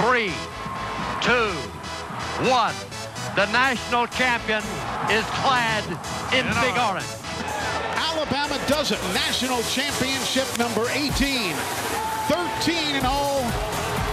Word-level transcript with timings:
Three, 0.00 0.32
two, 1.20 1.52
one. 2.48 2.74
The 3.36 3.46
national 3.52 4.06
champion 4.08 4.62
is 5.10 5.24
clad 5.42 5.84
in 6.34 6.46
big 6.60 6.76
orange. 6.78 7.06
Alabama 7.96 8.58
does 8.66 8.92
it. 8.92 8.98
National 9.14 9.62
championship 9.62 10.46
number 10.58 10.86
18. 10.90 11.54
13 12.28 12.96
in 12.96 13.06
all. 13.06 13.42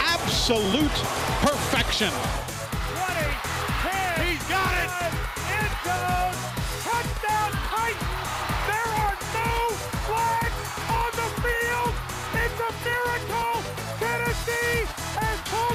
Absolute 0.01 0.97
perfection. 1.41 2.11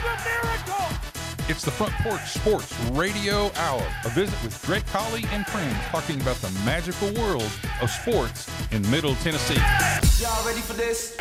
Has 0.03 0.23
pulled 0.23 0.43
a 0.43 0.47
miracle. 0.47 1.49
It's 1.49 1.65
the 1.65 1.71
Front 1.71 1.93
Porch 1.95 2.23
Sports 2.23 2.79
Radio 2.91 3.51
Hour, 3.57 3.85
a 4.05 4.09
visit 4.11 4.41
with 4.43 4.61
Greg 4.65 4.87
Colley 4.87 5.25
and 5.33 5.47
friends 5.47 5.77
talking 5.87 6.21
about 6.21 6.37
the 6.37 6.51
magical 6.65 7.13
world 7.15 7.51
of 7.81 7.91
sports 7.91 8.49
in 8.71 8.89
Middle 8.91 9.15
Tennessee. 9.17 9.61
Y'all 10.23 10.47
ready 10.47 10.61
for 10.61 10.75
this? 10.75 11.17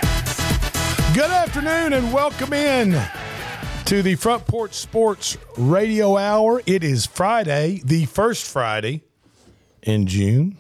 Good 1.14 1.30
afternoon 1.30 1.94
and 1.94 2.14
welcome 2.14 2.54
in 2.54 3.02
to 3.86 4.02
the 4.02 4.16
Front 4.16 4.46
Porch 4.48 4.74
Sports 4.74 5.38
Radio 5.58 6.18
Hour. 6.18 6.62
It 6.66 6.84
is 6.84 7.06
Friday, 7.06 7.82
the 7.84 8.06
first 8.06 8.46
Friday 8.46 9.04
in 9.84 10.08
June. 10.08 10.58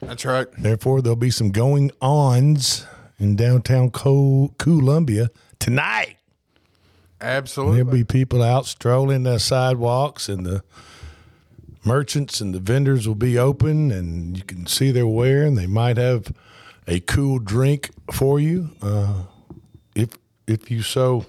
That's 0.00 0.24
right. 0.24 0.46
Therefore, 0.56 1.02
there'll 1.02 1.16
be 1.16 1.30
some 1.30 1.50
going 1.50 1.90
ons 2.00 2.86
in 3.18 3.34
downtown 3.34 3.90
Columbia 3.90 5.30
tonight. 5.58 6.17
Absolutely. 7.20 7.76
There'll 7.76 7.92
be 7.92 8.04
people 8.04 8.42
out 8.42 8.66
strolling 8.66 9.24
the 9.24 9.38
sidewalks, 9.38 10.28
and 10.28 10.46
the 10.46 10.62
merchants 11.84 12.40
and 12.40 12.54
the 12.54 12.60
vendors 12.60 13.08
will 13.08 13.14
be 13.14 13.38
open, 13.38 13.90
and 13.90 14.36
you 14.36 14.44
can 14.44 14.66
see 14.66 14.90
their 14.90 15.06
wear 15.06 15.44
and 15.44 15.56
They 15.56 15.66
might 15.66 15.96
have 15.96 16.32
a 16.86 17.00
cool 17.00 17.38
drink 17.38 17.90
for 18.12 18.38
you, 18.40 18.70
uh, 18.82 19.24
if 19.94 20.10
if 20.46 20.70
you 20.70 20.82
so 20.82 21.26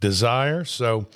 desire. 0.00 0.64
So, 0.64 1.06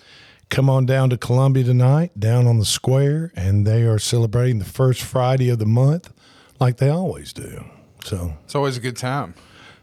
come 0.48 0.68
on 0.70 0.86
down 0.86 1.10
to 1.10 1.16
Columbia 1.18 1.64
tonight, 1.64 2.18
down 2.18 2.46
on 2.46 2.58
the 2.58 2.64
square, 2.64 3.32
and 3.36 3.66
they 3.66 3.82
are 3.82 3.98
celebrating 3.98 4.58
the 4.58 4.64
first 4.64 5.02
Friday 5.02 5.50
of 5.50 5.58
the 5.58 5.66
month, 5.66 6.12
like 6.58 6.78
they 6.78 6.88
always 6.88 7.32
do. 7.32 7.64
So, 8.04 8.34
It's 8.44 8.54
always 8.54 8.76
a 8.76 8.80
good 8.80 8.96
time. 8.96 9.34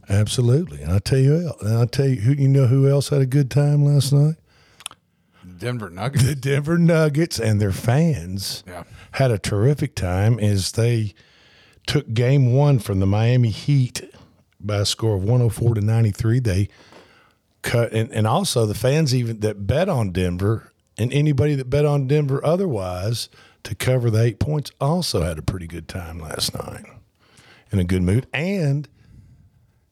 Absolutely. 0.09 0.81
And 0.81 0.91
I 0.91 0.99
tell 0.99 1.19
you, 1.19 1.51
and 1.61 1.77
I 1.77 1.85
tell 1.85 2.07
you, 2.07 2.17
who 2.21 2.33
you 2.33 2.47
know 2.47 2.67
who 2.67 2.87
else 2.89 3.09
had 3.09 3.21
a 3.21 3.25
good 3.25 3.49
time 3.51 3.83
last 3.85 4.11
night? 4.13 4.35
Denver 5.57 5.89
Nuggets. 5.89 6.25
the 6.25 6.35
Denver 6.35 6.77
Nuggets 6.77 7.39
and 7.39 7.61
their 7.61 7.71
fans 7.71 8.63
Yeah. 8.67 8.83
had 9.13 9.31
a 9.31 9.37
terrific 9.39 9.95
time 9.95 10.39
as 10.39 10.71
they 10.73 11.13
took 11.87 12.13
game 12.13 12.51
one 12.53 12.79
from 12.79 12.99
the 12.99 13.05
Miami 13.05 13.49
Heat 13.51 14.01
by 14.59 14.77
a 14.77 14.85
score 14.85 15.15
of 15.15 15.23
104 15.23 15.75
to 15.75 15.81
93. 15.81 16.39
They 16.39 16.67
cut, 17.61 17.93
and, 17.93 18.11
and 18.11 18.25
also 18.27 18.65
the 18.65 18.73
fans 18.73 19.13
even 19.15 19.39
that 19.41 19.65
bet 19.67 19.87
on 19.87 20.11
Denver 20.11 20.71
and 20.97 21.13
anybody 21.13 21.55
that 21.55 21.69
bet 21.69 21.85
on 21.85 22.07
Denver 22.07 22.43
otherwise 22.45 23.29
to 23.63 23.75
cover 23.75 24.09
the 24.09 24.21
eight 24.23 24.39
points 24.39 24.71
also 24.81 25.21
had 25.21 25.37
a 25.37 25.41
pretty 25.43 25.67
good 25.67 25.87
time 25.87 26.19
last 26.19 26.53
night 26.53 26.85
in 27.71 27.79
a 27.79 27.83
good 27.83 28.01
mood. 28.01 28.27
And 28.33 28.87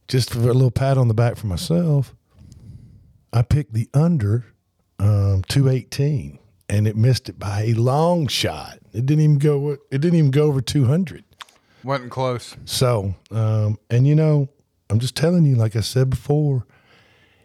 just 0.08 0.32
for 0.32 0.40
a 0.40 0.54
little 0.54 0.72
pat 0.72 0.98
on 0.98 1.08
the 1.08 1.14
back 1.14 1.38
for 1.38 1.48
myself, 1.48 2.16
I 3.32 3.42
picked 3.42 3.74
the 3.74 3.90
under 3.94 4.46
um, 5.00 5.44
218 5.48 6.40
and 6.70 6.88
it 6.88 6.96
missed 6.96 7.30
it 7.30 7.40
by 7.40 7.64
a 7.64 7.74
long 7.74 8.28
shot. 8.28 8.80
It 8.94 9.06
didn't 9.06 9.24
even 9.24 9.38
go 9.38 9.72
it 9.72 10.02
didn't 10.02 10.16
even 10.16 10.32
go 10.32 10.44
over 10.46 10.62
200. 10.62 11.24
Wasn't 11.84 12.12
close. 12.12 12.56
So, 12.66 13.16
um, 13.32 13.78
and 13.90 14.08
you 14.08 14.16
know, 14.16 14.48
I'm 14.90 15.00
just 15.00 15.16
telling 15.16 15.46
you 15.46 15.56
like 15.56 15.76
I 15.76 15.82
said 15.82 16.10
before, 16.10 16.66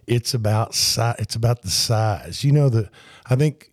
it's 0.06 0.34
about 0.34 0.74
si- 0.74 1.14
it's 1.18 1.34
about 1.34 1.62
the 1.62 1.70
size. 1.70 2.44
You 2.44 2.52
know 2.52 2.68
the 2.68 2.91
I 3.26 3.36
think 3.36 3.70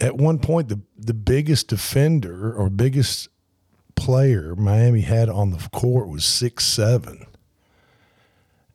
at 0.00 0.16
one 0.16 0.38
point 0.38 0.68
the 0.68 0.80
the 0.98 1.14
biggest 1.14 1.68
defender 1.68 2.52
or 2.52 2.70
biggest 2.70 3.28
player 3.94 4.54
Miami 4.56 5.02
had 5.02 5.28
on 5.28 5.50
the 5.50 5.68
court 5.72 6.08
was 6.08 6.24
six 6.24 6.64
seven. 6.64 7.26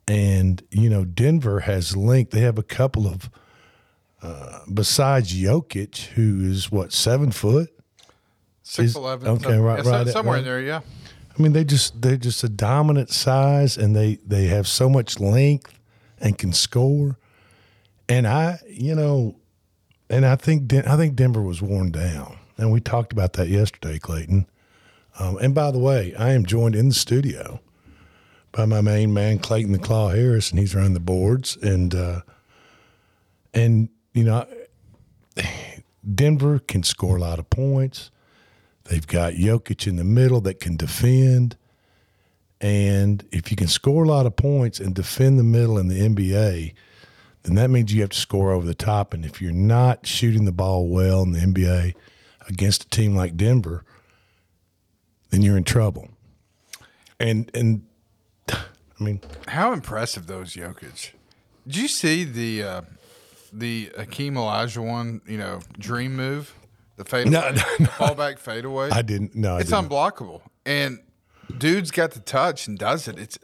And 0.08 0.64
you 0.72 0.90
know 0.90 1.04
Denver 1.06 1.62
has 1.62 1.96
linked. 1.98 2.32
They 2.32 2.42
have 2.42 2.58
a 2.58 2.64
couple 2.64 3.08
of 3.08 3.30
uh, 4.22 4.60
besides 4.74 5.34
Jokic, 5.34 5.98
who 6.08 6.42
is 6.50 6.72
what 6.72 6.94
seven 6.94 7.32
foot. 7.32 7.70
six 8.64 8.96
eleven. 8.96 9.28
Okay, 9.28 9.58
right- 9.58 9.84
right, 9.84 10.08
somewhere 10.08 10.38
in 10.38 10.46
there. 10.46 10.62
Yeah. 10.62 10.82
I 11.38 11.42
mean, 11.42 11.54
they 11.54 11.64
just 11.64 12.02
they're 12.02 12.18
just 12.18 12.44
a 12.44 12.50
dominant 12.50 13.10
size, 13.12 13.78
and 13.78 13.96
they 13.96 14.18
they 14.26 14.46
have 14.48 14.68
so 14.68 14.90
much 14.90 15.20
length 15.20 15.78
and 16.20 16.38
can 16.38 16.52
score. 16.54 17.18
And 18.10 18.26
I, 18.28 18.60
you 18.68 18.96
know, 18.96 19.36
and 20.10 20.26
I 20.26 20.36
think 20.38 20.68
Den- 20.68 20.88
I 20.88 20.96
think 20.98 21.16
Denver 21.16 21.42
was 21.44 21.62
worn 21.62 21.92
down, 21.92 22.38
and 22.58 22.72
we 22.72 22.80
talked 22.80 23.12
about 23.12 23.34
that 23.34 23.50
yesterday, 23.50 24.00
Clayton. 24.00 24.48
Um, 25.20 25.38
and 25.40 25.54
by 25.54 25.70
the 25.72 25.80
way, 25.80 26.16
I 26.16 26.32
am 26.32 26.46
joined 26.46 26.76
in 26.76 26.90
the 26.90 26.96
studio 26.96 27.60
by 28.58 28.66
my 28.66 28.82
main 28.82 29.14
man, 29.14 29.38
Clayton 29.38 29.72
the 29.72 29.78
Claw 29.78 30.10
Harris, 30.10 30.50
and 30.50 30.60
he's 30.60 30.74
running 30.74 30.96
the 30.96 31.00
boards. 31.00 31.56
And 31.58 31.94
uh, 31.94 32.22
and 33.54 33.90
you 34.14 34.24
know, 34.24 34.48
Denver 36.16 36.58
can 36.58 36.82
score 36.82 37.18
a 37.18 37.22
lot 37.22 37.38
of 37.38 37.52
points. 37.52 38.10
They've 38.86 39.06
got 39.06 39.34
Jokic 39.34 39.86
in 39.86 39.98
the 39.98 40.04
middle 40.04 40.42
that 40.42 40.60
can 40.60 40.76
defend. 40.76 41.56
And 42.60 43.24
if 43.32 43.52
you 43.52 43.58
can 43.58 43.68
score 43.68 44.04
a 44.04 44.08
lot 44.08 44.26
of 44.26 44.36
points 44.36 44.80
and 44.80 44.96
defend 44.96 45.38
the 45.38 45.44
middle 45.44 45.78
in 45.78 45.88
the 45.88 46.00
NBA, 46.00 46.74
then 47.44 47.56
that 47.56 47.70
means 47.70 47.94
you 47.94 48.02
have 48.02 48.10
to 48.10 48.18
score 48.18 48.52
over 48.52 48.66
the 48.66 48.74
top. 48.74 49.14
And 49.14 49.24
if 49.24 49.40
you're 49.40 49.52
not 49.52 50.08
shooting 50.08 50.46
the 50.46 50.52
ball 50.52 50.88
well 50.88 51.22
in 51.22 51.34
the 51.34 51.40
NBA 51.40 51.94
against 52.48 52.86
a 52.86 52.90
team 52.90 53.16
like 53.16 53.38
Denver, 53.38 53.84
then 55.30 55.44
you're 55.44 55.58
in 55.58 55.64
trouble. 55.64 56.10
And 57.20 57.52
and 57.54 57.84
I 59.00 59.04
mean, 59.04 59.22
How 59.48 59.74
impressive 59.74 60.28
those 60.28 60.54
Jokic. 60.56 61.12
Did 61.66 61.76
you 61.78 61.88
see 61.88 62.24
the 62.24 62.64
uh, 62.64 62.82
the 63.54 63.92
Hakeem 63.98 64.36
Olajuwon? 64.36 65.22
You 65.30 65.38
know, 65.38 65.60
dream 65.78 66.16
move, 66.16 66.54
the 66.96 67.06
fade 67.06 67.28
No, 67.30 67.42
no, 67.42 67.50
no. 67.80 67.86
fallback 67.88 68.40
fadeaway. 68.40 68.90
I 68.92 69.02
didn't. 69.02 69.36
No, 69.36 69.58
It's 69.58 69.70
didn't. 69.70 69.90
unblockable, 69.90 70.42
and 70.66 71.00
dude's 71.58 71.92
got 71.92 72.12
the 72.12 72.20
touch 72.22 72.68
and 72.68 72.78
does 72.78 73.08
it. 73.08 73.20
It's 73.20 73.38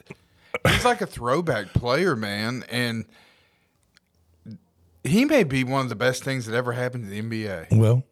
he's 0.68 0.86
like 0.86 1.02
a 1.02 1.06
throwback 1.06 1.74
player, 1.74 2.16
man, 2.16 2.64
and 2.70 3.06
he 5.04 5.26
may 5.26 5.44
be 5.44 5.64
one 5.64 5.82
of 5.82 5.90
the 5.90 5.96
best 5.96 6.24
things 6.24 6.46
that 6.46 6.56
ever 6.56 6.72
happened 6.72 7.04
to 7.06 7.10
the 7.10 7.22
NBA. 7.22 7.78
well, 7.78 8.04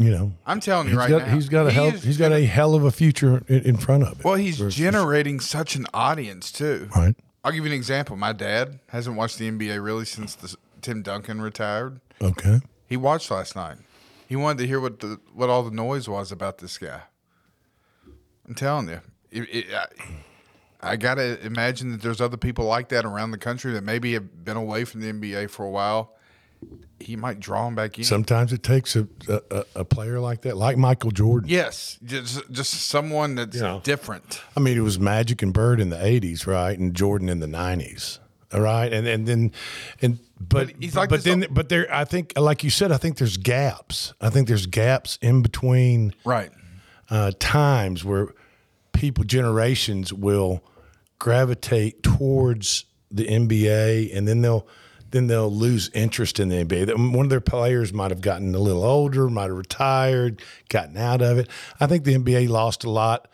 you 0.00 0.10
know, 0.10 0.32
I'm 0.46 0.60
telling 0.60 0.88
you 0.88 0.96
right 0.96 1.10
got 1.10 1.26
now, 1.26 1.34
he's 1.34 1.48
got 1.50 1.66
a 1.66 1.70
he 1.70 1.74
hell 1.74 1.90
he's 1.90 2.16
got 2.16 2.32
a 2.32 2.46
hell 2.46 2.74
of 2.74 2.84
a 2.84 2.90
future 2.90 3.42
in, 3.48 3.60
in 3.62 3.76
front 3.76 4.04
of 4.04 4.20
it. 4.20 4.24
well, 4.24 4.36
he's 4.36 4.58
generating 4.74 5.40
such 5.40 5.76
an 5.76 5.86
audience 5.92 6.50
too. 6.50 6.88
right. 6.96 7.14
I'll 7.44 7.52
give 7.52 7.64
you 7.64 7.70
an 7.70 7.76
example. 7.76 8.16
My 8.16 8.32
dad 8.32 8.80
hasn't 8.88 9.16
watched 9.16 9.38
the 9.38 9.50
NBA 9.50 9.82
really 9.82 10.04
since 10.04 10.34
the, 10.34 10.54
Tim 10.82 11.02
Duncan 11.02 11.40
retired. 11.40 12.00
Okay. 12.20 12.60
He 12.86 12.96
watched 12.96 13.30
last 13.30 13.56
night. 13.56 13.76
He 14.26 14.36
wanted 14.36 14.58
to 14.58 14.66
hear 14.66 14.80
what 14.80 15.00
the 15.00 15.20
what 15.34 15.50
all 15.50 15.62
the 15.62 15.70
noise 15.70 16.08
was 16.08 16.32
about 16.32 16.58
this 16.58 16.78
guy. 16.78 17.02
I'm 18.48 18.54
telling 18.54 18.88
you, 18.88 19.00
it, 19.30 19.42
it, 19.54 19.66
I, 20.82 20.92
I 20.92 20.96
gotta 20.96 21.44
imagine 21.44 21.92
that 21.92 22.00
there's 22.00 22.20
other 22.20 22.36
people 22.36 22.64
like 22.64 22.88
that 22.88 23.04
around 23.04 23.32
the 23.32 23.38
country 23.38 23.72
that 23.72 23.84
maybe 23.84 24.14
have 24.14 24.44
been 24.44 24.56
away 24.56 24.84
from 24.84 25.00
the 25.00 25.12
NBA 25.12 25.50
for 25.50 25.64
a 25.64 25.70
while. 25.70 26.14
He 26.98 27.16
might 27.16 27.40
draw 27.40 27.66
him 27.66 27.74
back 27.74 27.96
in. 27.98 28.04
Sometimes 28.04 28.52
it 28.52 28.62
takes 28.62 28.94
a, 28.94 29.08
a, 29.28 29.64
a 29.76 29.84
player 29.84 30.20
like 30.20 30.42
that, 30.42 30.56
like 30.56 30.76
Michael 30.76 31.10
Jordan. 31.10 31.48
yes, 31.48 31.98
just 32.04 32.50
just 32.52 32.74
someone 32.74 33.34
that's 33.36 33.56
You 33.56 33.62
know. 33.62 33.80
different. 33.82 34.42
I 34.56 34.60
mean, 34.60 34.76
it 34.76 34.82
was 34.82 34.98
Magic 35.00 35.40
and 35.42 35.52
Bird 35.52 35.80
in 35.80 35.88
the 35.88 35.96
'80s, 35.96 36.46
right, 36.46 36.78
and 36.78 36.94
Jordan 36.94 37.28
in 37.30 37.40
the 37.40 37.46
'90s, 37.46 38.18
all 38.52 38.60
right, 38.60 38.92
and 38.92 39.06
and 39.06 39.26
then 39.26 39.52
and 40.02 40.18
but 40.38 40.66
But 40.68 40.76
he's 40.78 40.94
like 40.94 41.08
but 41.08 41.24
then 41.24 41.46
but 41.50 41.70
there, 41.70 41.86
I 41.92 42.04
think, 42.04 42.34
like 42.36 42.62
you 42.64 42.70
said, 42.70 42.92
I 42.92 42.98
think 42.98 43.16
there's 43.16 43.38
gaps. 43.38 44.12
I 44.20 44.28
think 44.28 44.46
there's 44.48 44.66
gaps 44.66 45.18
in 45.22 45.40
between 45.42 46.14
Right. 46.24 46.50
uh, 47.08 47.32
times 47.38 48.04
where 48.04 48.28
people 48.92 49.24
generations 49.24 50.12
will 50.12 50.62
gravitate 51.18 52.02
towards 52.02 52.84
the 53.10 53.24
NBA, 53.26 54.14
and 54.16 54.28
then 54.28 54.42
they'll 54.42 54.66
then 55.10 55.26
they'll 55.26 55.52
lose 55.52 55.90
interest 55.92 56.38
in 56.38 56.48
the 56.48 56.64
NBA. 56.64 57.14
One 57.14 57.26
of 57.26 57.30
their 57.30 57.40
players 57.40 57.92
might 57.92 58.10
have 58.10 58.20
gotten 58.20 58.54
a 58.54 58.58
little 58.58 58.84
older, 58.84 59.28
might 59.28 59.44
have 59.48 59.56
retired, 59.56 60.42
gotten 60.68 60.96
out 60.96 61.22
of 61.22 61.38
it. 61.38 61.48
I 61.80 61.86
think 61.86 62.04
the 62.04 62.14
NBA 62.14 62.48
lost 62.48 62.84
a 62.84 62.90
lot, 62.90 63.28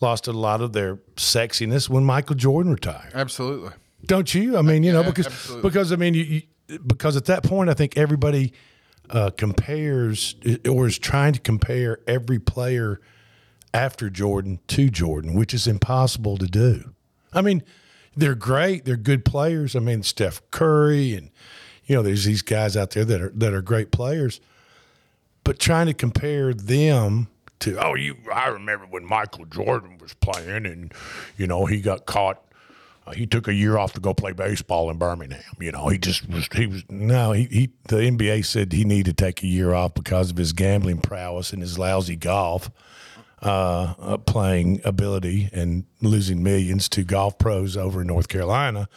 lost 0.00 0.26
a 0.26 0.32
lot 0.32 0.60
of 0.60 0.72
their 0.72 0.96
sexiness 1.16 1.88
when 1.88 2.04
Michael 2.04 2.36
Jordan 2.36 2.72
retired. 2.72 3.12
Absolutely. 3.14 3.70
Don't 4.04 4.34
you? 4.34 4.56
I 4.56 4.62
mean, 4.62 4.82
you 4.82 4.92
know, 4.92 5.04
because 5.04 5.26
absolutely. 5.26 5.70
because 5.70 5.92
I 5.92 5.96
mean, 5.96 6.14
you, 6.14 6.24
you 6.24 6.42
because 6.86 7.16
at 7.16 7.26
that 7.26 7.44
point, 7.44 7.70
I 7.70 7.74
think 7.74 7.96
everybody 7.96 8.52
uh, 9.10 9.30
compares 9.30 10.34
or 10.68 10.86
is 10.86 10.98
trying 10.98 11.34
to 11.34 11.40
compare 11.40 11.98
every 12.06 12.38
player 12.38 13.00
after 13.74 14.10
Jordan 14.10 14.58
to 14.68 14.90
Jordan, 14.90 15.34
which 15.34 15.54
is 15.54 15.66
impossible 15.66 16.36
to 16.38 16.46
do. 16.46 16.94
I 17.32 17.42
mean, 17.42 17.62
they're 18.16 18.34
great, 18.34 18.84
they're 18.84 18.96
good 18.96 19.24
players. 19.24 19.74
I 19.74 19.80
mean, 19.80 20.02
Steph 20.02 20.42
Curry 20.50 21.14
and 21.14 21.30
you 21.84 21.96
know, 21.96 22.02
there's 22.02 22.24
these 22.24 22.42
guys 22.42 22.76
out 22.76 22.90
there 22.90 23.04
that 23.04 23.20
are 23.20 23.32
that 23.34 23.52
are 23.52 23.62
great 23.62 23.90
players, 23.90 24.40
but 25.44 25.58
trying 25.58 25.86
to 25.86 25.94
compare 25.94 26.54
them 26.54 27.28
to 27.60 27.76
oh, 27.84 27.94
you 27.94 28.16
I 28.32 28.48
remember 28.48 28.86
when 28.86 29.04
Michael 29.04 29.46
Jordan 29.46 29.98
was 29.98 30.14
playing 30.14 30.66
and 30.66 30.92
you 31.36 31.46
know 31.46 31.66
he 31.66 31.80
got 31.80 32.06
caught. 32.06 32.42
Uh, 33.04 33.10
he 33.10 33.26
took 33.26 33.48
a 33.48 33.52
year 33.52 33.76
off 33.78 33.92
to 33.94 34.00
go 34.00 34.14
play 34.14 34.30
baseball 34.30 34.88
in 34.88 34.96
Birmingham. 34.96 35.42
You 35.58 35.72
know, 35.72 35.88
he 35.88 35.98
just 35.98 36.28
was. 36.28 36.48
He 36.54 36.68
was 36.68 36.84
no. 36.88 37.32
He, 37.32 37.44
he 37.46 37.70
the 37.88 37.96
NBA 37.96 38.44
said 38.44 38.72
he 38.72 38.84
needed 38.84 39.18
to 39.18 39.24
take 39.24 39.42
a 39.42 39.48
year 39.48 39.74
off 39.74 39.94
because 39.94 40.30
of 40.30 40.36
his 40.36 40.52
gambling 40.52 40.98
prowess 40.98 41.52
and 41.52 41.60
his 41.60 41.80
lousy 41.80 42.14
golf 42.14 42.70
uh, 43.42 44.16
playing 44.18 44.80
ability 44.84 45.48
and 45.52 45.84
losing 46.00 46.42
millions 46.42 46.88
to 46.90 47.02
golf 47.02 47.38
pros 47.38 47.76
over 47.76 48.02
in 48.02 48.06
North 48.06 48.28
Carolina 48.28 48.88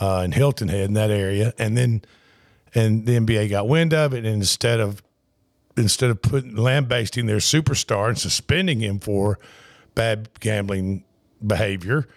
uh, 0.00 0.22
in 0.24 0.32
Hilton 0.32 0.68
Head 0.68 0.86
in 0.86 0.94
that 0.94 1.10
area, 1.10 1.52
and 1.58 1.76
then 1.76 2.02
and 2.74 3.06
the 3.06 3.18
NBA 3.18 3.50
got 3.50 3.68
wind 3.68 3.94
of 3.94 4.12
it, 4.12 4.24
and 4.24 4.34
instead 4.34 4.80
of 4.80 5.02
instead 5.76 6.10
of 6.10 6.22
putting 6.22 6.56
lambasting 6.56 7.26
their 7.26 7.38
superstar 7.38 8.08
and 8.08 8.18
suspending 8.18 8.80
him 8.80 8.98
for 8.98 9.38
bad 9.94 10.28
gambling 10.40 11.04
behavior, 11.44 12.08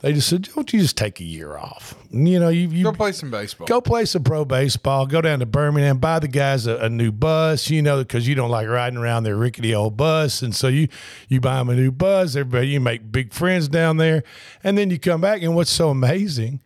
they 0.00 0.12
just 0.14 0.28
said, 0.28 0.48
"Don't 0.54 0.72
you 0.72 0.80
just 0.80 0.96
take 0.96 1.20
a 1.20 1.24
year 1.24 1.56
off? 1.56 1.94
You 2.10 2.40
know, 2.40 2.48
you, 2.48 2.68
you 2.68 2.84
Go 2.84 2.92
play 2.92 3.12
some 3.12 3.30
baseball. 3.30 3.66
Go 3.66 3.80
play 3.80 4.04
some 4.06 4.24
pro 4.24 4.44
baseball. 4.44 5.06
Go 5.06 5.20
down 5.20 5.40
to 5.40 5.46
Birmingham, 5.46 5.98
buy 5.98 6.18
the 6.18 6.28
guys 6.28 6.66
a, 6.66 6.76
a 6.76 6.88
new 6.88 7.12
bus. 7.12 7.68
You 7.68 7.82
know, 7.82 7.98
because 7.98 8.26
you 8.26 8.34
don't 8.34 8.50
like 8.50 8.66
riding 8.68 8.98
around 8.98 9.24
their 9.24 9.36
rickety 9.36 9.74
old 9.74 9.96
bus, 9.96 10.40
and 10.42 10.54
so 10.54 10.68
you 10.68 10.88
you 11.28 11.40
buy 11.40 11.56
them 11.56 11.68
a 11.68 11.74
new 11.74 11.90
bus. 11.90 12.34
Everybody, 12.34 12.68
you 12.68 12.80
make 12.80 13.12
big 13.12 13.32
friends 13.32 13.68
down 13.68 13.98
there, 13.98 14.22
and 14.64 14.78
then 14.78 14.90
you 14.90 14.98
come 14.98 15.20
back. 15.20 15.42
And 15.42 15.54
what's 15.54 15.70
so 15.70 15.90
amazing 15.90 16.60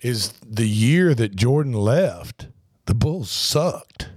is 0.00 0.32
the 0.46 0.68
year 0.68 1.14
that 1.14 1.34
Jordan 1.34 1.72
left, 1.72 2.46
the 2.86 2.94
Bulls 2.94 3.30
sucked, 3.30 4.08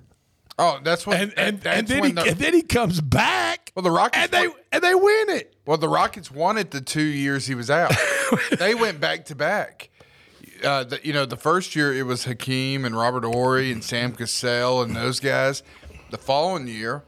Oh, 0.59 0.79
that's 0.83 1.05
when. 1.07 1.19
and 1.21 1.33
and, 1.38 1.61
that's 1.61 1.79
and 1.79 1.88
then 1.88 2.03
he 2.03 2.11
the, 2.11 2.21
and 2.23 2.38
then 2.38 2.53
he 2.53 2.61
comes 2.61 3.01
back. 3.01 3.71
Well, 3.75 3.83
the 3.83 3.91
Rockets 3.91 4.23
and 4.25 4.31
they 4.31 4.47
won- 4.47 4.57
and 4.71 4.83
they 4.83 4.95
win 4.95 5.29
it. 5.29 5.55
Well, 5.65 5.77
the 5.77 5.89
Rockets 5.89 6.29
won 6.29 6.57
it 6.57 6.71
the 6.71 6.81
two 6.81 7.01
years 7.01 7.47
he 7.47 7.55
was 7.55 7.69
out. 7.71 7.91
they 8.59 8.75
went 8.75 9.00
back 9.00 9.25
to 9.25 9.35
back. 9.35 9.89
Uh, 10.63 10.83
the, 10.83 11.00
you 11.03 11.11
know, 11.11 11.25
the 11.25 11.38
first 11.38 11.75
year 11.75 11.94
it 11.94 12.03
was 12.03 12.25
Hakeem 12.25 12.85
and 12.85 12.95
Robert 12.95 13.23
Horry 13.25 13.71
and 13.71 13.83
Sam 13.83 14.13
Cassell 14.13 14.81
and 14.83 14.95
those 14.95 15.19
guys. 15.19 15.63
The 16.11 16.17
following 16.17 16.67
year, 16.67 17.03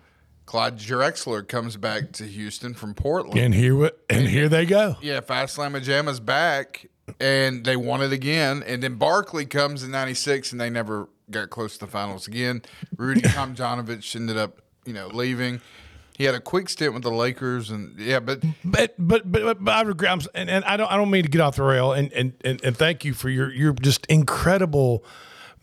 Clyde 0.45 0.77
Drexler 0.79 1.47
comes 1.47 1.77
back 1.77 2.11
to 2.13 2.23
Houston 2.25 2.73
from 2.73 2.93
Portland. 2.95 3.39
And 3.39 3.53
here 3.53 3.75
we- 3.75 3.91
and 4.09 4.27
here 4.27 4.49
they 4.49 4.65
go. 4.65 4.95
yeah, 5.01 5.19
Phi 5.21 5.43
Slama 5.45 5.81
Jama's 5.83 6.19
back, 6.19 6.87
and 7.19 7.63
they 7.63 7.75
won 7.75 8.01
it 8.01 8.11
again. 8.11 8.63
And 8.65 8.81
then 8.81 8.95
Barkley 8.95 9.45
comes 9.45 9.83
in 9.83 9.91
'96, 9.91 10.51
and 10.51 10.59
they 10.59 10.69
never 10.69 11.07
got 11.31 11.49
close 11.49 11.73
to 11.73 11.85
the 11.85 11.91
finals 11.91 12.27
again. 12.27 12.61
Rudy 12.97 13.21
Tomjanovich 13.23 14.15
ended 14.15 14.37
up, 14.37 14.61
you 14.85 14.93
know, 14.93 15.07
leaving. 15.07 15.61
He 16.17 16.23
had 16.23 16.35
a 16.35 16.39
quick 16.39 16.69
stint 16.69 16.93
with 16.93 17.03
the 17.03 17.11
Lakers, 17.11 17.71
and 17.71 17.99
yeah, 17.99 18.21
but 18.21 18.41
But 18.63 18.95
but 18.97 19.29
but, 19.29 19.63
but 19.63 19.71
I 19.71 19.81
regret, 19.81 20.25
and, 20.33 20.49
and 20.49 20.63
I 20.63 20.77
don't 20.77 20.89
I 20.89 20.95
don't 20.95 21.09
mean 21.09 21.23
to 21.23 21.29
get 21.29 21.41
off 21.41 21.57
the 21.57 21.63
rail, 21.63 21.91
and 21.91 22.11
and 22.13 22.33
and, 22.45 22.63
and 22.63 22.77
thank 22.77 23.03
you 23.03 23.13
for 23.13 23.29
your 23.29 23.51
your 23.51 23.73
just 23.73 24.05
incredible 24.05 25.03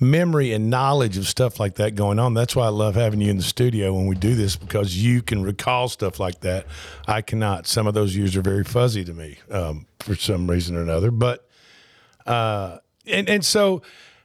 memory 0.02 0.52
and 0.52 0.68
knowledge 0.68 1.16
of 1.16 1.26
stuff 1.26 1.58
like 1.58 1.76
that 1.76 1.94
going 1.94 2.18
on. 2.18 2.34
That's 2.34 2.54
why 2.54 2.66
I 2.66 2.70
love 2.70 2.96
having 2.96 3.20
you 3.20 3.30
in 3.30 3.38
the 3.38 3.42
studio 3.42 3.94
when 3.94 4.06
we 4.06 4.16
do 4.16 4.34
this 4.34 4.56
because 4.56 4.96
you 4.96 5.22
can 5.22 5.42
recall 5.42 5.88
stuff 5.88 6.20
like 6.20 6.40
that. 6.40 6.66
I 7.06 7.22
cannot. 7.22 7.66
Some 7.66 7.86
of 7.86 7.94
those 7.94 8.14
years 8.14 8.36
are 8.36 8.42
very 8.42 8.64
fuzzy 8.64 9.04
to 9.04 9.14
me 9.14 9.38
um, 9.50 9.86
for 10.00 10.16
some 10.16 10.50
reason 10.50 10.76
or 10.76 10.82
another. 10.82 11.10
But 11.10 11.48
uh, 12.26 12.78
and 13.06 13.28
and 13.28 13.44
so 13.44 13.82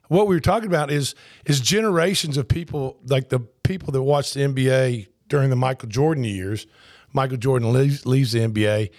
what 0.07 0.27
we 0.27 0.35
were 0.35 0.41
talking 0.41 0.67
about 0.67 0.91
is 0.91 1.15
is 1.45 1.59
generations 1.59 2.37
of 2.37 2.47
people 2.47 2.97
like 3.05 3.29
the 3.29 3.39
people 3.39 3.91
that 3.91 4.01
watched 4.01 4.33
the 4.33 4.41
NBA 4.41 5.07
during 5.27 5.49
the 5.49 5.55
Michael 5.55 5.89
Jordan 5.89 6.23
years. 6.23 6.67
Michael 7.13 7.37
Jordan 7.37 7.73
leaves, 7.73 8.05
leaves 8.05 8.31
the 8.31 8.39
NBA, 8.39 8.91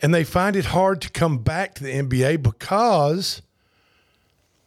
and 0.00 0.12
they 0.12 0.24
find 0.24 0.56
it 0.56 0.66
hard 0.66 1.00
to 1.02 1.10
come 1.10 1.38
back 1.38 1.74
to 1.76 1.84
the 1.84 1.92
NBA 1.92 2.42
because 2.42 3.42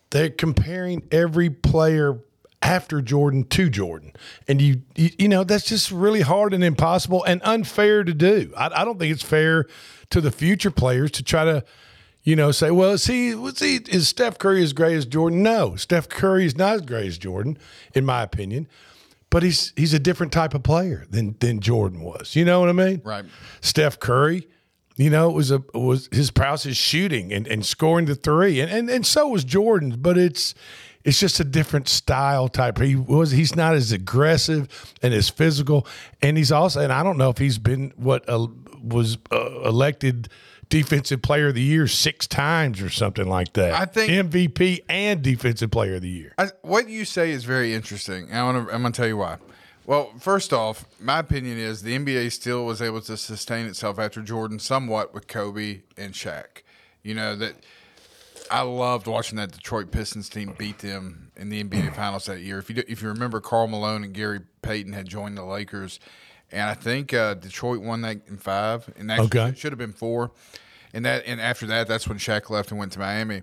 they're 0.10 0.30
comparing 0.30 1.04
every 1.12 1.50
player 1.50 2.20
after 2.62 3.02
Jordan 3.02 3.44
to 3.44 3.70
Jordan, 3.70 4.14
and 4.48 4.62
you, 4.62 4.82
you 4.96 5.10
you 5.20 5.28
know 5.28 5.44
that's 5.44 5.66
just 5.66 5.92
really 5.92 6.22
hard 6.22 6.54
and 6.54 6.64
impossible 6.64 7.24
and 7.26 7.42
unfair 7.44 8.04
to 8.04 8.14
do. 8.14 8.52
I, 8.58 8.82
I 8.82 8.86
don't 8.86 8.98
think 8.98 9.14
it's 9.14 9.24
fair 9.24 9.68
to 10.10 10.22
the 10.22 10.32
future 10.32 10.72
players 10.72 11.12
to 11.12 11.24
try 11.24 11.46
to 11.46 11.64
you 12.26 12.36
know, 12.36 12.52
say, 12.52 12.72
well, 12.72 12.94
is 12.94 13.06
he, 13.06 13.36
was 13.36 13.60
he, 13.60 13.76
is 13.88 14.10
Steph 14.10 14.40
Curry 14.40 14.64
as 14.64 14.74
great 14.74 14.96
as 14.96 15.06
Jordan? 15.06 15.44
No, 15.44 15.76
Steph 15.76 16.10
Curry 16.10 16.46
is 16.46 16.58
not 16.58 16.74
as 16.74 16.82
great 16.82 17.06
as 17.06 17.18
Jordan, 17.20 17.58
in 17.94 18.04
my 18.04 18.24
opinion. 18.24 18.68
But 19.30 19.44
he's 19.44 19.74
he's 19.76 19.94
a 19.94 20.00
different 20.00 20.32
type 20.32 20.54
of 20.54 20.64
player 20.64 21.06
than 21.10 21.36
than 21.40 21.60
Jordan 21.60 22.02
was. 22.02 22.36
You 22.36 22.46
know 22.46 22.62
what 22.62 22.70
I 22.70 22.74
mean? 22.74 23.02
Right. 23.04 23.26
Steph 23.60 24.00
Curry, 24.00 24.48
you 24.96 25.10
know, 25.10 25.30
was 25.30 25.52
a 25.52 25.62
was 25.74 26.08
his 26.12 26.32
prowess 26.32 26.66
is 26.66 26.78
shooting 26.78 27.34
and, 27.34 27.46
and 27.46 27.66
scoring 27.66 28.06
the 28.06 28.16
three, 28.16 28.62
and, 28.62 28.72
and 28.72 28.90
and 28.90 29.06
so 29.06 29.28
was 29.28 29.44
Jordan. 29.44 29.98
But 30.00 30.18
it's 30.18 30.56
it's 31.04 31.20
just 31.20 31.40
a 31.40 31.44
different 31.44 31.90
style 31.90 32.48
type. 32.48 32.80
He 32.80 32.96
was 32.96 33.32
he's 33.32 33.56
not 33.56 33.76
as 33.76 33.92
aggressive 33.92 34.96
and 35.02 35.14
as 35.14 35.28
physical, 35.28 35.86
and 36.22 36.38
he's 36.38 36.52
also 36.52 36.80
and 36.80 36.94
I 36.94 37.04
don't 37.04 37.18
know 37.18 37.30
if 37.30 37.38
he's 37.38 37.58
been 37.58 37.92
what 37.98 38.28
uh, 38.30 38.48
was 38.82 39.18
uh, 39.32 39.62
elected 39.64 40.30
defensive 40.70 41.22
player 41.22 41.48
of 41.48 41.56
the 41.56 41.62
year 41.62 41.88
six 41.88 42.28
times 42.28 42.82
or 42.82 42.90
something 42.90 43.28
like 43.28 43.54
that. 43.54 43.74
I 43.74 43.86
think- 43.86 44.12
MVP 44.32 44.82
and 44.90 45.22
defensive 45.22 45.72
player 45.72 45.96
of 45.96 46.02
the 46.02 46.10
year. 46.10 46.34
I, 46.38 46.48
what 46.62 46.90
you 46.90 47.06
say 47.06 47.32
is 47.32 47.44
very 47.44 47.74
interesting. 47.74 48.32
I 48.34 48.44
want 48.44 48.68
to. 48.68 48.74
I'm 48.74 48.82
going 48.82 48.94
to 48.94 48.98
tell 48.98 49.08
you 49.08 49.18
why. 49.18 49.38
Well, 49.86 50.12
first 50.20 50.52
off, 50.52 50.86
my 51.00 51.20
opinion 51.20 51.60
is 51.60 51.84
the 51.84 51.96
NBA 51.98 52.32
still 52.32 52.66
was 52.66 52.82
able 52.82 53.02
to 53.02 53.16
sustain 53.18 53.68
itself 53.68 54.00
after 54.00 54.22
Jordan 54.22 54.58
somewhat 54.58 55.14
with 55.14 55.28
Kobe 55.28 55.82
and 55.96 56.14
Shaq. 56.14 56.64
You 57.04 57.14
know 57.14 57.36
that 57.36 57.54
I 58.50 58.62
loved 58.62 59.06
watching 59.06 59.38
that 59.38 59.52
Detroit 59.52 59.92
Pistons 59.92 60.28
team 60.28 60.56
beat 60.58 60.80
them 60.80 61.32
in 61.38 61.50
the 61.50 61.64
NBA 61.64 61.94
Finals 61.96 62.26
that 62.26 62.40
year. 62.42 62.58
If 62.58 62.70
you 62.70 62.76
do, 62.78 62.84
if 62.88 63.04
you 63.04 63.10
remember, 63.10 63.40
Karl 63.40 63.68
Malone 63.68 64.04
and 64.04 64.14
Gary 64.14 64.40
Payton 64.64 64.94
had 64.94 65.08
joined 65.08 65.38
the 65.38 65.44
Lakers, 65.46 66.00
and 66.52 66.62
I 66.62 66.74
think 66.74 67.14
uh, 67.14 67.34
Detroit 67.36 67.82
won 67.82 68.02
that 68.02 68.22
in 68.28 68.38
five, 68.38 68.92
and 68.98 69.10
that 69.10 69.20
Okay. 69.22 69.54
should 69.56 69.72
have 69.72 69.80
been 69.80 69.94
four. 69.94 70.32
And 70.94 71.06
that 71.06 71.24
and 71.26 71.42
after 71.42 71.66
that, 71.68 71.88
that's 71.88 72.08
when 72.08 72.18
Shaq 72.18 72.50
left 72.50 72.72
and 72.72 72.80
went 72.80 72.94
to 72.94 73.00
Miami. 73.00 73.42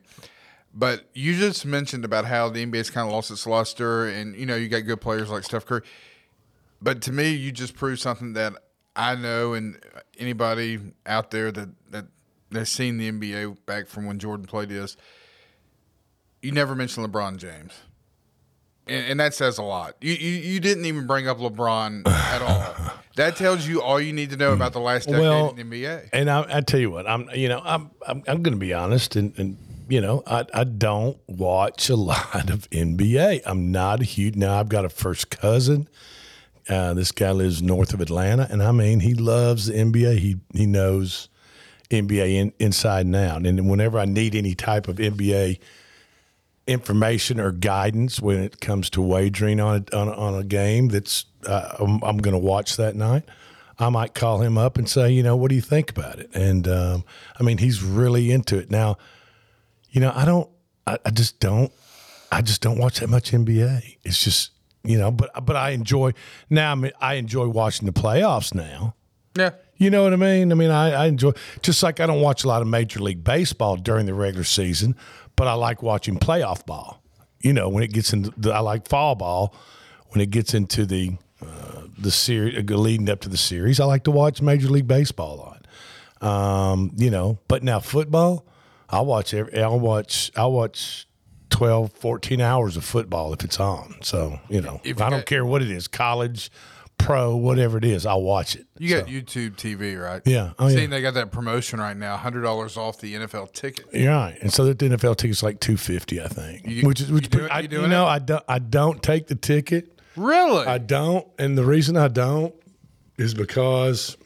But 0.74 1.04
you 1.12 1.36
just 1.36 1.66
mentioned 1.66 2.04
about 2.04 2.24
how 2.24 2.48
the 2.48 2.64
NBA's 2.64 2.88
kind 2.88 3.06
of 3.06 3.12
lost 3.12 3.30
its 3.30 3.46
luster, 3.46 4.06
and 4.08 4.34
you 4.34 4.46
know 4.46 4.56
you 4.56 4.68
got 4.68 4.80
good 4.86 5.00
players 5.02 5.28
like 5.28 5.44
Steph 5.44 5.66
Curry. 5.66 5.82
But 6.80 7.02
to 7.02 7.12
me, 7.12 7.30
you 7.34 7.52
just 7.52 7.74
proved 7.74 8.00
something 8.00 8.32
that 8.32 8.54
I 8.96 9.14
know, 9.16 9.52
and 9.52 9.78
anybody 10.18 10.80
out 11.04 11.30
there 11.30 11.52
that 11.52 11.68
that 11.90 12.06
has 12.52 12.70
seen 12.70 12.96
the 12.96 13.10
NBA 13.12 13.58
back 13.66 13.86
from 13.86 14.06
when 14.06 14.18
Jordan 14.18 14.46
played 14.46 14.70
is, 14.70 14.96
you 16.40 16.52
never 16.52 16.74
mentioned 16.74 17.06
LeBron 17.06 17.36
James, 17.36 17.72
and, 18.86 19.06
and 19.06 19.20
that 19.20 19.34
says 19.34 19.58
a 19.58 19.62
lot. 19.62 19.96
You, 20.00 20.12
you 20.12 20.30
you 20.30 20.60
didn't 20.60 20.84
even 20.86 21.06
bring 21.06 21.28
up 21.28 21.38
LeBron 21.38 22.06
at 22.06 22.42
all. 22.42 22.92
That 23.16 23.36
tells 23.36 23.68
you 23.68 23.82
all 23.82 24.00
you 24.00 24.14
need 24.14 24.30
to 24.30 24.38
know 24.38 24.54
about 24.54 24.72
the 24.72 24.80
last 24.80 25.04
decade 25.04 25.20
Well, 25.20 25.50
in 25.50 25.68
the 25.68 25.84
NBA. 25.84 26.08
And 26.14 26.30
I, 26.30 26.46
I 26.48 26.60
tell 26.62 26.80
you 26.80 26.90
what, 26.90 27.06
I'm 27.06 27.28
you 27.34 27.46
know 27.46 27.60
I'm 27.62 27.90
I'm, 28.06 28.22
I'm 28.26 28.42
going 28.42 28.54
to 28.54 28.58
be 28.58 28.72
honest, 28.72 29.16
and, 29.16 29.38
and 29.38 29.58
you 29.86 30.00
know 30.00 30.22
I 30.26 30.46
I 30.54 30.64
don't 30.64 31.18
watch 31.26 31.90
a 31.90 31.96
lot 32.12 32.48
of 32.48 32.70
NBA. 32.70 33.42
I'm 33.44 33.70
not 33.70 34.00
a 34.00 34.04
huge. 34.04 34.36
Now 34.36 34.58
I've 34.58 34.70
got 34.70 34.86
a 34.86 34.88
first 34.88 35.28
cousin. 35.28 35.90
Uh, 36.70 36.94
this 36.94 37.12
guy 37.12 37.32
lives 37.32 37.60
north 37.60 37.92
of 37.92 38.00
Atlanta, 38.00 38.48
and 38.50 38.62
I 38.62 38.72
mean 38.72 39.00
he 39.00 39.12
loves 39.12 39.66
the 39.66 39.74
NBA. 39.74 40.16
He 40.18 40.40
he 40.54 40.64
knows 40.64 41.28
NBA 41.90 42.34
in, 42.34 42.52
inside 42.58 43.04
and 43.04 43.16
out. 43.16 43.44
And 43.46 43.68
whenever 43.68 43.98
I 43.98 44.06
need 44.06 44.34
any 44.34 44.54
type 44.54 44.88
of 44.88 44.96
NBA 44.96 45.58
information 46.66 47.40
or 47.40 47.50
guidance 47.50 48.20
when 48.20 48.38
it 48.38 48.60
comes 48.60 48.88
to 48.90 49.02
wagering 49.02 49.60
on 49.60 49.84
a, 49.92 49.96
on 49.96 50.08
a, 50.08 50.12
on 50.12 50.34
a 50.34 50.44
game 50.44 50.88
that's 50.88 51.24
uh, 51.46 51.76
I'm, 51.78 52.02
I'm 52.02 52.18
going 52.18 52.34
to 52.34 52.38
watch 52.38 52.76
that 52.76 52.94
night, 52.94 53.24
I 53.78 53.88
might 53.88 54.14
call 54.14 54.40
him 54.42 54.58
up 54.58 54.78
and 54.78 54.88
say, 54.88 55.10
you 55.10 55.22
know, 55.22 55.36
what 55.36 55.48
do 55.48 55.54
you 55.54 55.60
think 55.60 55.90
about 55.90 56.18
it? 56.18 56.30
And 56.34 56.68
um, 56.68 57.04
I 57.38 57.42
mean, 57.42 57.58
he's 57.58 57.82
really 57.82 58.30
into 58.30 58.58
it 58.58 58.70
now. 58.70 58.96
You 59.90 60.00
know, 60.00 60.12
I 60.14 60.24
don't, 60.24 60.48
I, 60.86 60.98
I 61.04 61.10
just 61.10 61.40
don't, 61.40 61.72
I 62.30 62.42
just 62.42 62.62
don't 62.62 62.78
watch 62.78 63.00
that 63.00 63.08
much 63.08 63.32
NBA. 63.32 63.98
It's 64.04 64.22
just, 64.22 64.52
you 64.84 64.98
know, 64.98 65.10
but 65.10 65.30
but 65.44 65.56
I 65.56 65.70
enjoy 65.70 66.12
now. 66.48 66.72
I, 66.72 66.74
mean, 66.74 66.92
I 67.00 67.14
enjoy 67.14 67.48
watching 67.48 67.86
the 67.86 67.92
playoffs 67.92 68.54
now. 68.54 68.94
Yeah, 69.36 69.50
You 69.76 69.90
know 69.90 70.04
what 70.04 70.12
I 70.12 70.16
mean? 70.16 70.52
I 70.52 70.54
mean, 70.54 70.70
I, 70.70 70.92
I 70.92 71.06
enjoy 71.06 71.32
just 71.62 71.82
like 71.82 71.98
I 71.98 72.06
don't 72.06 72.20
watch 72.20 72.44
a 72.44 72.48
lot 72.48 72.62
of 72.62 72.68
Major 72.68 73.00
League 73.00 73.24
Baseball 73.24 73.76
during 73.76 74.06
the 74.06 74.14
regular 74.14 74.44
season, 74.44 74.94
but 75.34 75.48
I 75.48 75.54
like 75.54 75.82
watching 75.82 76.18
playoff 76.18 76.64
ball. 76.66 77.02
You 77.40 77.52
know, 77.52 77.68
when 77.68 77.82
it 77.82 77.92
gets 77.92 78.12
into 78.12 78.32
the, 78.36 78.52
I 78.52 78.60
like 78.60 78.88
fall 78.88 79.14
ball 79.16 79.54
when 80.10 80.20
it 80.20 80.30
gets 80.30 80.54
into 80.54 80.86
the 80.86 81.16
uh, 81.44 81.82
the 81.98 82.10
series 82.12 82.56
uh, 82.58 82.74
leading 82.74 83.10
up 83.10 83.20
to 83.22 83.28
the 83.28 83.36
series. 83.36 83.80
I 83.80 83.84
like 83.84 84.04
to 84.04 84.12
watch 84.12 84.40
Major 84.40 84.68
League 84.68 84.86
Baseball 84.86 85.40
on. 85.40 85.58
Um, 86.28 86.92
you 86.96 87.10
know, 87.10 87.40
but 87.48 87.64
now 87.64 87.80
football, 87.80 88.46
I'll 88.88 89.06
watch 89.06 89.34
every, 89.34 89.60
I'll 89.60 89.80
watch 89.80 90.30
I'll 90.36 90.52
watch 90.52 91.08
12, 91.50 91.92
14 91.92 92.40
hours 92.40 92.76
of 92.76 92.84
football 92.84 93.32
if 93.32 93.42
it's 93.42 93.58
on. 93.58 93.96
So, 94.02 94.38
you 94.48 94.60
know, 94.60 94.80
If 94.84 95.00
I 95.00 95.10
don't 95.10 95.26
care 95.26 95.44
what 95.44 95.62
it 95.62 95.70
is, 95.70 95.88
college, 95.88 96.50
pro, 97.04 97.36
whatever 97.36 97.78
it 97.78 97.84
is, 97.84 98.06
I'll 98.06 98.22
watch 98.22 98.56
it. 98.56 98.66
You 98.78 98.88
got 98.96 99.06
So, 99.06 99.12
YouTube 99.12 99.56
TV, 99.56 100.00
right? 100.02 100.22
Yeah. 100.24 100.52
Oh, 100.58 100.68
Seeing 100.68 100.82
yeah. 100.82 100.86
they 100.88 101.02
got 101.02 101.14
that 101.14 101.30
promotion 101.32 101.80
right 101.80 101.96
now, 101.96 102.16
hundred 102.16 102.42
dollars 102.42 102.76
off 102.76 103.00
the 103.00 103.14
NFL 103.14 103.52
ticket. 103.52 103.86
You're 103.92 104.12
right. 104.12 104.38
And 104.40 104.52
so 104.52 104.64
the 104.64 104.74
NFL 104.74 105.16
ticket's 105.16 105.42
like 105.42 105.60
250, 105.60 106.20
I 106.22 106.28
think. 106.28 106.66
You- 106.66 106.86
which 106.86 107.00
is 107.00 107.10
which 107.10 107.24
you 107.24 107.28
do 107.30 107.44
it- 107.46 107.50
I, 107.50 107.60
you 107.60 107.68
you 107.82 107.88
know, 107.88 108.04
it? 108.04 108.08
I 108.10 108.18
don't 108.18 108.44
I 108.48 108.58
don't 108.58 109.02
take 109.02 109.26
the 109.26 109.34
ticket. 109.34 109.98
Really? 110.16 110.66
I 110.66 110.78
don't, 110.78 111.26
and 111.38 111.56
the 111.56 111.64
reason 111.64 111.96
I 111.96 112.08
don't 112.08 112.54
is 113.16 113.32
because 113.34 114.16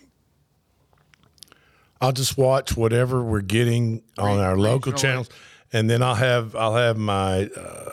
I'll 2.00 2.12
just 2.12 2.36
watch 2.36 2.76
whatever 2.76 3.22
we're 3.22 3.40
getting 3.40 4.02
on 4.18 4.38
our 4.38 4.56
local 4.56 4.92
channels, 4.92 5.28
and 5.72 5.88
then 5.88 6.02
I'll 6.02 6.14
have 6.14 6.54
I'll 6.54 6.74
have 6.76 6.96
my 6.98 7.44
uh, 7.56 7.90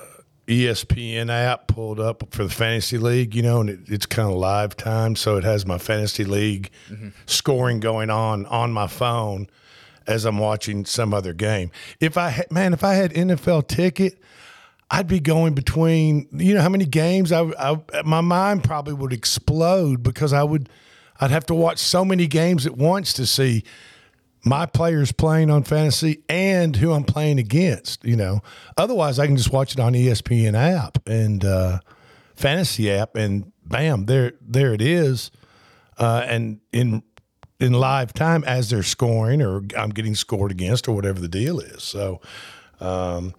ESPN 0.48 1.30
app 1.30 1.68
pulled 1.68 2.00
up 2.00 2.24
for 2.34 2.44
the 2.44 2.50
fantasy 2.50 2.98
league, 2.98 3.34
you 3.34 3.42
know, 3.42 3.62
and 3.62 3.70
it, 3.70 3.80
it's 3.88 4.06
kind 4.06 4.30
of 4.30 4.36
live 4.36 4.76
time, 4.76 5.16
so 5.16 5.38
it 5.38 5.44
has 5.44 5.66
my 5.66 5.78
fantasy 5.78 6.26
league 6.26 6.70
Mm-hmm. 6.90 7.10
scoring 7.26 7.80
going 7.80 8.10
on 8.10 8.46
on 8.48 8.72
my 8.72 8.88
phone 8.88 9.48
as 10.06 10.26
I'm 10.26 10.38
watching 10.38 10.84
some 10.86 11.14
other 11.14 11.34
game. 11.34 11.72
If 12.02 12.18
I 12.18 12.30
had, 12.30 12.52
man, 12.52 12.74
if 12.74 12.84
I 12.84 12.94
had 12.96 13.14
NFL 13.14 13.68
ticket. 13.68 14.20
I'd 14.92 15.08
be 15.08 15.20
going 15.20 15.56
between, 15.56 16.28
you 16.32 16.54
know, 16.54 16.62
how 16.62 16.70
many 16.70 16.86
games 16.86 17.32
I, 17.32 17.42
I, 17.58 17.78
my 18.06 18.22
mind 18.22 18.64
probably 18.64 18.94
would 18.94 19.12
explode 19.12 20.04
because 20.04 20.34
I 20.34 20.44
would, 20.44 20.70
I'd 21.20 21.32
have 21.32 21.48
to 21.48 21.56
watch 21.56 21.80
so 21.80 22.06
many 22.06 22.28
games 22.28 22.68
at 22.68 22.78
once 22.78 23.12
to 23.14 23.26
see 23.26 23.64
my 24.44 24.66
players 24.66 25.12
playing 25.12 25.50
on 25.50 25.64
fantasy 25.64 26.24
and 26.28 26.76
who 26.76 26.92
I'm 26.92 27.04
playing 27.04 27.40
against, 27.40 28.04
you 28.04 28.16
know. 28.16 28.42
Otherwise, 28.78 29.20
I 29.20 29.26
can 29.26 29.38
just 29.38 29.52
watch 29.52 29.74
it 29.74 29.80
on 29.80 29.94
ESPN 29.94 30.54
app 30.56 30.98
and 31.08 31.44
uh, 31.46 31.80
fantasy 32.36 32.92
app, 32.92 33.16
and 33.16 33.52
bam, 33.66 34.06
there, 34.06 34.34
there 34.42 34.74
it 34.74 34.82
is, 34.82 35.32
uh, 35.98 36.26
and 36.28 36.60
in 36.72 37.04
in 37.60 37.72
live 37.72 38.12
time 38.12 38.44
as 38.44 38.70
they're 38.72 38.84
scoring 38.84 39.42
or 39.42 39.62
I'm 39.78 39.92
getting 39.92 40.16
scored 40.16 40.52
against 40.52 40.88
or 40.90 40.96
whatever 40.96 41.20
the 41.20 41.30
deal 41.30 41.60
is. 41.60 41.84
So. 41.84 42.20
Um, 42.82 43.34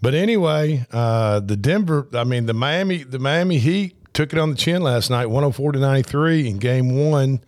but 0.00 0.14
anyway, 0.14 0.86
uh, 0.92 1.40
the 1.40 1.56
Denver, 1.56 2.06
I 2.14 2.22
mean 2.22 2.46
the 2.46 2.54
Miami, 2.54 3.02
the 3.02 3.18
Miami 3.18 3.58
Heat 3.58 3.96
took 4.12 4.32
it 4.32 4.38
on 4.38 4.50
the 4.50 4.56
chin 4.56 4.82
last 4.82 5.10
night, 5.10 5.26
104 5.26 5.72
to 5.72 5.78
93 5.78 6.48
in 6.48 6.58
game 6.58 6.96
one 6.96 7.40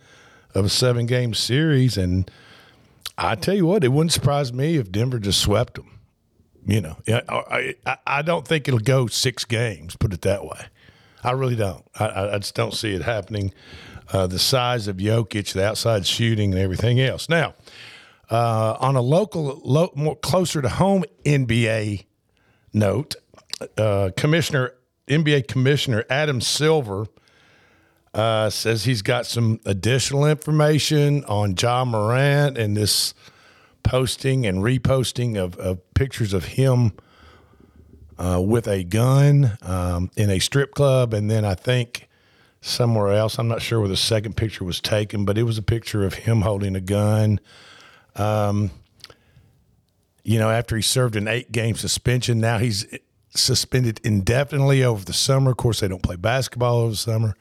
of 0.53 0.65
a 0.65 0.69
seven 0.69 1.05
game 1.05 1.33
series. 1.33 1.97
And 1.97 2.29
I 3.19 3.35
tell 3.35 3.55
you 3.55 3.65
what, 3.65 3.83
it 3.83 3.89
wouldn't 3.89 4.13
surprise 4.13 4.53
me 4.53 4.77
if 4.77 4.91
Denver 4.91 5.19
just 5.19 5.39
swept 5.41 5.75
them. 5.75 5.99
You 6.65 6.81
know, 6.81 6.97
I, 7.07 7.75
I, 7.85 7.97
I 8.05 8.21
don't 8.21 8.47
think 8.47 8.67
it'll 8.67 8.79
go 8.79 9.07
six 9.07 9.43
games, 9.45 9.95
put 9.95 10.13
it 10.13 10.21
that 10.21 10.43
way. 10.43 10.67
I 11.23 11.31
really 11.31 11.55
don't. 11.55 11.83
I- 11.99 12.29
I, 12.33 12.37
just 12.37 12.55
don't 12.55 12.73
see 12.73 12.93
it 12.93 13.01
happening. 13.01 13.53
Uh, 14.11 14.27
the 14.27 14.39
size 14.39 14.87
of 14.87 14.97
Jokic, 14.97 15.53
the 15.53 15.65
outside 15.65 16.05
shooting, 16.05 16.51
and 16.53 16.61
everything 16.61 16.99
else. 16.99 17.27
Now, 17.29 17.55
uh, 18.31 18.77
on 18.79 18.95
a 18.95 19.01
local, 19.01 19.61
lo, 19.63 19.91
more 19.95 20.15
closer 20.15 20.61
to 20.61 20.69
home 20.69 21.03
NBA 21.25 22.05
note, 22.73 23.15
uh, 23.77 24.11
Commissioner 24.15 24.73
NBA 25.07 25.47
Commissioner 25.47 26.05
Adam 26.09 26.39
Silver 26.39 27.07
uh, 28.13 28.49
says 28.49 28.85
he's 28.85 29.01
got 29.01 29.25
some 29.25 29.59
additional 29.65 30.25
information 30.25 31.23
on 31.25 31.55
John 31.55 31.89
Morant 31.89 32.57
and 32.57 32.75
this 32.75 33.13
posting 33.83 34.45
and 34.45 34.59
reposting 34.59 35.37
of, 35.37 35.55
of 35.57 35.93
pictures 35.93 36.33
of 36.33 36.45
him 36.45 36.93
uh, 38.17 38.41
with 38.43 38.67
a 38.67 38.83
gun 38.83 39.57
um, 39.61 40.11
in 40.17 40.29
a 40.29 40.39
strip 40.39 40.73
club, 40.73 41.13
and 41.13 41.29
then 41.29 41.45
I 41.45 41.55
think 41.55 42.09
somewhere 42.61 43.13
else. 43.13 43.39
I'm 43.39 43.47
not 43.47 43.61
sure 43.61 43.79
where 43.79 43.87
the 43.87 43.95
second 43.95 44.35
picture 44.35 44.65
was 44.65 44.81
taken, 44.81 45.23
but 45.23 45.37
it 45.37 45.43
was 45.43 45.57
a 45.57 45.63
picture 45.63 46.03
of 46.03 46.15
him 46.15 46.41
holding 46.41 46.75
a 46.75 46.81
gun 46.81 47.39
you 50.29 50.37
know, 50.37 50.51
after 50.51 50.75
he 50.75 50.81
served 50.83 51.15
an 51.15 51.27
eight 51.27 51.51
game 51.51 51.75
suspension, 51.75 52.39
now 52.39 52.59
he's 52.59 52.85
suspended 53.31 53.99
indefinitely 54.03 54.83
over 54.83 55.03
the 55.03 55.13
summer. 55.13 55.51
Of 55.51 55.57
course, 55.57 55.79
they 55.79 55.87
don't 55.87 56.03
play 56.03 56.17
basketball 56.17 56.81
over 56.81 56.91
the 56.91 56.97
summer. 56.97 57.35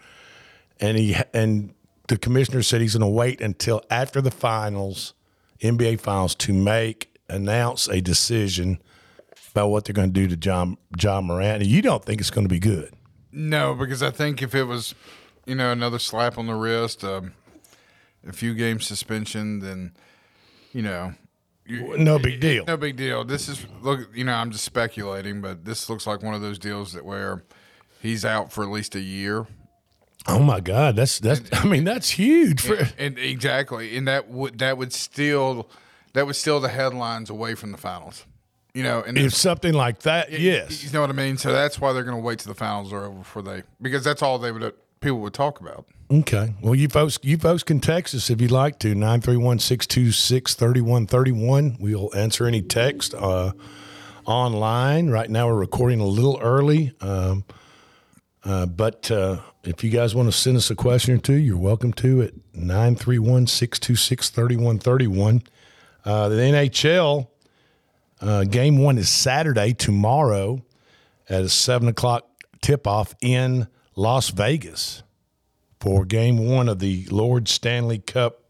And 0.80 0.96
he 0.96 1.16
and 1.34 1.74
the 2.08 2.16
commissioner 2.18 2.62
said 2.62 2.80
he's 2.80 2.94
going 2.94 3.00
to 3.02 3.14
wait 3.14 3.40
until 3.40 3.82
after 3.90 4.20
the 4.20 4.30
finals, 4.30 5.14
NBA 5.60 6.00
finals, 6.00 6.34
to 6.36 6.52
make 6.52 7.18
announce 7.28 7.88
a 7.88 8.00
decision 8.00 8.80
about 9.52 9.68
what 9.68 9.84
they're 9.84 9.92
going 9.94 10.12
to 10.12 10.20
do 10.20 10.28
to 10.28 10.36
John 10.36 10.76
John 10.96 11.26
Morant. 11.26 11.62
And 11.62 11.70
you 11.70 11.82
don't 11.82 12.04
think 12.04 12.20
it's 12.20 12.30
going 12.30 12.46
to 12.46 12.52
be 12.52 12.60
good? 12.60 12.92
No, 13.32 13.74
because 13.74 14.02
I 14.02 14.10
think 14.10 14.42
if 14.42 14.54
it 14.54 14.64
was, 14.64 14.94
you 15.46 15.54
know, 15.54 15.70
another 15.72 15.98
slap 15.98 16.38
on 16.38 16.46
the 16.46 16.54
wrist, 16.54 17.04
um, 17.04 17.32
a 18.26 18.32
few 18.32 18.54
game 18.54 18.80
suspension, 18.80 19.58
then, 19.58 19.92
you 20.72 20.82
know, 20.82 21.14
you, 21.66 21.98
No 21.98 22.18
big 22.18 22.40
deal. 22.40 22.64
no 22.66 22.76
big 22.76 22.96
deal. 22.96 23.24
This 23.24 23.48
is 23.48 23.66
look, 23.82 24.08
you 24.14 24.24
know, 24.24 24.32
I'm 24.32 24.50
just 24.50 24.64
speculating, 24.64 25.40
but 25.42 25.64
this 25.64 25.90
looks 25.90 26.06
like 26.06 26.22
one 26.22 26.34
of 26.34 26.40
those 26.40 26.58
deals 26.58 26.92
that 26.94 27.04
where 27.04 27.42
he's 28.00 28.24
out 28.24 28.52
for 28.52 28.62
at 28.62 28.70
least 28.70 28.94
a 28.94 29.00
year. 29.00 29.46
Oh 30.28 30.38
my 30.38 30.60
God, 30.60 30.96
that's 30.96 31.18
that's. 31.18 31.40
I 31.52 31.64
mean, 31.64 31.84
that's 31.84 32.10
huge 32.10 32.60
for. 32.60 32.76
And 32.98 33.18
exactly, 33.18 33.96
and 33.96 34.06
that 34.06 34.28
would 34.28 34.58
that 34.58 34.78
would 34.78 34.92
still 34.92 35.68
that 36.12 36.26
would 36.26 36.36
steal 36.36 36.60
the 36.60 36.68
headlines 36.68 37.30
away 37.30 37.54
from 37.54 37.72
the 37.72 37.78
finals. 37.78 38.26
You 38.74 38.82
know, 38.82 39.02
and 39.02 39.18
If 39.18 39.34
something 39.34 39.72
like 39.72 40.00
that, 40.00 40.30
yes. 40.30 40.84
you 40.84 40.90
know 40.92 41.00
what 41.00 41.10
I 41.10 41.14
mean. 41.14 41.38
So 41.38 41.52
that's 41.52 41.80
why 41.80 41.92
they're 41.92 42.04
going 42.04 42.16
to 42.16 42.22
wait 42.22 42.38
till 42.40 42.52
the 42.52 42.58
finals 42.58 42.92
are 42.92 43.06
over 43.06 43.18
before 43.18 43.42
they 43.42 43.62
because 43.80 44.04
that's 44.04 44.22
all 44.22 44.38
they 44.38 44.52
would 44.52 44.74
people 45.00 45.20
would 45.20 45.34
talk 45.34 45.60
about. 45.60 45.86
Okay. 46.10 46.54
Well, 46.62 46.74
you 46.74 46.88
folks, 46.88 47.18
you 47.22 47.36
folks 47.38 47.62
can 47.62 47.80
text 47.80 48.14
us 48.14 48.30
if 48.30 48.40
you'd 48.40 48.50
like 48.50 48.78
to 48.80 48.94
931-626-3131. 48.94 51.78
We'll 51.80 52.10
answer 52.14 52.46
any 52.46 52.62
text 52.62 53.14
uh, 53.14 53.52
online. 54.24 55.10
Right 55.10 55.28
now, 55.30 55.48
we're 55.48 55.58
recording 55.58 56.00
a 56.00 56.06
little 56.06 56.38
early, 56.40 56.92
um, 57.00 57.44
uh, 58.48 58.64
but 58.64 59.10
uh, 59.10 59.36
if 59.62 59.84
you 59.84 59.90
guys 59.90 60.14
want 60.14 60.26
to 60.26 60.32
send 60.32 60.56
us 60.56 60.70
a 60.70 60.74
question 60.74 61.14
or 61.14 61.18
two, 61.18 61.34
you're 61.34 61.58
welcome 61.58 61.92
to 61.92 62.22
at 62.22 62.32
931-626-3131. 62.56 65.46
Uh, 66.02 66.30
the 66.30 66.36
NHL 66.36 67.28
uh, 68.22 68.44
game 68.44 68.78
one 68.78 68.96
is 68.96 69.10
Saturday 69.10 69.74
tomorrow 69.74 70.62
at 71.28 71.42
a 71.42 71.50
seven 71.50 71.88
o'clock 71.88 72.26
tip 72.62 72.86
off 72.86 73.14
in 73.20 73.68
Las 73.96 74.30
Vegas 74.30 75.02
for 75.78 76.06
game 76.06 76.38
one 76.38 76.70
of 76.70 76.78
the 76.78 77.06
Lord 77.10 77.48
Stanley 77.48 77.98
Cup 77.98 78.44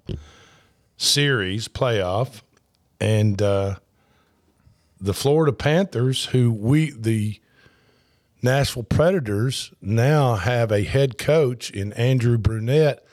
Series 0.97 1.67
playoff. 1.67 2.43
And 3.01 3.43
uh, 3.43 3.79
the 5.01 5.13
Florida 5.13 5.53
Panthers, 5.53 6.27
who 6.27 6.53
we, 6.53 6.93
the 6.93 7.41
Nashville 8.43 8.85
Predators, 8.85 9.73
now 9.81 10.37
have 10.37 10.71
a 10.71 10.85
head 10.85 11.19
coach 11.19 11.71
in 11.71 11.93
Andrew 11.95 12.39
Brunette, 12.39 13.05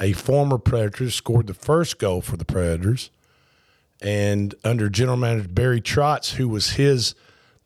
a 0.00 0.12
former 0.12 0.58
Predator, 0.58 1.10
scored 1.10 1.46
the 1.46 1.54
first 1.54 1.98
goal 1.98 2.22
for 2.22 2.36
the 2.36 2.44
Predators. 2.44 3.10
And 4.00 4.54
under 4.64 4.88
general 4.88 5.16
manager 5.16 5.48
Barry 5.48 5.80
Trotz, 5.80 6.34
who 6.34 6.48
was 6.48 6.72
his, 6.72 7.14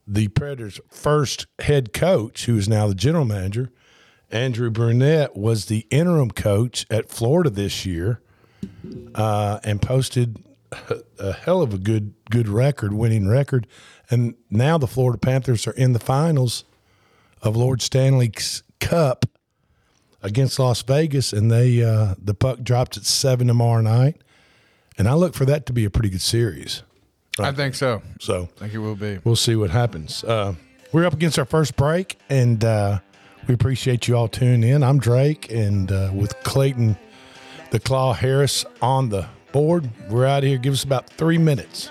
the 0.06 0.28
Predators' 0.28 0.80
first 0.88 1.46
head 1.60 1.92
coach, 1.92 2.46
who 2.46 2.56
is 2.56 2.68
now 2.68 2.88
the 2.88 2.94
general 2.94 3.24
manager, 3.24 3.70
Andrew 4.30 4.70
Brunette 4.70 5.36
was 5.36 5.66
the 5.66 5.86
interim 5.90 6.30
coach 6.30 6.86
at 6.90 7.08
Florida 7.08 7.50
this 7.50 7.84
year, 7.84 8.20
uh, 9.14 9.58
and 9.64 9.82
posted 9.82 10.44
a 11.18 11.32
hell 11.32 11.62
of 11.62 11.74
a 11.74 11.78
good 11.78 12.14
good 12.30 12.48
record, 12.48 12.92
winning 12.92 13.28
record. 13.28 13.66
And 14.08 14.34
now 14.48 14.78
the 14.78 14.86
Florida 14.86 15.18
Panthers 15.18 15.66
are 15.66 15.72
in 15.72 15.94
the 15.94 15.98
finals 15.98 16.64
of 17.42 17.56
Lord 17.56 17.82
Stanley's 17.82 18.62
Cup 18.80 19.26
against 20.22 20.58
Las 20.58 20.82
Vegas, 20.82 21.32
and 21.32 21.50
they 21.50 21.82
uh, 21.82 22.14
the 22.22 22.34
puck 22.34 22.62
drops 22.62 22.96
at 22.96 23.04
seven 23.04 23.46
tomorrow 23.46 23.80
night, 23.80 24.20
and 24.98 25.08
I 25.08 25.14
look 25.14 25.34
for 25.34 25.44
that 25.46 25.66
to 25.66 25.72
be 25.72 25.84
a 25.84 25.90
pretty 25.90 26.10
good 26.10 26.20
series. 26.20 26.82
I 27.38 27.52
think 27.52 27.74
so. 27.74 28.02
So 28.20 28.48
I 28.56 28.60
think 28.60 28.74
it 28.74 28.78
will 28.78 28.96
be. 28.96 29.18
we'll 29.24 29.36
see 29.36 29.56
what 29.56 29.70
happens. 29.70 30.24
Uh, 30.24 30.54
we're 30.92 31.06
up 31.06 31.14
against 31.14 31.38
our 31.38 31.44
first 31.44 31.76
break, 31.76 32.18
and 32.28 32.62
uh, 32.64 32.98
we 33.46 33.54
appreciate 33.54 34.08
you 34.08 34.16
all 34.16 34.28
tuning 34.28 34.68
in. 34.68 34.82
I'm 34.82 34.98
Drake, 34.98 35.50
and 35.50 35.90
uh, 35.90 36.10
with 36.12 36.34
Clayton 36.42 36.96
the 37.70 37.80
Claw 37.80 38.12
Harris 38.12 38.64
on 38.82 39.08
the 39.08 39.28
board. 39.52 39.88
We're 40.08 40.26
out 40.26 40.42
of 40.42 40.48
here. 40.48 40.58
Give 40.58 40.72
us 40.72 40.84
about 40.84 41.08
three 41.08 41.38
minutes. 41.38 41.90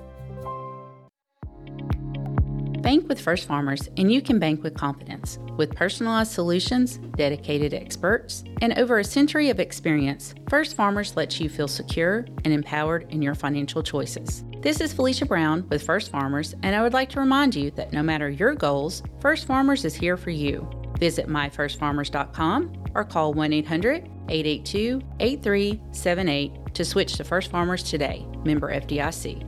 Bank 2.91 3.07
with 3.07 3.21
First 3.21 3.47
Farmers, 3.47 3.87
and 3.95 4.11
you 4.11 4.21
can 4.21 4.37
bank 4.37 4.63
with 4.63 4.73
confidence. 4.73 5.39
With 5.55 5.73
personalized 5.73 6.33
solutions, 6.33 6.97
dedicated 7.15 7.73
experts, 7.73 8.43
and 8.61 8.77
over 8.77 8.99
a 8.99 9.03
century 9.05 9.49
of 9.49 9.61
experience, 9.61 10.35
First 10.49 10.75
Farmers 10.75 11.15
lets 11.15 11.39
you 11.39 11.47
feel 11.47 11.69
secure 11.69 12.25
and 12.43 12.53
empowered 12.53 13.09
in 13.09 13.21
your 13.21 13.33
financial 13.33 13.81
choices. 13.81 14.43
This 14.59 14.81
is 14.81 14.91
Felicia 14.91 15.25
Brown 15.25 15.65
with 15.69 15.83
First 15.83 16.11
Farmers, 16.11 16.53
and 16.63 16.75
I 16.75 16.81
would 16.81 16.91
like 16.91 17.07
to 17.11 17.21
remind 17.21 17.55
you 17.55 17.71
that 17.77 17.93
no 17.93 18.03
matter 18.03 18.29
your 18.29 18.55
goals, 18.55 19.03
First 19.21 19.47
Farmers 19.47 19.85
is 19.85 19.95
here 19.95 20.17
for 20.17 20.31
you. 20.31 20.69
Visit 20.99 21.29
myfirstfarmers.com 21.29 22.83
or 22.93 23.05
call 23.05 23.33
1 23.33 23.53
800 23.53 24.03
882 24.27 25.01
8378 25.21 26.75
to 26.75 26.83
switch 26.83 27.13
to 27.13 27.23
First 27.23 27.51
Farmers 27.51 27.83
today. 27.83 28.27
Member 28.43 28.69
FDIC. 28.69 29.47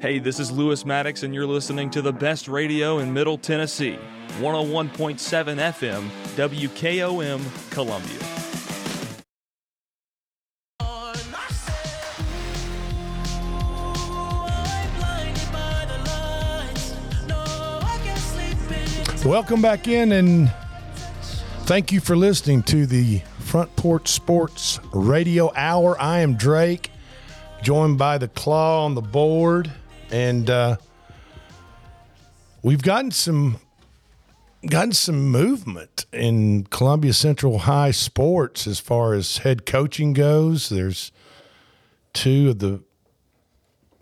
Hey, 0.00 0.20
this 0.20 0.38
is 0.38 0.52
Lewis 0.52 0.86
Maddox, 0.86 1.24
and 1.24 1.34
you're 1.34 1.44
listening 1.44 1.90
to 1.90 2.00
the 2.00 2.12
best 2.12 2.46
radio 2.46 3.00
in 3.00 3.12
Middle 3.12 3.36
Tennessee 3.36 3.98
101.7 4.38 5.18
FM, 5.58 6.08
WKOM, 6.36 7.70
Columbia. 7.72 8.20
Welcome 19.28 19.60
back 19.60 19.88
in, 19.88 20.12
and 20.12 20.48
thank 21.64 21.90
you 21.90 21.98
for 21.98 22.16
listening 22.16 22.62
to 22.62 22.86
the 22.86 23.18
Front 23.40 23.74
Porch 23.74 24.06
Sports 24.06 24.78
Radio 24.92 25.52
Hour. 25.56 26.00
I 26.00 26.20
am 26.20 26.36
Drake, 26.36 26.92
joined 27.62 27.98
by 27.98 28.16
the 28.18 28.28
Claw 28.28 28.84
on 28.84 28.94
the 28.94 29.02
board, 29.02 29.72
and 30.10 30.48
uh, 30.48 30.76
we've 32.62 32.82
gotten 32.82 33.10
some 33.10 33.58
gotten 34.66 34.92
some 34.92 35.30
movement 35.30 36.06
in 36.12 36.64
Columbia 36.64 37.12
Central 37.12 37.60
High 37.60 37.92
sports 37.92 38.66
as 38.66 38.80
far 38.80 39.14
as 39.14 39.38
head 39.38 39.66
coaching 39.66 40.12
goes. 40.12 40.68
There's 40.68 41.12
two 42.12 42.50
of 42.50 42.58
the 42.58 42.82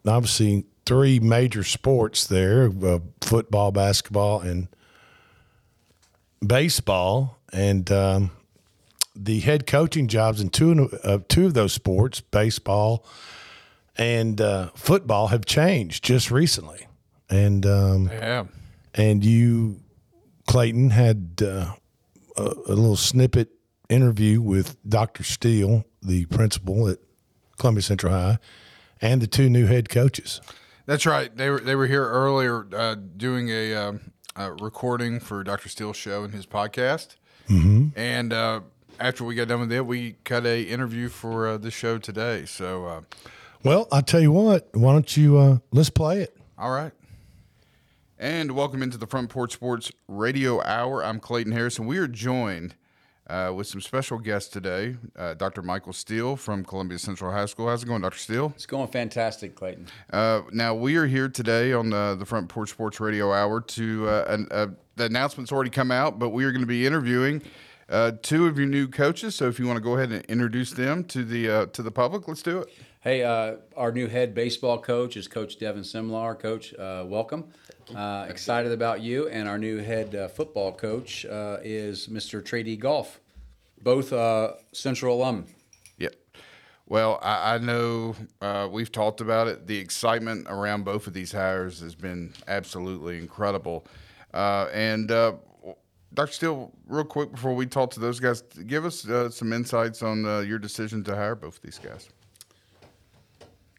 obviously 0.07 0.65
three 0.85 1.21
major 1.21 1.65
sports 1.65 2.27
there: 2.27 2.71
uh, 2.85 3.01
football, 3.21 3.73
basketball, 3.73 4.41
and 4.41 4.69
baseball, 6.45 7.39
and 7.53 7.91
um, 7.91 8.31
the 9.15 9.41
head 9.41 9.67
coaching 9.67 10.09
jobs 10.09 10.41
in 10.41 10.51
two 10.51 10.71
of 10.73 11.01
uh, 11.05 11.19
two 11.29 11.47
of 11.47 11.55
those 11.55 11.73
sports, 11.73 12.21
baseball 12.21 13.05
and 13.99 14.41
uh, 14.41 14.71
football, 14.75 15.29
have 15.29 15.45
changed 15.45 16.05
just 16.05 16.31
recently. 16.31 16.87
And 17.29 17.65
um, 17.67 18.09
Yeah. 18.13 18.45
and 18.95 19.25
you, 19.25 19.81
Clayton, 20.47 20.91
had 20.91 21.41
uh, 21.43 21.73
a, 22.37 22.43
a 22.43 22.75
little 22.75 22.97
snippet 22.97 23.51
interview 23.89 24.41
with 24.41 24.77
Dr. 24.89 25.23
Steele, 25.25 25.85
the 26.03 26.27
principal 26.27 26.89
at 26.89 26.99
Columbia 27.59 27.83
Central 27.83 28.13
High, 28.13 28.39
and 29.01 29.21
the 29.21 29.27
two 29.27 29.49
new 29.49 29.67
head 29.67 29.89
coaches. 29.89 30.41
That's 30.87 31.05
right. 31.07 31.35
They 31.37 31.51
were 31.51 31.61
they 31.61 31.75
were 31.75 31.87
here 31.89 32.05
earlier 32.09 32.67
uh, 32.73 32.95
doing 32.95 33.49
a, 33.49 33.75
um, 33.75 34.13
a 34.37 34.53
recording 34.53 35.19
for 35.19 35.43
Dr. 35.43 35.69
Steele's 35.69 35.97
show 35.97 36.23
and 36.23 36.33
his 36.33 36.47
podcast. 36.47 37.17
Mhm. 37.49 37.91
And 37.97 38.33
uh, 38.33 38.61
after 39.01 39.25
we 39.25 39.35
got 39.35 39.49
done 39.49 39.61
with 39.61 39.73
it, 39.73 39.85
we 39.85 40.17
cut 40.25 40.47
a 40.47 40.63
interview 40.63 41.09
for 41.09 41.49
uh, 41.49 41.59
this 41.59 41.75
show 41.75 41.99
today. 41.99 42.45
So, 42.47 42.87
uh, 42.87 43.01
Well, 43.67 43.89
I 43.91 44.01
tell 44.01 44.21
you 44.21 44.31
what, 44.31 44.69
why 44.75 44.93
don't 44.93 45.17
you 45.17 45.39
uh, 45.39 45.59
let's 45.73 45.91
play 45.91 46.21
it? 46.21 46.37
all 46.57 46.71
right. 46.71 46.93
And 48.17 48.53
welcome 48.53 48.81
into 48.81 48.97
the 48.97 49.09
Front 49.09 49.29
Porch 49.29 49.55
Sports 49.55 49.91
Radio 50.07 50.63
Hour. 50.63 51.05
I'm 51.05 51.19
Clayton 51.19 51.51
Harrison. 51.51 51.85
We 51.85 51.99
are 51.99 52.07
joined 52.07 52.77
uh, 53.29 53.53
with 53.57 53.67
some 53.67 53.81
special 53.81 54.21
guests 54.21 54.51
today. 54.51 54.95
Uh, 55.17 55.35
Dr. 55.35 55.63
Michael 55.63 55.93
Steele 55.93 56.37
from 56.37 56.65
Columbia 56.65 56.97
Central 57.01 57.33
High 57.33 57.47
School. 57.47 57.67
How's 57.67 57.83
it 57.83 57.87
going, 57.87 58.03
Dr. 58.03 58.19
Steele? 58.19 58.53
It's 58.55 58.67
going 58.67 58.87
fantastic, 58.87 59.57
Clayton. 59.57 59.89
Uh, 60.13 60.43
now 60.53 60.73
we 60.73 60.95
are 60.95 61.07
here 61.07 61.29
today 61.29 61.73
on 61.73 61.91
the 61.91 62.15
the 62.17 62.25
Front 62.25 62.49
Porch 62.49 62.71
Sports 62.71 63.01
Radio 63.01 63.33
Hour 63.33 63.63
to 63.63 64.09
uh, 64.09 64.25
an, 64.29 64.47
uh, 64.53 64.69
the 64.95 65.07
announcement's 65.07 65.51
already 65.51 65.71
come 65.71 65.91
out, 65.91 66.21
but 66.21 66.29
we 66.29 66.45
are 66.45 66.53
going 66.53 66.63
to 66.63 66.69
be 66.69 66.87
interviewing 66.87 67.43
uh, 67.89 68.13
two 68.23 68.47
of 68.47 68.59
your 68.59 68.69
new 68.69 68.89
coaches. 68.89 69.35
So 69.35 69.49
if 69.49 69.59
you 69.59 69.67
want 69.67 69.77
to 69.77 69.83
go 69.83 69.97
ahead 69.97 70.13
and 70.13 70.25
introduce 70.27 70.71
them 70.71 71.05
to 71.05 71.25
the 71.25 71.51
uh, 71.51 71.67
to 71.67 71.83
the 71.83 71.91
public, 71.91 72.29
let's 72.29 72.43
do 72.43 72.61
it. 72.61 72.73
Hey, 73.01 73.23
uh, 73.23 73.57
our 73.77 73.93
new 73.93 74.09
head 74.09 74.35
baseball 74.35 74.79
coach 74.79 75.17
is 75.17 75.29
Coach 75.29 75.59
Devin 75.59 75.83
Simlar. 75.83 76.39
Coach, 76.39 76.75
uh, 76.75 77.05
welcome. 77.07 77.45
Uh, 77.95 78.27
excited 78.29 78.73
about 78.73 79.01
you. 79.01 79.29
And 79.29 79.49
our 79.49 79.59
new 79.59 79.79
head 79.79 80.15
uh, 80.15 80.29
football 80.29 80.73
coach 80.73 81.25
uh, 81.25 81.59
is 81.63 82.09
Mr. 82.09 82.45
Trey 82.45 82.65
D. 82.65 82.77
Golf, 82.77 83.21
both 83.81 84.13
uh, 84.13 84.55
Central 84.73 85.17
alum. 85.17 85.47
Yep. 85.99 86.17
Well, 86.89 87.21
I, 87.23 87.55
I 87.55 87.59
know 87.59 88.17
uh, 88.41 88.69
we've 88.71 88.91
talked 88.91 89.21
about 89.21 89.47
it. 89.47 89.69
The 89.69 89.79
excitement 89.79 90.47
around 90.49 90.85
both 90.85 91.07
of 91.07 91.13
these 91.13 91.31
hires 91.31 91.81
has 91.81 91.95
been 91.95 92.33
absolutely 92.49 93.19
incredible. 93.19 93.87
Uh, 94.35 94.69
and 94.73 95.13
uh, 95.13 95.35
Dr. 96.13 96.33
Steele, 96.33 96.73
real 96.89 97.05
quick 97.05 97.31
before 97.31 97.55
we 97.55 97.67
talk 97.67 97.91
to 97.93 98.01
those 98.01 98.19
guys, 98.19 98.43
give 98.67 98.85
us 98.85 99.07
uh, 99.09 99.31
some 99.31 99.53
insights 99.53 100.03
on 100.03 100.25
uh, 100.25 100.41
your 100.41 100.59
decision 100.59 101.05
to 101.05 101.15
hire 101.15 101.37
both 101.37 101.57
of 101.57 101.63
these 101.63 101.79
guys. 101.79 102.09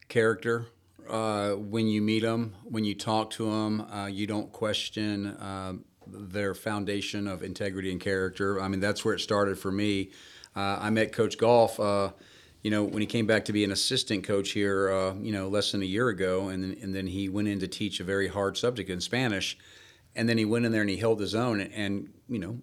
Character, 0.07 0.67
uh, 1.09 1.51
when 1.51 1.87
you 1.87 2.01
meet 2.01 2.21
them, 2.21 2.55
when 2.63 2.83
you 2.83 2.95
talk 2.95 3.29
to 3.31 3.51
them, 3.51 3.81
uh, 3.81 4.05
you 4.05 4.25
don't 4.25 4.51
question 4.51 5.27
uh, 5.27 5.73
their 6.07 6.53
foundation 6.53 7.27
of 7.27 7.43
integrity 7.43 7.91
and 7.91 7.99
character. 7.99 8.61
I 8.61 8.67
mean, 8.69 8.79
that's 8.79 9.03
where 9.03 9.13
it 9.13 9.19
started 9.19 9.59
for 9.59 9.71
me. 9.71 10.11
Uh, 10.55 10.77
I 10.79 10.89
met 10.91 11.11
Coach 11.11 11.37
Golf. 11.37 11.79
Uh, 11.79 12.11
you 12.63 12.71
know, 12.71 12.83
when 12.83 13.01
he 13.01 13.05
came 13.05 13.27
back 13.27 13.45
to 13.45 13.53
be 13.53 13.63
an 13.63 13.71
assistant 13.71 14.23
coach 14.23 14.51
here, 14.51 14.89
uh, 14.89 15.13
you 15.15 15.31
know, 15.31 15.47
less 15.47 15.71
than 15.71 15.81
a 15.81 15.85
year 15.85 16.09
ago, 16.09 16.49
and 16.49 16.63
then, 16.63 16.77
and 16.81 16.95
then 16.95 17.07
he 17.07 17.29
went 17.29 17.47
in 17.47 17.59
to 17.59 17.67
teach 17.67 17.99
a 17.99 18.03
very 18.03 18.27
hard 18.27 18.57
subject 18.57 18.89
in 18.89 18.99
Spanish, 18.99 19.57
and 20.15 20.27
then 20.27 20.37
he 20.37 20.45
went 20.45 20.65
in 20.65 20.71
there 20.71 20.81
and 20.81 20.89
he 20.89 20.97
held 20.97 21.19
his 21.19 21.35
own, 21.35 21.59
and, 21.59 21.73
and 21.73 22.13
you 22.27 22.39
know, 22.39 22.59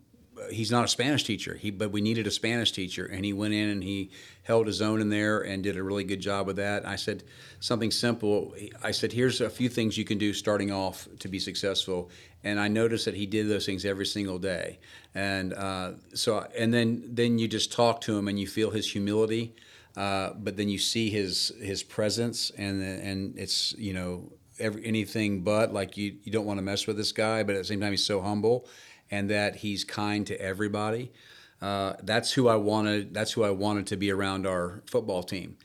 he's 0.51 0.71
not 0.71 0.85
a 0.85 0.89
Spanish 0.89 1.25
teacher. 1.25 1.55
He 1.55 1.71
but 1.71 1.91
we 1.91 2.01
needed 2.01 2.27
a 2.27 2.31
Spanish 2.31 2.73
teacher, 2.73 3.07
and 3.07 3.25
he 3.25 3.33
went 3.33 3.55
in 3.55 3.69
and 3.69 3.83
he 3.83 4.11
held 4.43 4.67
his 4.67 4.83
own 4.83 5.01
in 5.01 5.09
there 5.09 5.41
and 5.41 5.63
did 5.63 5.77
a 5.77 5.83
really 5.83 6.05
good 6.05 6.21
job 6.21 6.47
with 6.47 6.57
that. 6.57 6.87
I 6.87 6.97
said 6.97 7.25
something 7.61 7.91
simple. 7.91 8.55
I 8.83 8.91
said, 8.91 9.13
"Here's 9.13 9.41
a 9.41 9.51
few 9.51 9.69
things 9.69 9.99
you 9.99 10.05
can 10.05 10.19
do 10.19 10.33
starting 10.33 10.71
off 10.71 11.09
to 11.21 11.29
be 11.29 11.39
successful." 11.39 12.11
And 12.43 12.61
I 12.61 12.69
noticed 12.69 13.05
that 13.07 13.15
he 13.15 13.27
did 13.27 13.49
those 13.49 13.67
things 13.67 13.85
every 13.85 14.07
single 14.07 14.39
day. 14.39 14.79
And 15.15 15.55
uh, 15.55 15.93
so, 16.15 16.47
and 16.57 16.73
then 16.73 17.05
then 17.09 17.39
you 17.39 17.49
just 17.49 17.73
talk 17.73 18.01
to 18.03 18.17
him 18.17 18.29
and 18.29 18.39
you 18.39 18.47
feel 18.47 18.71
his 18.71 18.91
humility, 18.91 19.55
uh, 19.97 20.31
but 20.37 20.57
then 20.57 20.69
you 20.69 20.79
see 20.79 21.11
his 21.11 21.53
his 21.61 21.83
presence, 21.83 22.51
and 22.57 22.83
and 22.83 23.39
it's 23.39 23.75
you 23.79 23.93
know 23.93 24.33
every 24.59 24.85
anything 24.85 25.43
but 25.43 25.73
like 25.73 25.97
you 25.97 26.17
you 26.23 26.31
don't 26.31 26.47
want 26.47 26.59
to 26.59 26.63
mess 26.63 26.87
with 26.87 26.97
this 26.97 27.13
guy, 27.13 27.43
but 27.43 27.55
at 27.55 27.59
the 27.59 27.65
same 27.65 27.81
time 27.81 27.93
he's 27.93 28.05
so 28.05 28.21
humble 28.21 28.67
and 29.11 29.31
that 29.31 29.57
he's 29.57 29.85
kind 29.85 30.27
to 30.27 30.41
everybody. 30.41 31.13
Uh, 31.61 31.95
that's 32.03 32.33
who 32.33 32.49
I 32.49 32.57
wanted. 32.57 33.15
That's 33.15 33.33
who 33.33 33.43
I 33.43 33.51
wanted 33.51 33.87
to 33.89 33.97
be 33.97 34.11
around 34.11 34.47
our 34.47 34.83
football 34.87 35.23
team. 35.23 35.57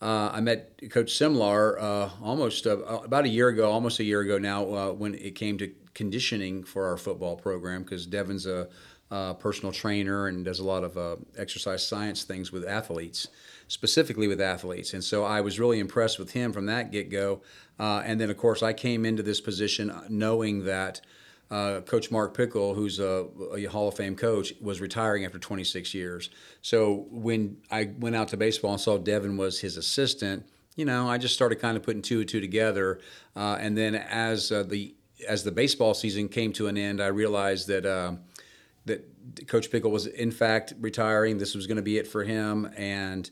Uh, 0.00 0.30
I 0.32 0.40
met 0.40 0.80
Coach 0.90 1.12
Simlar 1.12 1.76
uh, 1.78 2.08
almost 2.22 2.66
uh, 2.66 2.78
about 2.78 3.26
a 3.26 3.28
year 3.28 3.48
ago, 3.48 3.70
almost 3.70 3.98
a 3.98 4.04
year 4.04 4.20
ago 4.20 4.38
now, 4.38 4.64
uh, 4.74 4.92
when 4.92 5.14
it 5.14 5.34
came 5.34 5.58
to 5.58 5.70
conditioning 5.92 6.64
for 6.64 6.86
our 6.86 6.96
football 6.96 7.36
program 7.36 7.82
because 7.82 8.06
Devin's 8.06 8.46
a, 8.46 8.68
a, 9.10 9.34
personal 9.34 9.72
trainer 9.72 10.28
and 10.28 10.44
does 10.44 10.58
a 10.58 10.64
lot 10.64 10.84
of 10.84 10.96
uh, 10.96 11.16
exercise 11.36 11.86
science 11.86 12.22
things 12.22 12.50
with 12.50 12.64
athletes, 12.66 13.28
specifically 13.68 14.26
with 14.26 14.40
athletes. 14.40 14.94
And 14.94 15.04
so 15.04 15.24
I 15.24 15.42
was 15.42 15.60
really 15.60 15.80
impressed 15.80 16.18
with 16.18 16.30
him 16.30 16.52
from 16.52 16.66
that 16.66 16.90
get 16.92 17.10
go. 17.10 17.42
and 17.78 18.18
then, 18.18 18.30
of 18.30 18.38
course, 18.38 18.62
I 18.62 18.72
came 18.72 19.04
into 19.04 19.22
this 19.22 19.40
position 19.40 19.92
knowing 20.08 20.64
that 20.64 21.02
uh, 21.50 21.80
coach 21.80 22.10
Mark 22.10 22.36
Pickle, 22.36 22.74
who's 22.74 23.00
a, 23.00 23.26
a, 23.54 23.64
Hall 23.64 23.88
of 23.88 23.96
Fame 23.96 24.14
coach, 24.14 24.52
was 24.60 24.80
retiring 24.80 25.24
after 25.24 25.38
26 25.38 25.94
years. 25.94 26.30
So 26.62 27.06
when 27.10 27.56
I 27.70 27.90
went 27.98 28.14
out 28.14 28.28
to 28.28 28.36
baseball 28.36 28.72
and 28.72 28.80
saw 28.80 28.98
Devin 28.98 29.36
was 29.36 29.60
his 29.60 29.76
assistant, 29.76 30.46
you 30.76 30.84
know, 30.84 31.08
I 31.08 31.18
just 31.18 31.34
started 31.34 31.56
kind 31.56 31.76
of 31.76 31.82
putting 31.82 32.02
two 32.02 32.20
and 32.20 32.28
two 32.28 32.40
together. 32.40 33.00
Uh, 33.34 33.58
and 33.60 33.76
then 33.76 33.94
as 33.96 34.52
uh, 34.52 34.62
the 34.62 34.94
as 35.28 35.44
the 35.44 35.52
baseball 35.52 35.92
season 35.92 36.28
came 36.28 36.52
to 36.54 36.68
an 36.68 36.78
end, 36.78 37.02
I 37.02 37.08
realized 37.08 37.66
that 37.68 37.84
uh, 37.84 38.12
that 38.86 39.04
Coach 39.48 39.70
Pickle 39.70 39.90
was 39.90 40.06
in 40.06 40.30
fact 40.30 40.72
retiring. 40.80 41.38
This 41.38 41.54
was 41.54 41.66
going 41.66 41.76
to 41.76 41.82
be 41.82 41.98
it 41.98 42.06
for 42.06 42.22
him, 42.22 42.70
and 42.76 43.28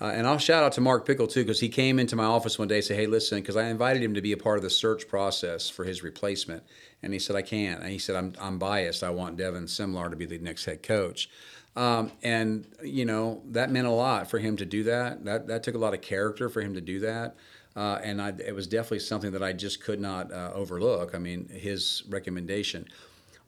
uh, 0.00 0.06
and 0.06 0.26
I'll 0.26 0.38
shout 0.38 0.62
out 0.62 0.72
to 0.72 0.80
Mark 0.80 1.06
Pickle 1.06 1.26
too, 1.26 1.42
because 1.42 1.60
he 1.60 1.68
came 1.68 1.98
into 1.98 2.16
my 2.16 2.24
office 2.24 2.58
one 2.58 2.68
day 2.68 2.76
and 2.76 2.84
said, 2.84 2.96
Hey, 2.96 3.06
listen, 3.06 3.40
because 3.40 3.56
I 3.56 3.66
invited 3.68 4.02
him 4.02 4.14
to 4.14 4.22
be 4.22 4.32
a 4.32 4.36
part 4.36 4.56
of 4.56 4.62
the 4.62 4.70
search 4.70 5.08
process 5.08 5.68
for 5.68 5.84
his 5.84 6.02
replacement. 6.02 6.62
And 7.02 7.12
he 7.12 7.18
said, 7.18 7.36
I 7.36 7.42
can't. 7.42 7.82
And 7.82 7.90
he 7.90 7.98
said, 7.98 8.16
I'm, 8.16 8.32
I'm 8.40 8.58
biased. 8.58 9.02
I 9.02 9.10
want 9.10 9.36
Devin 9.36 9.64
Simlar 9.64 10.10
to 10.10 10.16
be 10.16 10.26
the 10.26 10.38
next 10.38 10.64
head 10.64 10.82
coach. 10.82 11.28
Um, 11.76 12.12
and, 12.22 12.66
you 12.82 13.04
know, 13.04 13.42
that 13.50 13.70
meant 13.70 13.86
a 13.86 13.92
lot 13.92 14.28
for 14.28 14.38
him 14.38 14.56
to 14.56 14.64
do 14.64 14.84
that. 14.84 15.24
That, 15.24 15.46
that 15.48 15.62
took 15.62 15.74
a 15.74 15.78
lot 15.78 15.94
of 15.94 16.00
character 16.00 16.48
for 16.48 16.60
him 16.60 16.74
to 16.74 16.80
do 16.80 17.00
that. 17.00 17.36
Uh, 17.76 18.00
and 18.02 18.20
I, 18.20 18.32
it 18.44 18.54
was 18.54 18.66
definitely 18.66 18.98
something 19.00 19.30
that 19.32 19.42
I 19.42 19.52
just 19.52 19.82
could 19.82 20.00
not 20.00 20.32
uh, 20.32 20.50
overlook. 20.54 21.14
I 21.14 21.18
mean, 21.18 21.48
his 21.48 22.02
recommendation 22.08 22.88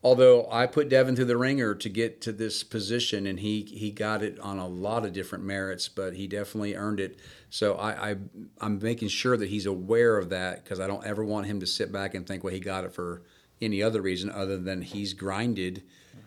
although 0.03 0.49
I 0.51 0.67
put 0.67 0.88
Devin 0.88 1.17
through 1.17 1.27
the 1.27 1.37
ringer 1.37 1.75
to 1.75 1.88
get 1.88 2.21
to 2.23 2.33
this 2.33 2.62
position, 2.62 3.27
and 3.27 3.41
he 3.41 3.62
he 3.62 3.91
got 3.91 4.23
it 4.23 4.38
on 4.41 4.59
a 4.59 4.67
lot 4.67 5.05
of 5.05 5.12
different 5.12 5.45
merits, 5.45 5.88
but 5.88 6.15
he 6.15 6.27
definitely 6.27 6.75
earned 6.75 7.01
it. 7.01 7.19
So 7.51 7.75
I, 7.75 8.11
I 8.11 8.17
am 8.61 8.79
making 8.81 9.09
sure 9.09 9.37
that 9.37 9.49
he's 9.49 9.67
aware 9.67 10.19
of 10.19 10.31
that 10.31 10.65
because 10.65 10.81
I 10.81 10.87
don't 10.87 11.07
ever 11.07 11.25
want 11.25 11.47
him 11.47 11.61
to 11.61 11.67
sit 11.67 11.93
back 11.93 12.15
and 12.15 12.27
think, 12.27 12.43
well, 12.43 12.55
he 12.55 12.61
got 12.61 12.85
it 12.85 12.93
for 12.93 13.23
any 13.61 13.83
other 13.83 14.03
reason 14.03 14.31
other 14.31 14.59
than 14.59 14.83
he's 14.83 15.15
grinded 15.15 15.83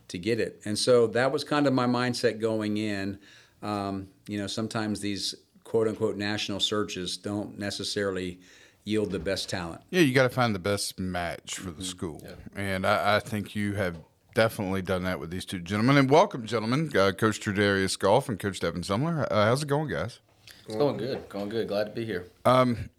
to 0.07 0.17
get 0.17 0.39
it. 0.39 0.61
And 0.65 0.77
so 0.77 1.07
that 1.07 1.31
was 1.31 1.43
kind 1.43 1.67
of 1.67 1.73
my 1.73 1.85
mindset 1.85 2.39
going 2.39 2.77
in. 2.77 3.19
Um, 3.61 4.07
you 4.27 4.38
know, 4.38 4.47
sometimes 4.47 4.99
these 4.99 5.35
quote 5.63 5.88
unquote 5.88 6.15
national 6.15 6.59
searches 6.59 7.17
don't 7.17 7.57
necessarily 7.57 8.39
yield 8.85 9.11
the 9.11 9.19
best 9.19 9.49
talent. 9.49 9.81
Yeah, 9.89 10.01
you 10.01 10.13
got 10.13 10.23
to 10.23 10.29
find 10.29 10.55
the 10.55 10.59
best 10.59 10.99
match 10.99 11.55
for 11.55 11.65
the 11.65 11.71
mm-hmm. 11.71 11.81
school, 11.81 12.21
yeah. 12.23 12.35
and 12.55 12.85
I, 12.85 13.17
I, 13.17 13.19
think 13.19 13.55
you 13.55 13.73
have 13.73 13.97
definitely 14.35 14.81
done 14.81 15.03
that 15.03 15.19
with 15.19 15.31
these 15.31 15.43
two 15.43 15.59
gentlemen. 15.59 15.97
And 15.97 16.09
welcome, 16.09 16.45
gentlemen, 16.45 16.91
uh, 16.95 17.11
Coach 17.11 17.41
Tredarius 17.41 17.99
Golf 17.99 18.29
and 18.29 18.39
Coach 18.39 18.59
Devin 18.59 18.81
Simlar. 18.81 19.27
Uh, 19.29 19.45
how's 19.45 19.63
it 19.63 19.67
going, 19.67 19.89
guys? 19.89 20.19
It's 20.67 20.75
going 20.75 20.97
good. 20.97 21.27
Going 21.29 21.49
good. 21.49 21.67
Glad 21.67 21.85
to 21.85 21.91
be 21.91 22.05
here. 22.05 22.27
Um, 22.45 22.89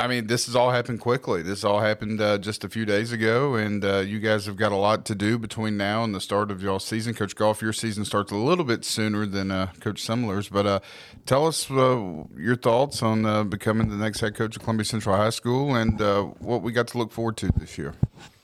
I 0.00 0.06
mean, 0.06 0.28
this 0.28 0.46
has 0.46 0.56
all 0.56 0.70
happened 0.70 0.98
quickly. 0.98 1.42
This 1.42 1.62
all 1.62 1.80
happened 1.80 2.22
uh, 2.22 2.38
just 2.38 2.64
a 2.64 2.70
few 2.70 2.86
days 2.86 3.12
ago, 3.12 3.56
and 3.56 3.84
uh, 3.84 3.98
you 3.98 4.18
guys 4.18 4.46
have 4.46 4.56
got 4.56 4.72
a 4.72 4.76
lot 4.76 5.04
to 5.04 5.14
do 5.14 5.38
between 5.38 5.76
now 5.76 6.02
and 6.04 6.14
the 6.14 6.22
start 6.22 6.50
of 6.50 6.62
y'all 6.62 6.78
season. 6.78 7.12
Coach 7.12 7.36
Golf, 7.36 7.60
your 7.60 7.74
season 7.74 8.06
starts 8.06 8.32
a 8.32 8.36
little 8.36 8.64
bit 8.64 8.82
sooner 8.82 9.26
than 9.26 9.50
uh, 9.50 9.72
Coach 9.78 10.02
Simlar's, 10.02 10.48
but 10.48 10.64
uh, 10.64 10.80
tell 11.26 11.46
us 11.46 11.70
uh, 11.70 12.24
your 12.34 12.56
thoughts 12.56 13.02
on 13.02 13.26
uh, 13.26 13.44
becoming 13.44 13.90
the 13.90 13.96
next 13.96 14.20
head 14.20 14.34
coach 14.34 14.56
of 14.56 14.62
Columbia 14.62 14.86
Central 14.86 15.14
High 15.14 15.28
School 15.28 15.74
and 15.74 16.00
what 16.40 16.62
we 16.62 16.72
got 16.72 16.88
to 16.88 16.98
look 16.98 17.12
forward 17.12 17.36
to 17.36 17.52
this 17.52 17.76
year. 17.76 17.92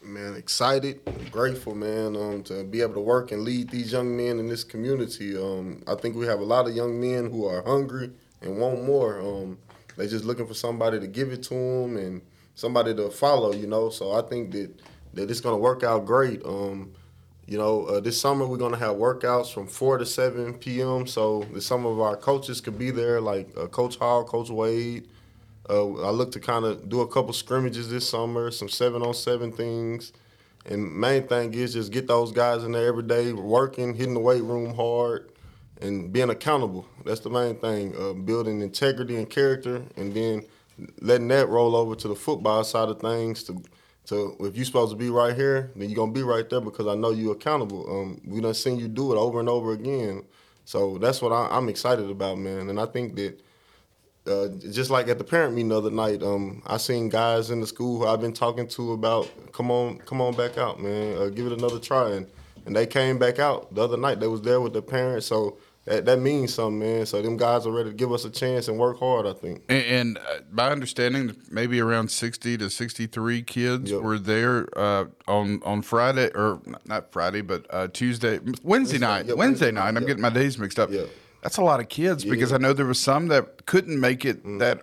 Man, 0.02 0.34
excited, 0.34 1.00
grateful, 1.30 1.74
man, 1.74 2.16
um, 2.16 2.42
to 2.44 2.64
be 2.64 2.82
able 2.82 2.94
to 2.94 3.00
work 3.00 3.32
and 3.32 3.44
lead 3.44 3.70
these 3.70 3.92
young 3.92 4.14
men 4.14 4.38
in 4.38 4.46
this 4.46 4.62
community. 4.62 5.34
Um, 5.34 5.82
I 5.88 5.94
think 5.94 6.16
we 6.16 6.26
have 6.26 6.40
a 6.40 6.44
lot 6.44 6.68
of 6.68 6.76
young 6.76 7.00
men 7.00 7.30
who 7.30 7.46
are 7.46 7.62
hungry 7.62 8.10
and 8.42 8.58
want 8.58 8.84
more. 8.84 9.18
Um, 9.20 9.58
they 9.96 10.06
just 10.06 10.24
looking 10.24 10.46
for 10.46 10.54
somebody 10.54 11.00
to 11.00 11.06
give 11.06 11.32
it 11.32 11.42
to 11.44 11.54
them 11.54 11.96
and 11.96 12.22
somebody 12.54 12.94
to 12.94 13.10
follow, 13.10 13.52
you 13.52 13.66
know. 13.66 13.90
So 13.90 14.12
I 14.12 14.22
think 14.22 14.52
that 14.52 14.70
that 15.14 15.30
it's 15.30 15.40
gonna 15.40 15.56
work 15.56 15.82
out 15.82 16.06
great. 16.06 16.44
Um, 16.44 16.92
you 17.46 17.58
know, 17.58 17.84
uh, 17.86 18.00
this 18.00 18.20
summer 18.20 18.46
we're 18.46 18.56
gonna 18.56 18.76
have 18.76 18.96
workouts 18.96 19.52
from 19.52 19.66
four 19.66 19.98
to 19.98 20.06
seven 20.06 20.54
p.m. 20.54 21.06
So 21.06 21.46
some 21.60 21.86
of 21.86 22.00
our 22.00 22.16
coaches 22.16 22.60
could 22.60 22.78
be 22.78 22.90
there, 22.90 23.20
like 23.20 23.48
uh, 23.56 23.66
Coach 23.66 23.96
Hall, 23.96 24.24
Coach 24.24 24.50
Wade. 24.50 25.08
Uh, 25.68 26.02
I 26.02 26.10
look 26.10 26.30
to 26.32 26.40
kind 26.40 26.64
of 26.64 26.88
do 26.88 27.00
a 27.00 27.08
couple 27.08 27.32
scrimmages 27.32 27.90
this 27.90 28.08
summer, 28.08 28.50
some 28.50 28.68
seven 28.68 29.02
on 29.02 29.14
seven 29.14 29.50
things. 29.50 30.12
And 30.64 30.92
main 30.96 31.26
thing 31.28 31.54
is 31.54 31.74
just 31.74 31.92
get 31.92 32.08
those 32.08 32.32
guys 32.32 32.64
in 32.64 32.72
there 32.72 32.88
every 32.88 33.04
day, 33.04 33.32
working, 33.32 33.94
hitting 33.94 34.14
the 34.14 34.20
weight 34.20 34.42
room 34.42 34.74
hard, 34.74 35.30
and 35.80 36.12
being 36.12 36.30
accountable. 36.30 36.86
That's 37.04 37.20
the 37.20 37.30
main 37.30 37.56
thing. 37.56 37.94
Uh, 37.96 38.12
building 38.12 38.60
integrity 38.60 39.16
and 39.16 39.28
character, 39.28 39.82
and 39.96 40.14
then 40.14 40.44
letting 41.00 41.28
that 41.28 41.48
roll 41.48 41.76
over 41.76 41.94
to 41.94 42.08
the 42.08 42.14
football 42.14 42.64
side 42.64 42.88
of 42.88 43.00
things. 43.00 43.42
To, 43.44 43.62
to 44.06 44.36
if 44.40 44.56
you're 44.56 44.64
supposed 44.64 44.92
to 44.92 44.96
be 44.96 45.10
right 45.10 45.34
here, 45.34 45.70
then 45.76 45.88
you're 45.88 45.96
gonna 45.96 46.12
be 46.12 46.22
right 46.22 46.48
there 46.48 46.60
because 46.60 46.86
I 46.86 46.94
know 46.94 47.10
you're 47.10 47.32
accountable. 47.32 47.86
Um, 47.88 48.20
we 48.24 48.40
done 48.40 48.54
seen 48.54 48.78
you 48.78 48.88
do 48.88 49.12
it 49.12 49.16
over 49.16 49.40
and 49.40 49.48
over 49.48 49.72
again. 49.72 50.24
So 50.64 50.98
that's 50.98 51.22
what 51.22 51.32
I, 51.32 51.56
am 51.56 51.68
excited 51.68 52.10
about, 52.10 52.38
man. 52.38 52.68
And 52.68 52.80
I 52.80 52.86
think 52.86 53.14
that 53.16 53.40
uh, 54.26 54.48
just 54.70 54.90
like 54.90 55.08
at 55.08 55.18
the 55.18 55.24
parent 55.24 55.54
meeting 55.54 55.68
the 55.68 55.78
other 55.78 55.90
night, 55.90 56.22
um, 56.22 56.62
I 56.66 56.78
seen 56.78 57.08
guys 57.08 57.50
in 57.50 57.60
the 57.60 57.66
school 57.66 57.98
who 57.98 58.06
I've 58.06 58.20
been 58.20 58.32
talking 58.32 58.66
to 58.68 58.92
about, 58.92 59.30
come 59.52 59.70
on, 59.70 59.98
come 59.98 60.20
on 60.20 60.34
back 60.34 60.58
out, 60.58 60.80
man. 60.80 61.16
Uh, 61.16 61.28
give 61.28 61.46
it 61.46 61.52
another 61.52 61.78
try. 61.78 62.10
And, 62.10 62.26
and 62.66 62.74
they 62.74 62.86
came 62.86 63.18
back 63.18 63.38
out 63.38 63.72
the 63.72 63.82
other 63.82 63.96
night. 63.96 64.18
They 64.18 64.26
was 64.26 64.42
there 64.42 64.60
with 64.60 64.72
their 64.72 64.82
parents. 64.82 65.26
So 65.26 65.58
that, 65.86 66.04
that 66.04 66.18
means 66.18 66.52
something, 66.52 66.80
man. 66.80 67.06
So 67.06 67.22
them 67.22 67.36
guys 67.36 67.66
are 67.66 67.70
ready 67.70 67.90
to 67.90 67.94
give 67.94 68.12
us 68.12 68.24
a 68.24 68.30
chance 68.30 68.68
and 68.68 68.78
work 68.78 68.98
hard. 68.98 69.26
I 69.26 69.32
think. 69.32 69.62
And, 69.68 69.84
and 69.84 70.18
uh, 70.18 70.40
by 70.52 70.70
understanding, 70.70 71.36
maybe 71.50 71.80
around 71.80 72.10
sixty 72.10 72.56
to 72.58 72.68
sixty-three 72.68 73.42
kids 73.42 73.90
yep. 73.90 74.02
were 74.02 74.18
there 74.18 74.66
uh, 74.76 75.06
on 75.28 75.62
on 75.64 75.82
Friday 75.82 76.30
or 76.34 76.60
not 76.84 77.12
Friday, 77.12 77.40
but 77.40 77.66
uh, 77.70 77.88
Tuesday, 77.88 78.40
Wednesday, 78.62 78.98
night. 78.98 79.26
Yep, 79.26 79.36
Wednesday, 79.36 79.70
night. 79.70 79.96
I'm 79.96 80.04
getting 80.04 80.22
my 80.22 80.30
days 80.30 80.58
mixed 80.58 80.78
up. 80.78 80.90
That's 81.42 81.58
a 81.58 81.62
lot 81.62 81.78
of 81.78 81.88
kids 81.88 82.24
yeah. 82.24 82.32
because 82.32 82.52
I 82.52 82.58
know 82.58 82.72
there 82.72 82.86
was 82.86 82.98
some 82.98 83.28
that 83.28 83.66
couldn't 83.66 84.00
make 84.00 84.24
it 84.24 84.44
mm. 84.44 84.58
that 84.58 84.82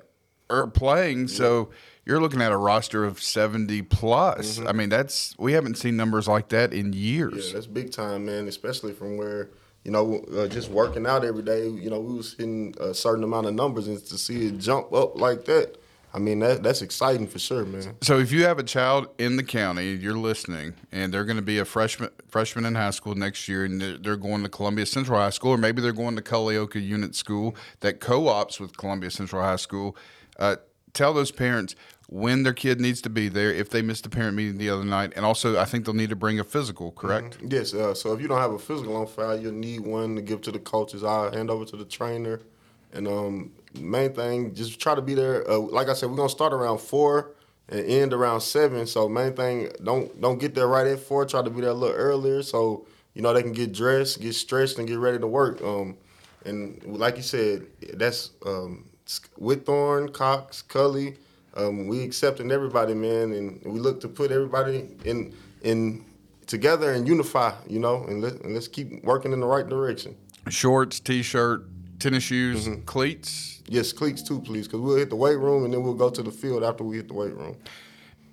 are 0.50 0.68
playing. 0.68 1.28
So 1.28 1.70
you're 2.06 2.22
looking 2.22 2.42
at 2.42 2.52
a 2.52 2.58
roster 2.58 3.04
of 3.04 3.22
70 3.22 3.82
plus. 3.84 4.60
Mm-hmm. 4.60 4.68
I 4.68 4.72
mean, 4.72 4.90
that's 4.90 5.36
we 5.38 5.54
haven't 5.54 5.76
seen 5.76 5.98
numbers 5.98 6.28
like 6.28 6.50
that 6.50 6.72
in 6.74 6.94
years. 6.94 7.48
Yeah, 7.48 7.54
that's 7.56 7.68
big 7.68 7.92
time, 7.92 8.26
man. 8.26 8.48
Especially 8.48 8.94
from 8.94 9.18
where 9.18 9.50
you 9.84 9.92
know, 9.92 10.24
uh, 10.36 10.48
just 10.48 10.70
working 10.70 11.06
out 11.06 11.26
every 11.26 11.44
day, 11.44 11.68
you 11.68 11.90
know, 11.90 12.00
we 12.00 12.16
was 12.16 12.34
hitting 12.34 12.74
a 12.80 12.94
certain 12.94 13.24
amount 13.24 13.48
of 13.48 13.54
numbers, 13.54 13.88
and 13.88 14.04
to 14.06 14.18
see 14.18 14.48
it 14.48 14.58
jump 14.58 14.94
up 14.94 15.20
like 15.20 15.46
that, 15.46 15.78
I 16.14 16.20
mean, 16.20 16.40
that 16.40 16.62
that's 16.62 16.82
exciting 16.84 17.28
for 17.28 17.40
sure, 17.40 17.66
man. 17.66 17.96
So 18.02 18.20
if 18.20 18.32
you 18.32 18.46
have 18.46 18.60
a 18.60 18.64
child 18.64 19.08
in 19.18 19.36
the 19.36 19.44
county, 19.44 19.94
you're 19.94 20.18
listening, 20.18 20.76
and 20.92 21.12
they're 21.12 21.26
going 21.26 21.38
to 21.38 21.42
be 21.42 21.58
a 21.58 21.66
freshman 21.66 22.12
freshman 22.28 22.66
in 22.66 22.76
high 22.76 22.92
school 22.92 23.16
next 23.16 23.48
year, 23.48 23.66
and 23.66 23.82
they're, 23.82 24.16
going 24.16 24.44
to 24.44 24.50
Columbia 24.50 24.86
Central 24.86 25.20
High 25.20 25.32
School, 25.32 25.52
or 25.52 25.58
maybe 25.58 25.82
they're 25.82 25.92
going 25.92 26.16
to 26.16 26.22
Culleoka 26.22 26.82
Unit 26.82 27.16
School 27.16 27.56
that 27.80 28.00
co-ops 28.00 28.60
with 28.60 28.78
Columbia 28.78 29.10
Central 29.10 29.42
High 29.42 29.56
School. 29.56 29.98
Uh, 30.38 30.58
tell 30.94 31.14
those 31.14 31.32
parents 31.32 31.76
when 32.10 32.44
their 32.44 32.54
kid 32.54 32.80
needs 32.80 33.02
to 33.02 33.10
be 33.10 33.30
there 33.30 33.52
if 33.52 33.70
they 33.70 33.82
missed 33.82 34.04
the 34.04 34.10
parent 34.10 34.36
meeting 34.36 34.58
the 34.58 34.70
other 34.70 34.84
night, 34.84 35.14
and 35.16 35.26
also 35.26 35.58
I 35.60 35.66
think 35.66 35.86
they'll 35.86 35.94
need 35.94 36.10
to 36.10 36.16
bring 36.16 36.40
a 36.40 36.44
physical. 36.44 36.92
Correct? 36.92 37.40
Mhm. 37.40 37.52
Yes. 37.52 37.74
Uh, 37.74 37.94
so 37.94 38.14
if 38.14 38.22
you 38.22 38.28
don't 38.28 38.40
have 38.40 38.54
a 38.54 38.60
physical 38.60 38.96
on 38.96 39.08
file, 39.08 39.40
you'll 39.40 39.54
need 39.54 39.82
one 39.82 40.16
to 40.16 40.22
give 40.22 40.42
to 40.42 40.52
the 40.52 40.60
coaches. 40.60 41.04
I'll 41.04 41.32
hand 41.32 41.50
over 41.50 41.66
to 41.66 41.76
the 41.78 41.86
trainer. 41.86 42.42
And 42.92 43.08
um, 43.08 43.52
main 43.80 44.14
thing, 44.14 44.54
just 44.54 44.80
try 44.80 44.94
to 44.94 45.02
be 45.02 45.16
there. 45.16 45.50
Uh, 45.50 45.58
like 45.58 45.90
I 45.90 45.94
said, 45.94 46.10
we're 46.10 46.18
gonna 46.18 46.30
start 46.30 46.54
around 46.54 46.78
four 46.80 47.32
and 47.70 47.80
end 47.86 48.14
around 48.14 48.42
seven. 48.42 48.86
So 48.86 49.10
main 49.10 49.34
thing, 49.34 49.72
don't 49.84 50.20
don't 50.22 50.38
get 50.40 50.54
there 50.54 50.68
right 50.68 50.86
at 50.86 51.00
four. 51.00 51.26
Try 51.26 51.42
to 51.42 51.50
be 51.50 51.62
there 51.62 51.72
a 51.72 51.74
little 51.74 51.96
earlier 51.96 52.44
so 52.44 52.86
you 53.16 53.22
know 53.24 53.34
they 53.34 53.42
can 53.42 53.54
get 53.54 53.72
dressed, 53.74 54.22
get 54.22 54.34
stretched, 54.36 54.78
and 54.78 54.88
get 54.88 55.00
ready 55.00 55.18
to 55.18 55.28
work. 55.28 55.62
Um, 55.64 55.98
and 56.46 56.80
like 56.86 57.16
you 57.18 57.24
said, 57.24 57.66
that's 57.94 58.32
um, 58.46 58.86
Whitthorne, 59.40 60.14
Cox, 60.14 60.62
Cully. 60.62 61.18
Um, 61.56 61.88
we 61.88 62.04
accepting 62.04 62.52
everybody, 62.52 62.94
man, 62.94 63.32
and 63.34 63.62
we 63.64 63.80
look 63.80 64.02
to 64.02 64.08
put 64.08 64.32
everybody 64.32 64.88
in 65.06 65.34
in 65.62 66.04
together 66.48 66.92
and 66.94 67.08
unify, 67.08 67.54
you 67.68 67.80
know, 67.80 68.04
and, 68.06 68.22
let, 68.22 68.34
and 68.42 68.54
let's 68.54 68.68
keep 68.68 69.04
working 69.04 69.32
in 69.32 69.40
the 69.40 69.46
right 69.46 69.68
direction. 69.68 70.16
Shorts, 70.50 71.00
t-shirt, 71.00 71.66
tennis 72.00 72.24
shoes, 72.24 72.68
Mm-hmm. 72.68 72.82
cleats. 72.82 73.62
Yes, 73.70 73.94
cleats 73.94 74.22
too, 74.22 74.42
please, 74.42 74.68
because 74.68 74.82
we'll 74.82 74.98
hit 74.98 75.10
the 75.10 75.16
weight 75.16 75.38
room 75.38 75.64
and 75.64 75.74
then 75.74 75.84
we'll 75.84 75.94
go 75.94 76.10
to 76.10 76.22
the 76.22 76.32
field 76.32 76.64
after 76.64 76.84
we 76.84 76.98
hit 76.98 77.08
the 77.08 77.14
weight 77.14 77.34
room. 77.34 77.56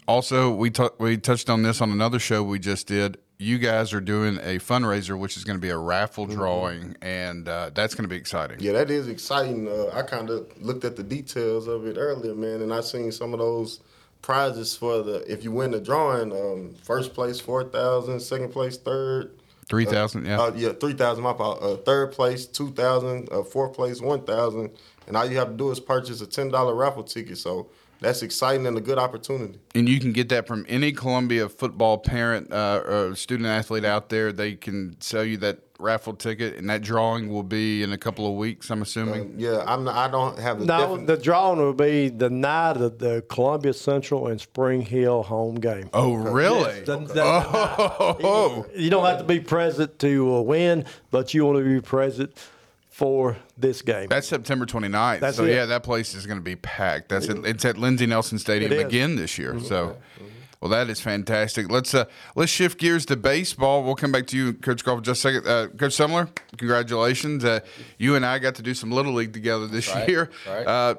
Also, 0.09 0.51
we 0.51 0.71
t- 0.71 0.89
we 0.99 1.17
touched 1.17 1.49
on 1.49 1.63
this 1.63 1.81
on 1.81 1.93
another 1.93 2.19
show 2.19 2.43
we 2.43 2.59
just 2.59 2.89
did. 2.89 3.17
You 3.41 3.57
guys 3.57 3.95
are 3.95 4.03
doing 4.03 4.37
a 4.37 4.59
fundraiser, 4.59 5.19
which 5.19 5.39
is 5.39 5.45
going 5.45 5.57
to 5.57 5.63
be 5.63 5.71
a 5.71 5.79
raffle 5.79 6.27
drawing, 6.27 6.95
and 7.01 7.49
uh, 7.49 7.71
that's 7.73 7.95
going 7.95 8.05
to 8.05 8.09
be 8.09 8.17
exciting. 8.17 8.59
Yeah, 8.61 8.73
that 8.73 8.91
is 8.91 9.09
exciting. 9.09 9.67
Uh, 9.67 9.87
I 9.95 10.03
kind 10.03 10.29
of 10.29 10.47
looked 10.61 10.85
at 10.85 10.95
the 10.95 11.03
details 11.03 11.67
of 11.67 11.87
it 11.87 11.97
earlier, 11.97 12.35
man, 12.35 12.61
and 12.61 12.71
I 12.71 12.83
seen 12.83 13.11
some 13.11 13.33
of 13.33 13.39
those 13.39 13.81
prizes 14.21 14.77
for 14.77 15.03
the 15.03 15.25
if 15.27 15.43
you 15.43 15.53
win 15.53 15.71
the 15.71 15.81
drawing, 15.81 16.33
um, 16.33 16.75
first 16.83 17.15
place 17.15 17.41
four 17.41 17.65
thousand, 17.65 18.21
second 18.21 18.53
place 18.53 18.77
third. 18.77 19.31
3,000, 19.71 20.27
yeah. 20.27 20.39
Uh, 20.39 20.53
yeah, 20.55 20.73
three 20.73 20.93
thousand. 20.93 21.25
My 21.25 21.33
fault. 21.33 21.63
Uh, 21.63 21.77
third 21.77 22.13
place 22.13 22.45
two 22.45 22.73
thousand. 22.73 23.29
Uh, 23.33 23.43
fourth 23.43 23.73
place 23.73 24.03
one 24.03 24.23
thousand. 24.23 24.71
And 25.07 25.17
all 25.17 25.25
you 25.25 25.39
have 25.39 25.49
to 25.49 25.57
do 25.57 25.71
is 25.71 25.81
purchase 25.81 26.21
a 26.21 26.27
ten 26.27 26.51
dollar 26.51 26.75
raffle 26.75 27.05
ticket. 27.05 27.39
So 27.39 27.71
that's 28.01 28.23
exciting 28.23 28.67
and 28.67 28.77
a 28.77 28.81
good 28.81 28.99
opportunity. 28.99 29.59
And 29.75 29.89
you 29.89 30.01
can 30.01 30.13
get 30.13 30.29
that 30.31 30.47
from 30.47 30.65
any 30.69 30.93
Columbia 30.93 31.49
football 31.49 31.99
parent 31.99 32.53
uh, 32.53 32.83
or 32.87 33.15
student 33.15 33.47
athlete 33.49 33.85
out 33.85 34.09
there. 34.09 34.33
They 34.33 34.55
can 34.55 34.97
sell 35.01 35.25
you 35.25 35.37
that 35.39 35.61
raffle 35.79 36.13
ticket, 36.15 36.57
and 36.57 36.69
that 36.69 36.83
drawing 36.83 37.31
will 37.31 37.43
be 37.43 37.83
in 37.83 37.91
a 37.93 37.97
couple 37.99 38.27
of 38.27 38.35
weeks. 38.35 38.71
I'm 38.71 38.83
assuming. 38.83 39.35
Yeah, 39.39 39.65
I'm. 39.67 39.85
Not, 39.85 39.97
I 39.97 40.11
don't 40.11 40.39
have 40.39 40.59
the. 40.61 40.67
No, 40.67 40.79
definite- 40.79 41.07
the 41.07 41.17
drawing 41.23 41.59
will 41.59 41.73
be 41.73 42.09
the 42.09 42.29
night 42.31 42.77
of 42.77 42.99
the 42.99 43.23
Columbia 43.29 43.73
Central 43.73 44.27
and 44.29 44.41
Spring 44.41 44.83
Hill 44.83 45.23
home 45.23 45.55
game. 45.57 45.89
Oh, 45.93 46.15
really? 46.15 46.61
Yes, 46.79 46.87
the- 46.87 46.97
the- 46.99 47.23
Oh, 48.23 48.67
You 48.75 48.91
don't 48.91 49.05
have 49.07 49.19
to 49.19 49.25
be 49.25 49.41
present 49.41 49.99
to 50.01 50.37
uh, 50.37 50.41
win, 50.43 50.85
but 51.11 51.33
you 51.35 51.45
want 51.47 51.59
to 51.59 51.65
be 51.65 51.81
present 51.81 52.37
for 53.01 53.35
this 53.57 53.81
game. 53.81 54.09
That's 54.09 54.29
September 54.29 54.67
29th. 54.67 55.21
That's 55.21 55.39
so 55.39 55.45
it. 55.45 55.55
yeah, 55.55 55.65
that 55.65 55.83
place 55.83 56.15
is 56.15 56.27
going 56.27 56.39
to 56.39 56.45
be 56.45 56.57
packed. 56.57 57.09
That's 57.09 57.31
at, 57.31 57.39
it's 57.47 57.65
at 57.65 57.79
Lindsey 57.79 58.05
Nelson 58.05 58.39
Stadium 58.39 58.73
again 58.73 59.17
this 59.17 59.39
year. 59.39 59.55
Mhm. 59.55 59.67
So, 59.67 59.97
well, 60.61 60.71
that 60.71 60.91
is 60.91 61.01
fantastic. 61.01 61.71
Let's 61.71 61.95
uh, 61.95 62.05
let's 62.37 62.53
shift 62.53 62.79
gears 62.79 63.07
to 63.07 63.17
baseball. 63.17 63.85
We'll 63.85 63.95
come 63.95 64.13
back 64.13 64.27
to 64.27 64.37
you, 64.37 64.53
Coach 64.53 64.85
Goff, 64.85 64.99
in 64.99 65.05
just 65.05 65.25
a 65.25 65.33
second. 65.33 65.49
Uh, 65.49 65.69
Coach 65.69 65.97
Sumler, 65.97 66.29
congratulations. 66.59 67.43
Uh, 67.43 67.61
you 67.97 68.17
and 68.17 68.27
I 68.27 68.39
got 68.39 68.57
to 68.57 68.63
do 68.63 68.75
some 68.75 68.93
little 68.93 69.15
league 69.15 69.33
together 69.33 69.67
this 69.67 69.89
right. 69.95 70.07
year. 70.07 70.31
That's 70.45 70.67
right. 70.67 70.91
Uh, 70.91 70.95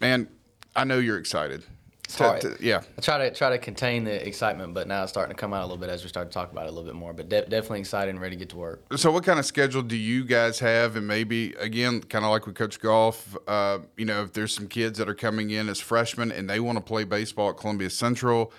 man, 0.00 0.28
I 0.76 0.84
know 0.84 0.98
you're 1.00 1.18
excited. 1.18 1.64
It's 2.10 2.42
To- 2.42 2.56
to- 2.56 2.64
yeah. 2.64 2.80
I 2.98 3.00
try 3.00 3.18
to 3.28 3.34
try 3.34 3.50
to 3.50 3.58
contain 3.58 4.04
the 4.04 4.26
excitement, 4.26 4.74
but 4.74 4.88
now 4.88 5.02
it's 5.02 5.12
starting 5.12 5.34
to 5.34 5.40
come 5.40 5.52
out 5.54 5.60
a 5.62 5.66
little 5.66 5.76
bit 5.78 5.90
as 5.90 6.02
we 6.02 6.08
start 6.08 6.28
to 6.30 6.34
talk 6.34 6.50
about 6.50 6.66
it 6.66 6.70
a 6.70 6.72
little 6.72 6.84
bit 6.90 6.94
more. 6.96 7.12
But 7.12 7.28
de- 7.28 7.42
definitely 7.46 7.80
excited 7.80 8.10
and 8.10 8.20
ready 8.20 8.36
to 8.36 8.40
get 8.40 8.48
to 8.50 8.56
work. 8.56 8.82
So, 8.96 9.10
what 9.12 9.24
kind 9.24 9.38
of 9.38 9.46
schedule 9.46 9.82
do 9.82 9.96
you 9.96 10.24
guys 10.24 10.58
have? 10.58 10.96
And 10.96 11.06
maybe 11.06 11.54
again, 11.58 12.00
kind 12.02 12.24
of 12.24 12.30
like 12.30 12.46
with 12.46 12.56
Coach 12.56 12.80
Goff, 12.80 13.36
uh, 13.46 13.78
you 13.96 14.04
know, 14.04 14.22
if 14.22 14.32
there's 14.32 14.54
some 14.54 14.66
kids 14.66 14.98
that 14.98 15.08
are 15.08 15.14
coming 15.14 15.50
in 15.50 15.68
as 15.68 15.78
freshmen 15.78 16.32
and 16.32 16.50
they 16.50 16.58
want 16.60 16.76
to 16.78 16.82
play 16.84 17.04
baseball 17.04 17.50
at 17.50 17.56
Columbia 17.56 17.90
Central, 17.90 18.52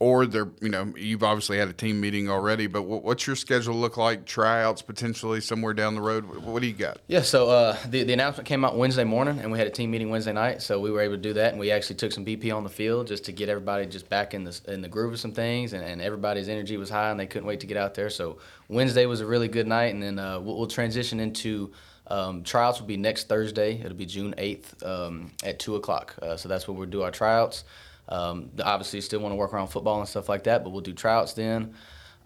or 0.00 0.26
they're, 0.26 0.48
you 0.60 0.68
know, 0.68 0.92
you've 0.96 1.24
obviously 1.24 1.58
had 1.58 1.68
a 1.68 1.72
team 1.72 2.00
meeting 2.00 2.30
already, 2.30 2.68
but 2.68 2.82
what, 2.82 3.02
what's 3.02 3.26
your 3.26 3.34
schedule 3.34 3.74
look 3.74 3.96
like? 3.96 4.26
Tryouts 4.26 4.80
potentially 4.80 5.40
somewhere 5.40 5.74
down 5.74 5.96
the 5.96 6.00
road. 6.00 6.24
What, 6.24 6.62
do 6.62 6.68
you 6.68 6.74
got? 6.74 6.98
Yeah, 7.08 7.22
so 7.22 7.48
uh, 7.48 7.76
the, 7.88 8.04
the 8.04 8.12
announcement 8.12 8.46
came 8.46 8.64
out 8.64 8.76
Wednesday 8.76 9.02
morning, 9.02 9.40
and 9.40 9.50
we 9.50 9.58
had 9.58 9.66
a 9.66 9.70
team 9.70 9.90
meeting 9.90 10.08
Wednesday 10.10 10.32
night. 10.32 10.62
So 10.62 10.78
we 10.78 10.92
were 10.92 11.00
able 11.00 11.14
to 11.14 11.20
do 11.20 11.32
that, 11.32 11.50
and 11.50 11.58
we 11.58 11.72
actually 11.72 11.96
took 11.96 12.12
some 12.12 12.24
BP 12.24 12.54
on 12.54 12.62
the 12.62 12.70
field 12.70 13.08
just 13.08 13.24
to 13.24 13.32
get 13.32 13.48
everybody 13.48 13.86
just 13.86 14.08
back 14.08 14.34
in 14.34 14.44
the 14.44 14.60
in 14.68 14.82
the 14.82 14.88
groove 14.88 15.12
of 15.12 15.18
some 15.18 15.32
things, 15.32 15.72
and, 15.72 15.84
and 15.84 16.00
everybody's 16.00 16.48
energy 16.48 16.76
was 16.76 16.90
high, 16.90 17.10
and 17.10 17.18
they 17.18 17.26
couldn't 17.26 17.48
wait 17.48 17.60
to 17.60 17.66
get 17.66 17.76
out 17.76 17.94
there. 17.94 18.10
So 18.10 18.38
Wednesday 18.68 19.06
was 19.06 19.20
a 19.20 19.26
really 19.26 19.48
good 19.48 19.66
night, 19.66 19.94
and 19.94 20.02
then 20.02 20.18
uh, 20.20 20.38
we'll, 20.38 20.58
we'll 20.58 20.66
transition 20.68 21.18
into 21.18 21.72
um, 22.06 22.44
tryouts. 22.44 22.80
Will 22.80 22.86
be 22.86 22.96
next 22.96 23.28
Thursday. 23.28 23.80
It'll 23.80 23.96
be 23.96 24.06
June 24.06 24.32
eighth 24.38 24.80
um, 24.84 25.32
at 25.42 25.58
two 25.58 25.74
o'clock. 25.74 26.14
Uh, 26.22 26.36
so 26.36 26.48
that's 26.48 26.68
where 26.68 26.76
we'll 26.76 26.88
do 26.88 27.02
our 27.02 27.10
tryouts. 27.10 27.64
Um, 28.08 28.50
obviously, 28.62 29.00
still 29.00 29.20
want 29.20 29.32
to 29.32 29.36
work 29.36 29.52
around 29.52 29.68
football 29.68 29.98
and 30.00 30.08
stuff 30.08 30.28
like 30.28 30.44
that, 30.44 30.64
but 30.64 30.70
we'll 30.70 30.80
do 30.80 30.92
tryouts 30.92 31.34
then. 31.34 31.74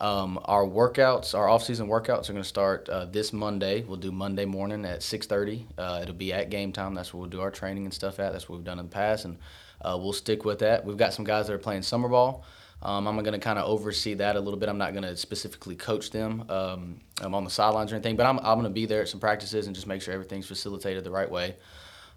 Um, 0.00 0.40
our 0.46 0.64
workouts, 0.64 1.32
our 1.36 1.48
off-season 1.48 1.86
workouts, 1.86 2.28
are 2.28 2.32
going 2.32 2.42
to 2.42 2.48
start 2.48 2.88
uh, 2.88 3.04
this 3.04 3.32
Monday. 3.32 3.82
We'll 3.82 3.98
do 3.98 4.10
Monday 4.10 4.44
morning 4.44 4.84
at 4.84 5.00
6:30. 5.00 5.64
Uh, 5.78 6.00
it'll 6.02 6.14
be 6.14 6.32
at 6.32 6.50
game 6.50 6.72
time. 6.72 6.94
That's 6.94 7.14
where 7.14 7.20
we'll 7.20 7.30
do 7.30 7.40
our 7.40 7.50
training 7.50 7.84
and 7.84 7.94
stuff 7.94 8.18
at. 8.18 8.32
That's 8.32 8.48
what 8.48 8.56
we've 8.56 8.64
done 8.64 8.78
in 8.78 8.86
the 8.86 8.92
past, 8.92 9.24
and 9.24 9.38
uh, 9.80 9.96
we'll 10.00 10.12
stick 10.12 10.44
with 10.44 10.58
that. 10.60 10.84
We've 10.84 10.96
got 10.96 11.14
some 11.14 11.24
guys 11.24 11.46
that 11.46 11.52
are 11.52 11.58
playing 11.58 11.82
summer 11.82 12.08
ball. 12.08 12.44
Um, 12.82 13.06
I'm 13.06 13.16
going 13.16 13.32
to 13.32 13.38
kind 13.38 13.60
of 13.60 13.68
oversee 13.68 14.14
that 14.14 14.34
a 14.34 14.40
little 14.40 14.58
bit. 14.58 14.68
I'm 14.68 14.78
not 14.78 14.92
going 14.92 15.04
to 15.04 15.16
specifically 15.16 15.76
coach 15.76 16.10
them 16.10 16.44
um, 16.48 17.00
um, 17.20 17.34
on 17.34 17.44
the 17.44 17.50
sidelines 17.50 17.92
or 17.92 17.94
anything, 17.94 18.16
but 18.16 18.26
I'm, 18.26 18.38
I'm 18.38 18.58
going 18.58 18.64
to 18.64 18.70
be 18.70 18.86
there 18.86 19.02
at 19.02 19.08
some 19.08 19.20
practices 19.20 19.66
and 19.66 19.74
just 19.74 19.86
make 19.86 20.02
sure 20.02 20.12
everything's 20.12 20.46
facilitated 20.46 21.04
the 21.04 21.10
right 21.10 21.30
way. 21.30 21.54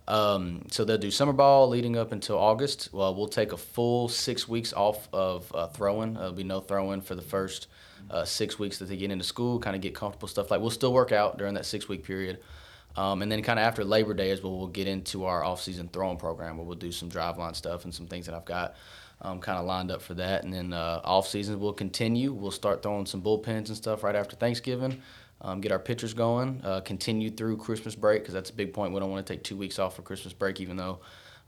Um, 0.07 0.63
so 0.69 0.85
they'll 0.85 0.97
do 0.97 1.09
summer 1.09 1.33
ball 1.33 1.67
leading 1.67 1.97
up 1.97 2.11
until 2.11 2.37
August. 2.37 2.89
Well, 2.91 3.15
we'll 3.15 3.27
take 3.27 3.51
a 3.51 3.57
full 3.57 4.07
six 4.07 4.47
weeks 4.47 4.71
off 4.73 5.09
of 5.11 5.51
uh, 5.53 5.67
throwing. 5.67 6.13
There'll 6.13 6.31
be 6.31 6.43
no 6.43 6.59
throwing 6.59 7.01
for 7.01 7.15
the 7.15 7.21
first 7.21 7.67
uh, 8.11 8.23
six 8.23 8.59
weeks 8.59 8.77
that 8.79 8.85
they 8.85 8.97
get 8.97 9.09
into 9.09 9.23
school, 9.23 9.59
kind 9.59 9.75
of 9.75 9.81
get 9.81 9.95
comfortable 9.95 10.27
stuff. 10.27 10.51
Like 10.51 10.61
we'll 10.61 10.69
still 10.69 10.93
work 10.93 11.11
out 11.11 11.37
during 11.37 11.55
that 11.55 11.65
six 11.65 11.87
week 11.87 12.03
period. 12.03 12.39
Um, 12.95 13.21
and 13.21 13.31
then 13.31 13.41
kind 13.41 13.59
of 13.59 13.65
after 13.65 13.83
Labor 13.83 14.13
Day 14.13 14.29
is 14.29 14.41
where 14.41 14.53
we'll 14.53 14.67
get 14.67 14.87
into 14.87 15.25
our 15.25 15.43
off-season 15.43 15.89
throwing 15.91 16.17
program 16.17 16.57
where 16.57 16.65
we'll 16.65 16.77
do 16.77 16.93
some 16.93 17.09
Driveline 17.09 17.55
stuff 17.55 17.83
and 17.83 17.93
some 17.93 18.07
things 18.07 18.25
that 18.27 18.35
I've 18.35 18.45
got 18.45 18.75
um, 19.21 19.41
kind 19.41 19.57
of 19.57 19.65
lined 19.65 19.91
up 19.91 20.01
for 20.01 20.13
that. 20.13 20.45
And 20.45 20.53
then 20.53 20.71
uh, 20.71 21.01
off-season 21.03 21.59
will 21.59 21.73
continue. 21.73 22.31
We'll 22.31 22.51
start 22.51 22.81
throwing 22.81 23.05
some 23.05 23.21
bullpens 23.21 23.67
and 23.67 23.75
stuff 23.75 24.03
right 24.03 24.15
after 24.15 24.37
Thanksgiving 24.37 25.01
um, 25.41 25.61
get 25.61 25.71
our 25.71 25.79
pitchers 25.79 26.13
going, 26.13 26.61
uh, 26.63 26.81
continue 26.81 27.29
through 27.29 27.57
Christmas 27.57 27.95
break 27.95 28.21
because 28.21 28.33
that's 28.33 28.49
a 28.49 28.53
big 28.53 28.73
point. 28.73 28.93
We 28.93 28.99
don't 28.99 29.11
want 29.11 29.25
to 29.25 29.33
take 29.33 29.43
two 29.43 29.57
weeks 29.57 29.79
off 29.79 29.95
for 29.95 30.01
Christmas 30.01 30.33
break, 30.33 30.59
even 30.59 30.77
though 30.77 30.99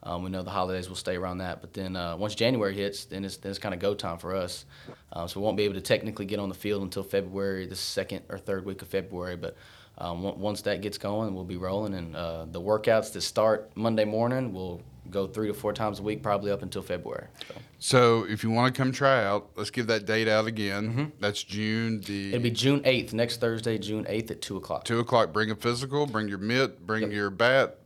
um, 0.03 0.23
we 0.23 0.29
know 0.29 0.43
the 0.43 0.51
holidays 0.51 0.89
will 0.89 0.95
stay 0.95 1.15
around 1.15 1.39
that. 1.39 1.61
But 1.61 1.73
then 1.73 1.95
uh, 1.95 2.15
once 2.17 2.35
January 2.35 2.75
hits, 2.75 3.05
then 3.05 3.25
it's, 3.25 3.37
then 3.37 3.49
it's 3.49 3.59
kind 3.59 3.73
of 3.73 3.79
go 3.79 3.95
time 3.95 4.17
for 4.17 4.35
us. 4.35 4.65
Um, 5.13 5.27
so 5.27 5.39
we 5.39 5.45
won't 5.45 5.57
be 5.57 5.63
able 5.63 5.75
to 5.75 5.81
technically 5.81 6.25
get 6.25 6.39
on 6.39 6.49
the 6.49 6.55
field 6.55 6.83
until 6.83 7.03
February, 7.03 7.65
the 7.65 7.75
second 7.75 8.23
or 8.29 8.37
third 8.37 8.65
week 8.65 8.81
of 8.81 8.87
February. 8.87 9.37
But 9.37 9.55
um, 9.97 10.25
on- 10.25 10.39
once 10.39 10.61
that 10.63 10.81
gets 10.81 10.97
going, 10.97 11.33
we'll 11.35 11.43
be 11.43 11.57
rolling. 11.57 11.93
And 11.93 12.15
uh, 12.15 12.45
the 12.51 12.61
workouts 12.61 13.11
that 13.13 13.21
start 13.21 13.71
Monday 13.75 14.05
morning 14.05 14.53
will 14.53 14.81
go 15.09 15.25
three 15.25 15.47
to 15.47 15.53
four 15.53 15.71
times 15.73 15.99
a 15.99 16.03
week, 16.03 16.21
probably 16.21 16.51
up 16.51 16.61
until 16.61 16.81
February. 16.81 17.27
So. 17.47 17.55
So, 17.79 18.25
if 18.27 18.43
you 18.43 18.49
want 18.49 18.73
to 18.73 18.81
come 18.81 18.91
try 18.91 19.23
out, 19.23 19.51
let's 19.55 19.69
give 19.69 19.85
that 19.87 20.05
date 20.05 20.27
out 20.27 20.47
again. 20.47 21.11
That's 21.19 21.43
June 21.43 22.01
the. 22.01 22.29
It'll 22.29 22.41
be 22.41 22.49
June 22.49 22.81
8th, 22.81 23.13
next 23.13 23.39
Thursday, 23.39 23.77
June 23.77 24.03
8th 24.05 24.31
at 24.31 24.41
2 24.41 24.57
o'clock. 24.57 24.83
Two 24.83 24.99
o'clock. 24.99 25.31
Bring 25.31 25.51
a 25.51 25.55
physical. 25.55 26.07
Bring 26.07 26.27
your 26.27 26.39
mitt. 26.39 26.85
Bring 26.87 27.11
your 27.11 27.29
bat. 27.29 27.77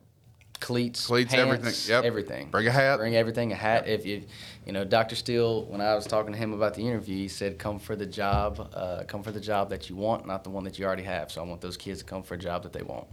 cleats, 0.61 1.05
Cleats, 1.07 1.33
pants, 1.33 1.51
everything. 1.51 1.89
Yep. 1.93 2.03
everything. 2.05 2.49
Bring 2.49 2.67
a 2.67 2.71
hat. 2.71 2.97
Bring 2.99 3.15
everything. 3.15 3.51
A 3.51 3.55
hat. 3.55 3.87
If 3.87 4.05
you, 4.05 4.23
you 4.65 4.73
know, 4.73 4.83
Dr. 4.83 5.15
Steele, 5.15 5.65
when 5.65 5.81
I 5.81 5.95
was 5.95 6.05
talking 6.05 6.31
to 6.33 6.37
him 6.37 6.53
about 6.53 6.75
the 6.75 6.87
interview, 6.87 7.17
he 7.17 7.27
said, 7.27 7.57
"Come 7.57 7.79
for 7.79 7.95
the 7.95 8.05
job. 8.05 8.69
Uh, 8.73 9.03
come 9.07 9.23
for 9.23 9.31
the 9.31 9.39
job 9.39 9.69
that 9.69 9.89
you 9.89 9.95
want, 9.95 10.27
not 10.27 10.43
the 10.43 10.49
one 10.49 10.63
that 10.65 10.77
you 10.77 10.85
already 10.85 11.03
have." 11.03 11.31
So 11.31 11.41
I 11.41 11.45
want 11.45 11.61
those 11.61 11.77
kids 11.77 11.99
to 11.99 12.05
come 12.05 12.21
for 12.21 12.35
a 12.35 12.37
job 12.37 12.63
that 12.63 12.73
they 12.73 12.83
want. 12.83 13.07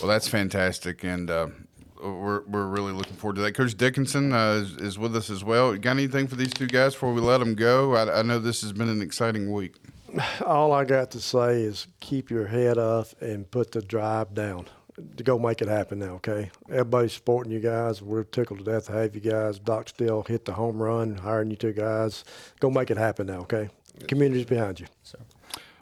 Well, 0.00 0.08
that's 0.08 0.28
fantastic, 0.28 1.02
and 1.02 1.28
uh, 1.28 1.48
we're 2.00 2.42
we're 2.42 2.66
really 2.66 2.92
looking 2.92 3.16
forward 3.16 3.36
to 3.36 3.42
that. 3.42 3.52
Coach 3.52 3.76
Dickinson 3.76 4.32
uh, 4.32 4.62
is, 4.62 4.76
is 4.76 4.98
with 4.98 5.16
us 5.16 5.28
as 5.28 5.42
well. 5.42 5.76
Got 5.76 5.92
anything 5.92 6.28
for 6.28 6.36
these 6.36 6.52
two 6.52 6.68
guys 6.68 6.94
before 6.94 7.12
we 7.12 7.20
let 7.20 7.38
them 7.38 7.54
go? 7.54 7.94
I, 7.94 8.20
I 8.20 8.22
know 8.22 8.38
this 8.38 8.62
has 8.62 8.72
been 8.72 8.88
an 8.88 9.02
exciting 9.02 9.52
week. 9.52 9.76
All 10.46 10.72
I 10.72 10.84
got 10.84 11.10
to 11.12 11.20
say 11.20 11.62
is 11.62 11.86
keep 12.00 12.30
your 12.30 12.46
head 12.46 12.78
up 12.78 13.08
and 13.20 13.50
put 13.50 13.72
the 13.72 13.82
drive 13.82 14.34
down 14.34 14.66
to 15.16 15.24
go 15.24 15.38
make 15.38 15.62
it 15.62 15.68
happen 15.68 15.98
now, 15.98 16.14
okay? 16.14 16.50
Everybody's 16.68 17.12
supporting 17.12 17.52
you 17.52 17.60
guys. 17.60 18.02
We're 18.02 18.24
tickled 18.24 18.60
to 18.60 18.64
death 18.64 18.86
to 18.86 18.92
have 18.92 19.14
you 19.14 19.20
guys. 19.20 19.58
Doc 19.58 19.88
still 19.88 20.22
hit 20.22 20.44
the 20.44 20.52
home 20.52 20.82
run, 20.82 21.16
hiring 21.16 21.50
you 21.50 21.56
two 21.56 21.72
guys. 21.72 22.24
Go 22.60 22.70
make 22.70 22.90
it 22.90 22.96
happen 22.96 23.26
now, 23.26 23.40
okay? 23.40 23.70
Community's 24.08 24.46
behind 24.46 24.80
you. 24.80 24.86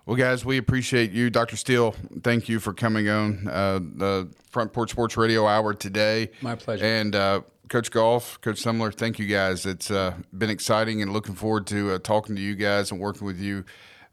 Well, 0.06 0.16
guys, 0.16 0.44
we 0.44 0.58
appreciate 0.58 1.12
you, 1.12 1.30
Dr. 1.30 1.56
Steele. 1.56 1.94
Thank 2.22 2.48
you 2.48 2.58
for 2.58 2.72
coming 2.72 3.08
on 3.08 3.46
uh, 3.46 3.78
the 3.78 4.28
Front 4.50 4.72
Porch 4.72 4.90
Sports 4.90 5.16
Radio 5.16 5.46
Hour 5.46 5.74
today. 5.74 6.30
My 6.40 6.56
pleasure. 6.56 6.84
And 6.84 7.14
uh, 7.14 7.42
Coach 7.68 7.90
Goff, 7.92 8.40
Coach 8.40 8.60
Sumler, 8.60 8.92
thank 8.92 9.20
you 9.20 9.26
guys. 9.26 9.66
It's 9.66 9.90
uh, 9.90 10.14
been 10.36 10.50
exciting 10.50 11.02
and 11.02 11.12
looking 11.12 11.36
forward 11.36 11.68
to 11.68 11.92
uh, 11.92 11.98
talking 11.98 12.34
to 12.34 12.42
you 12.42 12.56
guys 12.56 12.90
and 12.90 13.00
working 13.00 13.26
with 13.26 13.38
you 13.38 13.64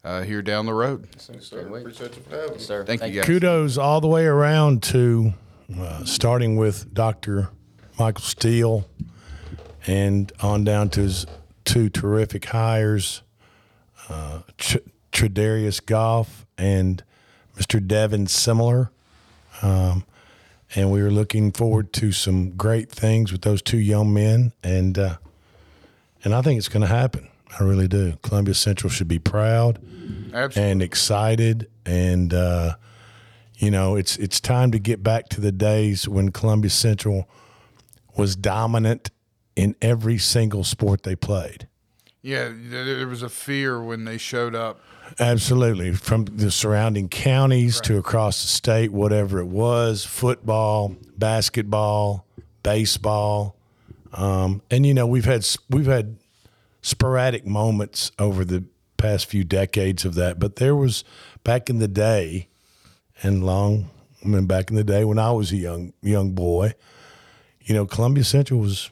uh, 0.08 0.22
here 0.22 0.40
down 0.40 0.64
the 0.64 0.72
road. 0.72 1.06
Sir, 1.20 1.60
appreciate 1.60 2.16
you 2.16 2.22
for 2.22 2.36
having 2.36 2.54
me. 2.54 2.58
Sir, 2.58 2.84
Thank, 2.84 3.02
you 3.02 3.10
guys. 3.10 3.26
Kudos 3.26 3.76
all 3.76 4.00
the 4.00 4.08
way 4.08 4.24
around 4.24 4.82
to 4.84 5.34
uh, 5.78 6.04
starting 6.04 6.56
with 6.56 6.94
Dr. 6.94 7.50
Michael 7.98 8.22
Steele 8.22 8.88
and 9.86 10.32
on 10.40 10.64
down 10.64 10.88
to 10.90 11.02
his 11.02 11.26
two 11.66 11.90
terrific 11.90 12.46
hires, 12.46 13.22
uh, 14.08 14.40
Tr- 14.56 14.78
Tredarius 15.12 15.84
Goff 15.84 16.46
and 16.56 17.04
Mr. 17.58 17.86
Devin 17.86 18.26
Sumler. 18.26 18.88
Um, 19.60 20.04
and 20.74 20.90
we 20.90 21.02
are 21.02 21.10
looking 21.10 21.52
forward 21.52 21.92
to 21.94 22.12
some 22.12 22.50
great 22.50 22.90
things 22.90 23.30
with 23.30 23.42
those 23.42 23.60
two 23.60 23.78
young 23.78 24.14
men. 24.14 24.52
And, 24.62 24.98
uh, 24.98 25.16
and 26.24 26.34
I 26.34 26.40
think 26.40 26.56
it's 26.56 26.68
going 26.68 26.82
to 26.82 26.86
happen. 26.86 27.28
I 27.58 27.64
really 27.64 27.88
do. 27.88 28.14
Columbia 28.22 28.54
Central 28.54 28.90
should 28.90 29.08
be 29.08 29.18
proud 29.18 29.80
Absolutely. 30.32 30.70
and 30.70 30.82
excited. 30.82 31.70
And, 31.84 32.32
uh, 32.32 32.76
you 33.56 33.70
know, 33.70 33.96
it's 33.96 34.16
it's 34.18 34.40
time 34.40 34.70
to 34.70 34.78
get 34.78 35.02
back 35.02 35.28
to 35.30 35.40
the 35.40 35.50
days 35.50 36.08
when 36.08 36.30
Columbia 36.30 36.70
Central 36.70 37.28
was 38.16 38.36
dominant 38.36 39.10
in 39.56 39.74
every 39.82 40.18
single 40.18 40.62
sport 40.62 41.02
they 41.02 41.16
played. 41.16 41.66
Yeah, 42.22 42.50
there 42.52 43.06
was 43.06 43.22
a 43.22 43.28
fear 43.28 43.82
when 43.82 44.04
they 44.04 44.18
showed 44.18 44.54
up. 44.54 44.80
Absolutely, 45.18 45.92
from 45.94 46.26
the 46.26 46.50
surrounding 46.50 47.08
counties 47.08 47.80
to 47.82 47.96
across 47.96 48.42
the 48.42 48.48
state, 48.48 48.92
whatever 48.92 49.38
it 49.38 49.46
was, 49.46 50.04
football, 50.04 50.94
basketball, 51.16 52.26
baseball, 52.62 53.56
um, 54.12 54.62
and 54.70 54.84
you 54.84 54.94
know 54.94 55.06
we've 55.06 55.24
had 55.24 55.46
we've 55.70 55.86
had 55.86 56.16
sporadic 56.88 57.46
moments 57.46 58.10
over 58.18 58.44
the 58.44 58.64
past 58.96 59.26
few 59.26 59.44
decades 59.44 60.04
of 60.04 60.14
that, 60.14 60.38
but 60.38 60.56
there 60.56 60.74
was 60.74 61.04
back 61.44 61.70
in 61.70 61.78
the 61.78 61.88
day, 61.88 62.48
and 63.22 63.44
long, 63.44 63.90
I 64.24 64.28
mean 64.28 64.46
back 64.46 64.70
in 64.70 64.76
the 64.76 64.84
day 64.84 65.04
when 65.04 65.18
I 65.18 65.30
was 65.32 65.52
a 65.52 65.56
young 65.56 65.92
young 66.02 66.32
boy, 66.32 66.74
you 67.62 67.74
know 67.74 67.86
Columbia 67.86 68.24
Central 68.24 68.60
was 68.60 68.90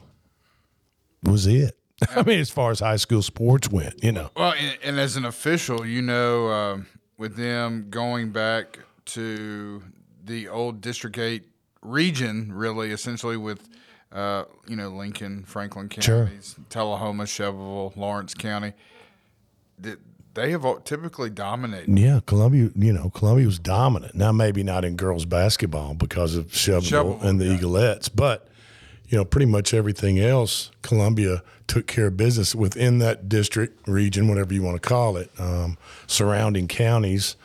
was 1.23 1.47
it. 1.47 1.77
I 2.15 2.21
mean, 2.23 2.39
as 2.39 2.51
far 2.51 2.69
as 2.69 2.79
high 2.79 2.97
school 2.97 3.23
sports 3.23 3.69
went, 3.69 4.03
you 4.03 4.11
know. 4.11 4.29
Well, 4.35 4.53
and, 4.53 4.77
and 4.83 4.99
as 4.99 5.15
an 5.15 5.25
official, 5.25 5.83
you 5.83 6.03
know, 6.03 6.47
um, 6.49 6.87
with 7.17 7.35
them 7.35 7.87
going 7.89 8.29
back 8.29 8.77
to 9.05 9.81
the 10.23 10.47
old 10.47 10.79
District 10.79 11.17
8 11.17 11.43
region, 11.81 12.53
really, 12.53 12.91
essentially 12.91 13.35
with, 13.35 13.67
uh, 14.11 14.45
you 14.67 14.75
know, 14.75 14.89
Lincoln, 14.89 15.43
Franklin 15.43 15.89
Sure. 15.89 16.25
counties, 16.25 16.55
Tullahoma, 16.69 17.25
Shelbyville, 17.27 17.93
Lawrence 17.95 18.33
County, 18.33 18.73
that 19.79 19.99
they 20.33 20.51
have 20.51 20.83
typically 20.83 21.29
dominated. 21.29 21.97
Yeah, 21.97 22.19
Columbia, 22.25 22.69
you 22.75 22.93
know, 22.93 23.09
Columbia 23.09 23.45
was 23.45 23.59
dominant. 23.59 24.15
Now, 24.15 24.31
maybe 24.31 24.63
not 24.63 24.85
in 24.85 24.95
girls 24.95 25.25
basketball 25.25 25.95
because 25.95 26.35
of 26.35 26.53
Shelbyville 26.53 26.89
Shelbyville, 26.89 27.27
and 27.27 27.41
the 27.41 27.45
Eaglettes, 27.45 28.09
but, 28.13 28.47
you 29.09 29.17
know, 29.17 29.25
pretty 29.25 29.47
much 29.47 29.73
everything 29.73 30.19
else, 30.19 30.71
Columbia 30.83 31.41
took 31.67 31.87
care 31.87 32.07
of 32.07 32.17
business 32.17 32.53
within 32.53 32.99
that 32.99 33.27
district, 33.27 33.87
region, 33.87 34.27
whatever 34.27 34.53
you 34.53 34.61
want 34.61 34.81
to 34.81 34.87
call 34.87 35.17
it, 35.17 35.31
um, 35.39 35.77
surrounding 36.05 36.67
counties 36.67 37.35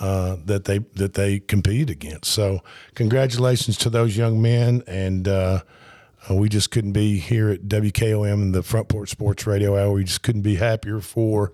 uh, 0.00 0.36
that 0.46 0.64
they 0.64 0.78
that 0.94 1.14
they 1.14 1.40
competed 1.40 1.90
against. 1.90 2.30
So, 2.32 2.60
congratulations 2.94 3.76
to 3.78 3.90
those 3.90 4.16
young 4.16 4.40
men, 4.40 4.82
and 4.86 5.28
uh, 5.28 5.60
uh, 6.28 6.34
we 6.34 6.48
just 6.48 6.70
couldn't 6.70 6.92
be 6.92 7.18
here 7.18 7.50
at 7.50 7.62
WKOM 7.62 8.34
and 8.34 8.54
the 8.54 8.62
Front 8.62 8.88
Porch 8.88 9.10
Sports 9.10 9.46
Radio 9.46 9.78
Hour. 9.78 9.92
We 9.92 10.04
just 10.04 10.22
couldn't 10.22 10.42
be 10.42 10.56
happier 10.56 11.00
for 11.00 11.52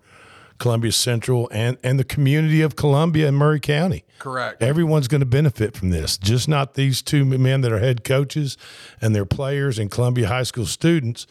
Columbia 0.58 0.92
Central 0.92 1.48
and, 1.52 1.76
and 1.82 1.98
the 1.98 2.04
community 2.04 2.62
of 2.62 2.76
Columbia 2.76 3.28
and 3.28 3.36
Maury 3.36 3.60
County. 3.60 4.04
Correct. 4.18 4.62
Everyone's 4.62 5.08
going 5.08 5.20
to 5.20 5.26
benefit 5.26 5.76
from 5.76 5.90
this, 5.90 6.16
just 6.16 6.48
not 6.48 6.74
these 6.74 7.02
two 7.02 7.24
men 7.24 7.60
that 7.60 7.72
are 7.72 7.78
head 7.78 8.04
coaches 8.04 8.56
and 9.00 9.14
their 9.14 9.26
players 9.26 9.78
and 9.78 9.90
Columbia 9.90 10.28
High 10.28 10.44
School 10.44 10.66
students, 10.66 11.26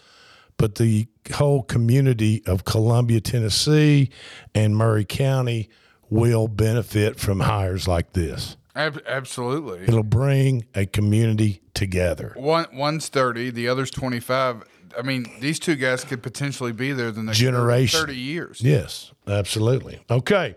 but 0.58 0.76
the 0.76 1.08
whole 1.34 1.64
community 1.64 2.44
of 2.46 2.66
Columbia, 2.66 3.20
Tennessee 3.20 4.10
and 4.54 4.76
Maury 4.78 5.06
County 5.06 5.70
will 6.10 6.48
benefit 6.48 7.20
from 7.20 7.42
hires 7.42 7.88
like 7.88 8.14
this. 8.14 8.58
Ab- 8.76 9.02
absolutely. 9.08 9.84
It'll 9.84 10.04
bring 10.04 10.66
a 10.76 10.86
community 10.86 11.62
together. 11.74 12.34
One 12.36 12.66
one's 12.74 13.08
thirty, 13.08 13.50
the 13.50 13.68
other's 13.70 13.90
twenty 13.92 14.20
five. 14.20 14.64
I 14.98 15.02
mean, 15.02 15.26
these 15.40 15.60
two 15.60 15.76
guys 15.76 16.04
could 16.04 16.22
potentially 16.24 16.72
be 16.72 16.92
there 16.94 17.12
the 17.12 17.24
next 17.24 17.38
generation. 17.38 18.00
thirty 18.00 18.18
years. 18.18 18.62
Yes, 18.62 19.12
absolutely. 19.28 20.00
Okay. 20.10 20.56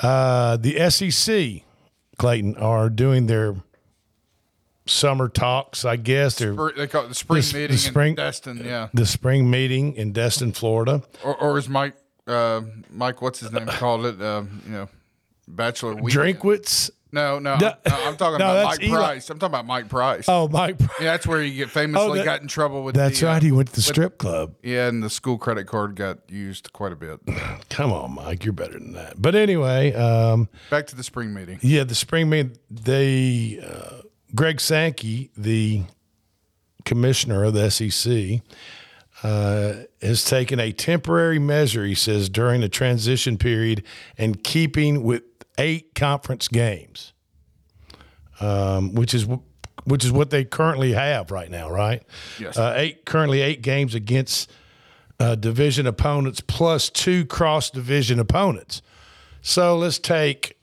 Uh, 0.00 0.56
the 0.58 0.90
SEC, 0.90 1.62
Clayton, 2.18 2.56
are 2.56 2.90
doing 2.90 3.26
their 3.26 3.56
summer 4.86 5.28
talks, 5.28 5.84
I 5.84 5.96
guess. 5.96 6.36
They're, 6.36 6.54
Spr- 6.54 6.76
They 6.76 6.86
call 6.86 7.04
it 7.04 7.08
the 7.08 7.14
spring 7.14 7.42
The- 7.42 7.52
the 7.52 7.58
meeting 7.60 7.76
spring- 7.76 8.08
in 8.10 8.14
Destin. 8.16 8.62
Yeah, 8.64 8.88
the 8.94 9.06
spring 9.06 9.50
meeting 9.50 9.94
in 9.94 10.12
Destin, 10.12 10.52
Florida. 10.52 11.02
or, 11.24 11.36
or 11.36 11.58
as 11.58 11.68
Mike, 11.68 11.94
uh, 12.26 12.62
Mike, 12.90 13.20
what's 13.22 13.40
his 13.40 13.52
name, 13.52 13.66
called 13.66 14.06
it? 14.06 14.20
Uh, 14.20 14.44
you 14.66 14.72
know, 14.72 14.88
bachelor 15.48 15.94
weekend. 15.94 16.38
Drinkwitz. 16.38 16.90
No, 17.16 17.38
no, 17.38 17.56
No. 17.56 17.74
I'm 17.86 18.16
talking 18.16 18.38
No, 18.40 18.50
about 18.50 18.64
Mike 18.66 18.82
Eli. 18.82 18.96
Price. 18.96 19.30
I'm 19.30 19.38
talking 19.38 19.52
about 19.54 19.66
Mike 19.66 19.88
Price. 19.88 20.26
Oh, 20.28 20.48
Mike. 20.48 20.78
Price. 20.78 20.90
Yeah, 21.00 21.12
that's 21.12 21.26
where 21.26 21.42
you 21.42 21.56
get 21.56 21.70
famously 21.70 22.06
Oh, 22.10 22.14
that- 22.14 22.24
got 22.24 22.42
in 22.42 22.48
trouble 22.48 22.84
with. 22.84 22.94
That's 22.94 23.18
the, 23.20 23.28
uh, 23.28 23.32
right. 23.32 23.42
He 23.42 23.50
went 23.50 23.68
to 23.70 23.74
the 23.74 23.78
with- 23.78 23.84
strip 23.86 24.18
club. 24.18 24.54
Yeah, 24.62 24.86
and 24.88 25.02
the 25.02 25.10
school 25.10 25.38
credit 25.38 25.66
card 25.66 25.96
got 25.96 26.18
used 26.30 26.72
quite 26.72 26.92
a 26.92 26.96
bit. 26.96 27.18
Come 27.70 27.92
on, 27.92 28.14
Mike. 28.14 28.44
You're 28.44 28.52
better 28.52 28.74
than 28.78 28.92
that. 28.92 29.20
But 29.20 29.34
anyway, 29.34 29.92
um, 29.94 30.48
Back 30.70 30.86
to 30.88 30.96
the 30.96 31.02
spring 31.02 31.32
meeting. 31.34 31.58
Yeah, 31.62 31.84
the 31.84 31.94
spring 31.94 32.28
meeting. 32.28 32.56
They 32.70 33.60
uh, 33.66 34.02
Greg 34.34 34.60
Sankey, 34.60 35.30
the 35.36 35.84
commissioner 36.84 37.44
of 37.44 37.54
the 37.54 37.70
SEC, 37.70 38.40
uh, 39.22 39.84
has 40.02 40.24
taken 40.24 40.60
a 40.60 40.72
temporary 40.72 41.38
measure. 41.38 41.84
He 41.84 41.94
says 41.94 42.28
during 42.28 42.60
the 42.60 42.68
transition 42.68 43.38
period 43.38 43.82
and 44.18 44.42
keeping 44.44 45.02
with 45.02 45.22
eight 45.58 45.94
conference 45.94 46.48
games, 46.48 47.12
um, 48.40 48.94
which 48.94 49.14
is 49.14 49.26
which 49.84 50.04
is 50.04 50.10
what 50.10 50.30
they 50.30 50.44
currently 50.44 50.92
have 50.92 51.30
right 51.30 51.50
now, 51.50 51.70
right? 51.70 52.02
Yes. 52.38 52.56
Uh, 52.56 52.74
eight 52.76 53.04
currently 53.04 53.40
eight 53.40 53.62
games 53.62 53.94
against 53.94 54.50
uh, 55.20 55.34
division 55.34 55.86
opponents 55.86 56.40
plus 56.40 56.90
two 56.90 57.24
cross 57.24 57.70
division 57.70 58.18
opponents. 58.18 58.82
So 59.42 59.76
let's 59.76 59.98
take 59.98 60.56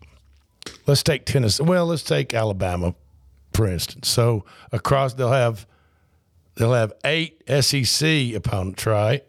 let's 0.85 1.03
take 1.03 1.25
Tennessee. 1.25 1.63
Well, 1.63 1.85
let's 1.85 2.03
take 2.03 2.33
Alabama, 2.33 2.95
for 3.53 3.67
instance. 3.67 4.09
So 4.09 4.45
across 4.71 5.13
they'll 5.13 5.31
have 5.31 5.65
they'll 6.55 6.73
have 6.73 6.93
eight 7.05 7.41
SEC 7.61 8.33
opponents, 8.33 8.85
right? 8.85 9.23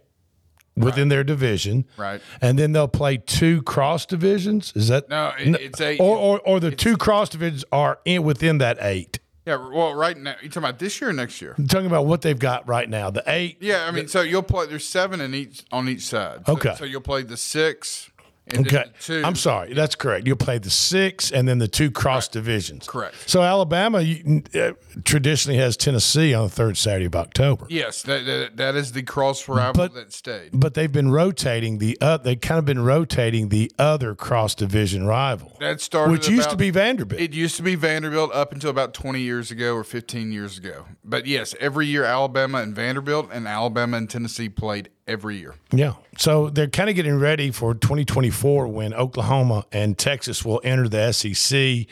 Within 0.77 1.09
their 1.09 1.23
division, 1.23 1.85
Right. 1.97 2.21
And 2.43 2.59
then 2.59 2.73
they'll 2.73 2.89
play 2.89 3.17
two 3.19 3.63
cross 3.63 4.07
divisions. 4.07 4.73
Is 4.75 4.89
that 4.89 5.09
No, 5.09 5.33
it- 5.39 5.55
it's 5.61 5.81
eight. 5.81 6.01
Or 6.01 6.17
or, 6.17 6.41
or 6.41 6.59
the 6.61 6.73
two 6.73 6.97
cross 6.97 7.29
divisions 7.29 7.65
are 7.71 8.01
in 8.05 8.25
within 8.25 8.59
that 8.59 8.79
eight. 8.81 9.21
Yeah, 9.47 9.57
well, 9.57 9.95
right 9.95 10.17
now 10.17 10.35
you're 10.41 10.49
talking 10.49 10.65
about 10.65 10.79
this 10.79 11.01
year 11.01 11.11
or 11.11 11.13
next 11.13 11.41
year? 11.43 11.55
I'm 11.59 11.69
talking 11.69 11.87
about 11.87 12.07
what 12.07 12.23
they've 12.23 12.39
got 12.39 12.67
right 12.67 12.89
now. 12.89 13.11
The 13.11 13.23
eight. 13.27 13.59
Yeah, 13.61 13.85
I 13.87 13.91
mean, 13.91 14.09
so 14.09 14.23
you'll 14.23 14.43
play. 14.43 14.67
There's 14.67 14.87
seven 14.87 15.21
in 15.21 15.35
each 15.35 15.65
on 15.71 15.89
each 15.89 16.03
side. 16.07 16.47
So- 16.47 16.53
Okay. 16.55 16.75
So, 16.79 16.85
you'll 16.87 17.03
play 17.03 17.23
the 17.23 17.37
six. 17.37 18.11
And 18.47 18.67
Okay, 18.67 18.85
two. 19.01 19.23
I'm 19.25 19.37
sorry. 19.37 19.73
That's 19.73 19.95
correct. 19.95 20.27
You'll 20.27 20.37
play 20.37 20.59
the 20.59 20.69
six 20.69 21.33
and 21.33 21.49
then 21.49 21.59
the 21.59 21.69
two 21.69 21.91
cross 21.91 22.29
divisions. 22.29 22.87
Correct. 22.87 23.15
So 23.27 23.43
Alabama 23.43 24.03
you, 24.03 24.43
uh, 24.55 24.73
traditionally 25.05 25.59
has 25.59 25.79
Tennessee 25.79 26.35
on 26.35 26.45
the 26.45 26.51
third 26.51 26.77
Saturday 26.77 27.07
of 27.07 27.17
October. 27.17 27.67
Yes, 27.71 28.03
that, 28.03 28.27
that, 28.27 28.57
that 28.59 28.75
is 28.75 28.93
the 28.93 29.03
cross 29.03 29.49
rival 29.49 29.89
that 29.89 30.13
stayed. 30.13 30.51
But 30.53 30.75
they've 30.75 30.93
been 30.93 31.11
rotating 31.11 31.79
the 31.79 31.97
uh, 32.03 32.19
they've 32.19 32.41
kind 32.41 32.59
of 32.59 32.67
been 32.67 32.85
rotating 32.85 33.49
the 33.49 33.73
other 33.79 34.15
cross 34.15 34.55
division 34.55 35.07
rival, 35.07 35.57
That 35.61 35.81
started 35.81 36.13
which 36.13 36.29
used 36.29 36.51
to 36.51 36.57
be 36.57 36.69
Vanderbilt. 36.71 37.21
It 37.21 37.33
used 37.33 37.57
to 37.57 37.63
be 37.63 37.77
Vanderbilt 37.77 38.31
up 38.33 38.53
until 38.53 38.71
about 38.71 38.93
20 38.93 39.21
years 39.21 39.51
ago 39.51 39.75
or 39.75 39.85
15 39.85 40.33
years 40.33 40.59
ago. 40.59 40.85
But 41.03 41.27
yes, 41.27 41.55
every 41.61 41.87
year 41.87 42.05
Alabama 42.05 42.59
and 42.59 42.75
Vanderbilt 42.75 43.31
and 43.33 43.49
Alabama 43.49 43.97
and 43.97 44.11
Tennessee 44.11 44.51
played 44.51 44.91
every 45.07 45.37
year. 45.39 45.55
Yeah. 45.73 45.95
So 46.19 46.51
they're 46.51 46.69
kind 46.69 46.89
of 46.91 46.97
getting 46.97 47.19
ready 47.19 47.51
for 47.51 47.75
2024 47.75 48.69
when 48.69 48.95
Oklahoma 48.95 49.67
and 49.73 49.97
Texas 49.99 50.45
will 50.45 50.61
enter 50.65 50.89
the 50.89 51.13
SEC 51.13 51.87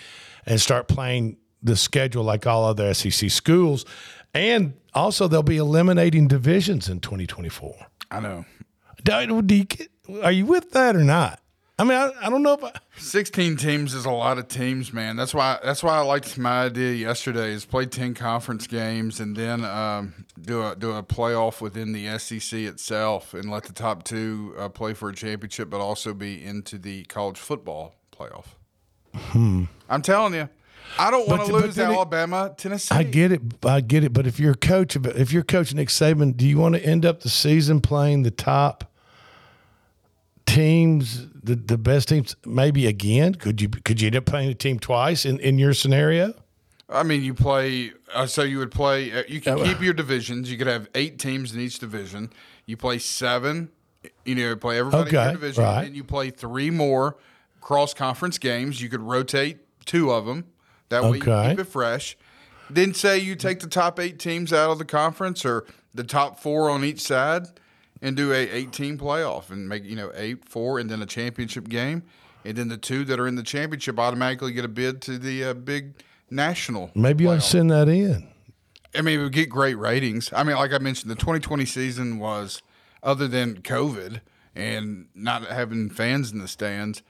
and 0.46 0.60
start 0.60 0.88
playing 0.88 1.36
the 1.62 1.76
schedule 1.76 2.24
like 2.24 2.46
all 2.46 2.64
other 2.64 2.92
SEC 2.94 3.30
schools. 3.30 3.84
And 4.34 4.74
also, 4.94 5.28
they'll 5.28 5.42
be 5.42 5.58
eliminating 5.58 6.26
divisions 6.28 6.88
in 6.88 7.00
2024. 7.00 7.74
I 8.10 8.20
know. 8.20 8.44
Do- 9.04 9.42
do 9.42 9.54
you 9.54 9.66
Are 10.22 10.32
you 10.32 10.46
with 10.46 10.70
that 10.72 10.96
or 10.96 11.04
not? 11.04 11.40
I 11.78 11.84
mean, 11.84 11.94
I, 11.98 12.10
I 12.22 12.30
don't 12.30 12.42
know 12.42 12.52
if 12.52 12.62
I, 12.62 12.72
16 12.98 13.56
teams 13.56 13.94
is 13.94 14.04
a 14.04 14.10
lot 14.10 14.38
of 14.38 14.46
teams, 14.48 14.92
man. 14.92 15.16
That's 15.16 15.32
why 15.34 15.58
that's 15.64 15.82
why 15.82 15.96
I 15.96 16.00
liked 16.00 16.36
my 16.38 16.66
idea 16.66 16.92
yesterday 16.92 17.50
is 17.52 17.64
play 17.64 17.86
10 17.86 18.14
conference 18.14 18.66
games 18.66 19.20
and 19.20 19.34
then 19.34 19.64
um, 19.64 20.26
do 20.40 20.62
a 20.62 20.76
do 20.76 20.92
a 20.92 21.02
playoff 21.02 21.60
within 21.60 21.92
the 21.92 22.18
SEC 22.18 22.60
itself 22.60 23.32
and 23.34 23.50
let 23.50 23.64
the 23.64 23.72
top 23.72 24.04
two 24.04 24.54
uh, 24.58 24.68
play 24.68 24.92
for 24.94 25.08
a 25.08 25.14
championship, 25.14 25.70
but 25.70 25.80
also 25.80 26.12
be 26.12 26.44
into 26.44 26.78
the 26.78 27.04
college 27.04 27.38
football 27.38 27.94
playoff. 28.16 28.46
hmm. 29.14 29.64
I'm 29.88 30.02
telling 30.02 30.34
you, 30.34 30.48
I 30.98 31.10
don't 31.10 31.26
want 31.26 31.46
to 31.46 31.52
lose 31.52 31.74
then 31.74 31.90
it- 31.90 31.94
Alabama, 31.94 32.54
Tennessee. 32.56 32.94
I 32.94 33.02
get 33.02 33.32
it. 33.32 33.40
I 33.64 33.80
get 33.80 34.04
it. 34.04 34.12
But 34.12 34.26
if 34.26 34.38
you're 34.38 34.52
a 34.52 34.56
coach, 34.56 34.94
if 34.96 35.32
you're 35.32 35.42
coach 35.42 35.74
Nick 35.74 35.88
Saban, 35.88 36.36
do 36.36 36.46
you 36.46 36.58
want 36.58 36.74
to 36.74 36.84
end 36.84 37.06
up 37.06 37.20
the 37.20 37.30
season 37.30 37.80
playing 37.80 38.22
the 38.22 38.30
top 38.30 38.91
teams, 40.46 41.26
the, 41.42 41.54
the 41.54 41.78
best 41.78 42.08
teams, 42.08 42.36
maybe 42.46 42.86
again? 42.86 43.34
Could 43.34 43.60
you 43.60 43.68
could 43.68 44.00
you 44.00 44.06
end 44.06 44.16
up 44.16 44.24
playing 44.24 44.50
a 44.50 44.54
team 44.54 44.78
twice 44.78 45.24
in, 45.24 45.38
in 45.40 45.58
your 45.58 45.74
scenario? 45.74 46.34
I 46.88 47.02
mean, 47.02 47.22
you 47.22 47.34
play. 47.34 47.92
Uh, 48.12 48.26
so 48.26 48.42
you 48.42 48.58
would 48.58 48.70
play. 48.70 49.12
Uh, 49.12 49.22
you 49.28 49.40
can 49.40 49.58
keep 49.64 49.80
your 49.80 49.94
divisions. 49.94 50.50
You 50.50 50.58
could 50.58 50.66
have 50.66 50.88
eight 50.94 51.18
teams 51.18 51.54
in 51.54 51.60
each 51.60 51.78
division. 51.78 52.30
You 52.66 52.76
play 52.76 52.98
seven. 52.98 53.70
You 54.24 54.34
know, 54.34 54.56
play 54.56 54.78
everybody 54.78 55.10
in 55.10 55.16
Okay, 55.16 55.24
your 55.24 55.32
division, 55.32 55.64
right. 55.64 55.86
and 55.86 55.94
you 55.96 56.02
play 56.02 56.30
three 56.30 56.70
more 56.70 57.16
cross 57.60 57.94
conference 57.94 58.36
games. 58.38 58.80
You 58.82 58.88
could 58.88 59.00
rotate 59.00 59.58
two 59.84 60.10
of 60.10 60.26
them. 60.26 60.44
That 60.88 61.04
way, 61.04 61.18
you 61.18 61.22
keep 61.22 61.58
it 61.58 61.68
fresh. 61.68 62.16
Then 62.68 62.94
say 62.94 63.18
you 63.18 63.36
take 63.36 63.60
the 63.60 63.68
top 63.68 64.00
eight 64.00 64.18
teams 64.18 64.52
out 64.52 64.70
of 64.70 64.78
the 64.78 64.84
conference, 64.84 65.44
or 65.44 65.66
the 65.94 66.04
top 66.04 66.40
four 66.40 66.68
on 66.68 66.84
each 66.84 67.00
side, 67.00 67.46
and 68.02 68.16
do 68.16 68.32
a 68.32 68.36
18 68.50 68.98
playoff 68.98 69.50
and 69.50 69.68
make 69.68 69.84
you 69.84 69.96
know 69.96 70.12
eight, 70.14 70.44
four, 70.46 70.78
and 70.78 70.90
then 70.90 71.00
a 71.00 71.06
championship 71.06 71.68
game, 71.68 72.02
and 72.44 72.56
then 72.56 72.68
the 72.68 72.76
two 72.76 73.04
that 73.06 73.18
are 73.18 73.26
in 73.26 73.36
the 73.36 73.42
championship 73.42 73.98
automatically 73.98 74.52
get 74.52 74.64
a 74.64 74.68
bid 74.68 75.00
to 75.02 75.16
the 75.16 75.44
uh, 75.44 75.54
big 75.54 75.94
national 76.28 76.90
Maybe 76.94 77.26
I'll 77.28 77.40
send 77.40 77.70
that 77.70 77.88
in. 77.88 78.26
I 78.94 79.00
mean, 79.00 79.22
we 79.22 79.30
get 79.30 79.48
great 79.48 79.78
ratings. 79.78 80.30
I 80.34 80.42
mean, 80.42 80.56
like 80.56 80.72
I 80.72 80.78
mentioned, 80.78 81.10
the 81.10 81.14
2020 81.14 81.64
season 81.64 82.18
was, 82.18 82.60
other 83.02 83.26
than 83.26 83.62
COVID 83.62 84.20
and 84.54 85.06
not 85.14 85.46
having 85.46 85.88
fans 85.88 86.30
in 86.30 86.40
the 86.40 86.48
stands, 86.48 87.02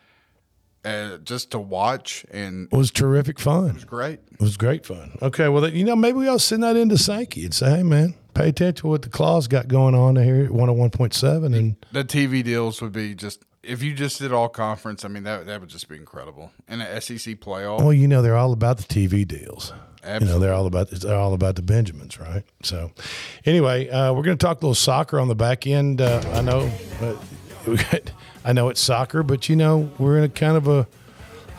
uh, 0.84 1.18
just 1.18 1.50
to 1.52 1.58
watch 1.58 2.24
and 2.30 2.68
It 2.72 2.76
was 2.76 2.90
terrific 2.90 3.38
fun. 3.40 3.70
It 3.70 3.74
was 3.74 3.84
great. 3.84 4.20
It 4.32 4.40
was 4.40 4.56
great 4.56 4.86
fun. 4.86 5.16
Okay, 5.22 5.48
well, 5.48 5.68
you 5.68 5.84
know, 5.84 5.96
maybe 5.96 6.28
I'll 6.28 6.38
send 6.38 6.62
that 6.62 6.76
into 6.76 6.98
Sankey 6.98 7.44
and 7.44 7.54
say, 7.54 7.70
hey, 7.78 7.82
man, 7.82 8.14
pay 8.34 8.48
attention 8.48 8.82
to 8.82 8.86
what 8.88 9.02
the 9.02 9.08
claws 9.08 9.48
got 9.48 9.68
going 9.68 9.94
on 9.94 10.16
here 10.16 10.44
at 10.44 10.50
101.7. 10.50 11.56
And 11.56 11.76
the 11.92 12.04
TV 12.04 12.42
deals 12.42 12.80
would 12.82 12.92
be 12.92 13.14
just 13.14 13.44
if 13.62 13.82
you 13.82 13.94
just 13.94 14.18
did 14.18 14.32
all 14.32 14.48
conference. 14.48 15.04
I 15.04 15.08
mean, 15.08 15.24
that 15.24 15.46
that 15.46 15.60
would 15.60 15.70
just 15.70 15.88
be 15.88 15.96
incredible. 15.96 16.52
And 16.68 16.82
an 16.82 17.00
SEC 17.00 17.36
playoff. 17.36 17.80
Well, 17.80 17.92
you 17.92 18.08
know, 18.08 18.22
they're 18.22 18.36
all 18.36 18.52
about 18.52 18.78
the 18.78 18.84
TV 18.84 19.26
deals. 19.26 19.72
You 20.04 20.26
know, 20.26 20.40
they're 20.40 20.52
all 20.52 20.66
about 20.66 20.90
they're 20.90 21.16
all 21.16 21.32
about 21.32 21.54
the 21.54 21.62
Benjamins, 21.62 22.18
right? 22.18 22.42
So, 22.64 22.90
anyway, 23.46 23.88
uh, 23.88 24.12
we're 24.12 24.24
going 24.24 24.36
to 24.36 24.44
talk 24.44 24.60
a 24.60 24.66
little 24.66 24.74
soccer 24.74 25.20
on 25.20 25.28
the 25.28 25.36
back 25.36 25.64
end. 25.64 26.00
Uh, 26.00 26.20
I 26.32 26.40
know, 26.40 26.68
uh, 27.00 27.76
I 28.44 28.52
know 28.52 28.68
it's 28.68 28.80
soccer, 28.80 29.22
but 29.22 29.48
you 29.48 29.54
know, 29.54 29.92
we're 29.98 30.18
in 30.18 30.24
a 30.24 30.28
kind 30.28 30.56
of 30.56 30.66
a 30.66 30.88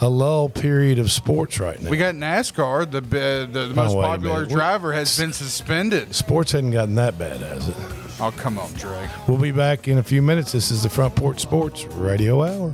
a 0.04 0.10
lull 0.10 0.50
period 0.50 1.00
of 1.00 1.10
sports 1.12 1.60
right 1.60 1.82
now. 1.82 1.90
We 1.90 1.98
got 1.98 2.14
NASCAR. 2.16 2.90
The 2.92 3.00
the, 3.02 3.48
the 3.52 3.72
Oh, 3.72 3.74
most 3.74 3.94
popular 3.94 4.46
driver 4.46 4.92
has 4.94 5.18
been 5.18 5.32
suspended. 5.34 6.14
Sports 6.14 6.52
hadn't 6.52 6.72
gotten 6.72 6.96
that 6.96 7.18
bad, 7.18 7.38
has 7.42 7.70
it? 7.70 7.76
Oh 8.20 8.34
come 8.38 8.60
on, 8.60 8.72
Drake. 8.74 9.10
We'll 9.28 9.38
be 9.38 9.52
back 9.52 9.88
in 9.88 9.98
a 9.98 10.04
few 10.04 10.22
minutes. 10.22 10.52
This 10.52 10.72
is 10.72 10.84
the 10.84 10.90
Front 10.90 11.16
Porch 11.16 11.40
Sports 11.40 11.86
Radio 11.86 12.44
Hour. 12.44 12.74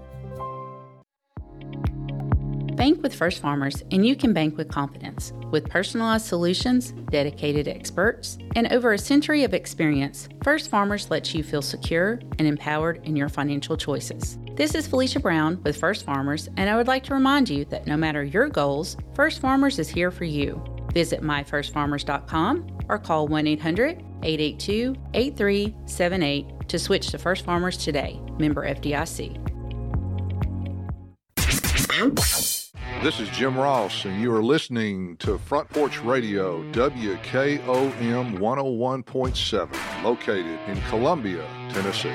Bank 2.81 3.03
with 3.03 3.13
First 3.13 3.43
Farmers, 3.43 3.83
and 3.91 4.03
you 4.03 4.15
can 4.15 4.33
bank 4.33 4.57
with 4.57 4.67
confidence. 4.67 5.33
With 5.51 5.69
personalized 5.69 6.25
solutions, 6.25 6.93
dedicated 7.11 7.67
experts, 7.67 8.39
and 8.55 8.65
over 8.73 8.93
a 8.93 8.97
century 8.97 9.43
of 9.43 9.53
experience, 9.53 10.27
First 10.43 10.71
Farmers 10.71 11.11
lets 11.11 11.35
you 11.35 11.43
feel 11.43 11.61
secure 11.61 12.19
and 12.39 12.47
empowered 12.47 12.99
in 13.03 13.15
your 13.15 13.29
financial 13.29 13.77
choices. 13.77 14.39
This 14.55 14.73
is 14.73 14.87
Felicia 14.87 15.19
Brown 15.19 15.61
with 15.61 15.77
First 15.77 16.05
Farmers, 16.05 16.49
and 16.57 16.71
I 16.71 16.75
would 16.75 16.87
like 16.87 17.03
to 17.03 17.13
remind 17.13 17.49
you 17.49 17.65
that 17.65 17.85
no 17.85 17.95
matter 17.95 18.23
your 18.23 18.49
goals, 18.49 18.97
First 19.13 19.41
Farmers 19.41 19.77
is 19.77 19.87
here 19.87 20.09
for 20.09 20.23
you. 20.23 20.59
Visit 20.91 21.21
myfirstfarmers.com 21.21 22.79
or 22.89 22.97
call 22.97 23.27
1 23.27 23.45
800 23.45 24.03
882 24.23 24.95
8378 25.13 26.67
to 26.67 26.79
switch 26.79 27.09
to 27.09 27.19
First 27.19 27.45
Farmers 27.45 27.77
today. 27.77 28.19
Member 28.39 28.67
FDIC. 28.67 29.37
This 33.03 33.19
is 33.19 33.29
Jim 33.29 33.57
Ross, 33.57 34.05
and 34.05 34.21
you 34.21 34.31
are 34.31 34.43
listening 34.43 35.17
to 35.17 35.39
Front 35.39 35.69
Porch 35.69 36.03
Radio, 36.03 36.61
WKOM 36.71 38.37
101.7, 38.37 40.03
located 40.03 40.59
in 40.67 40.79
Columbia, 40.83 41.43
Tennessee. 41.71 42.13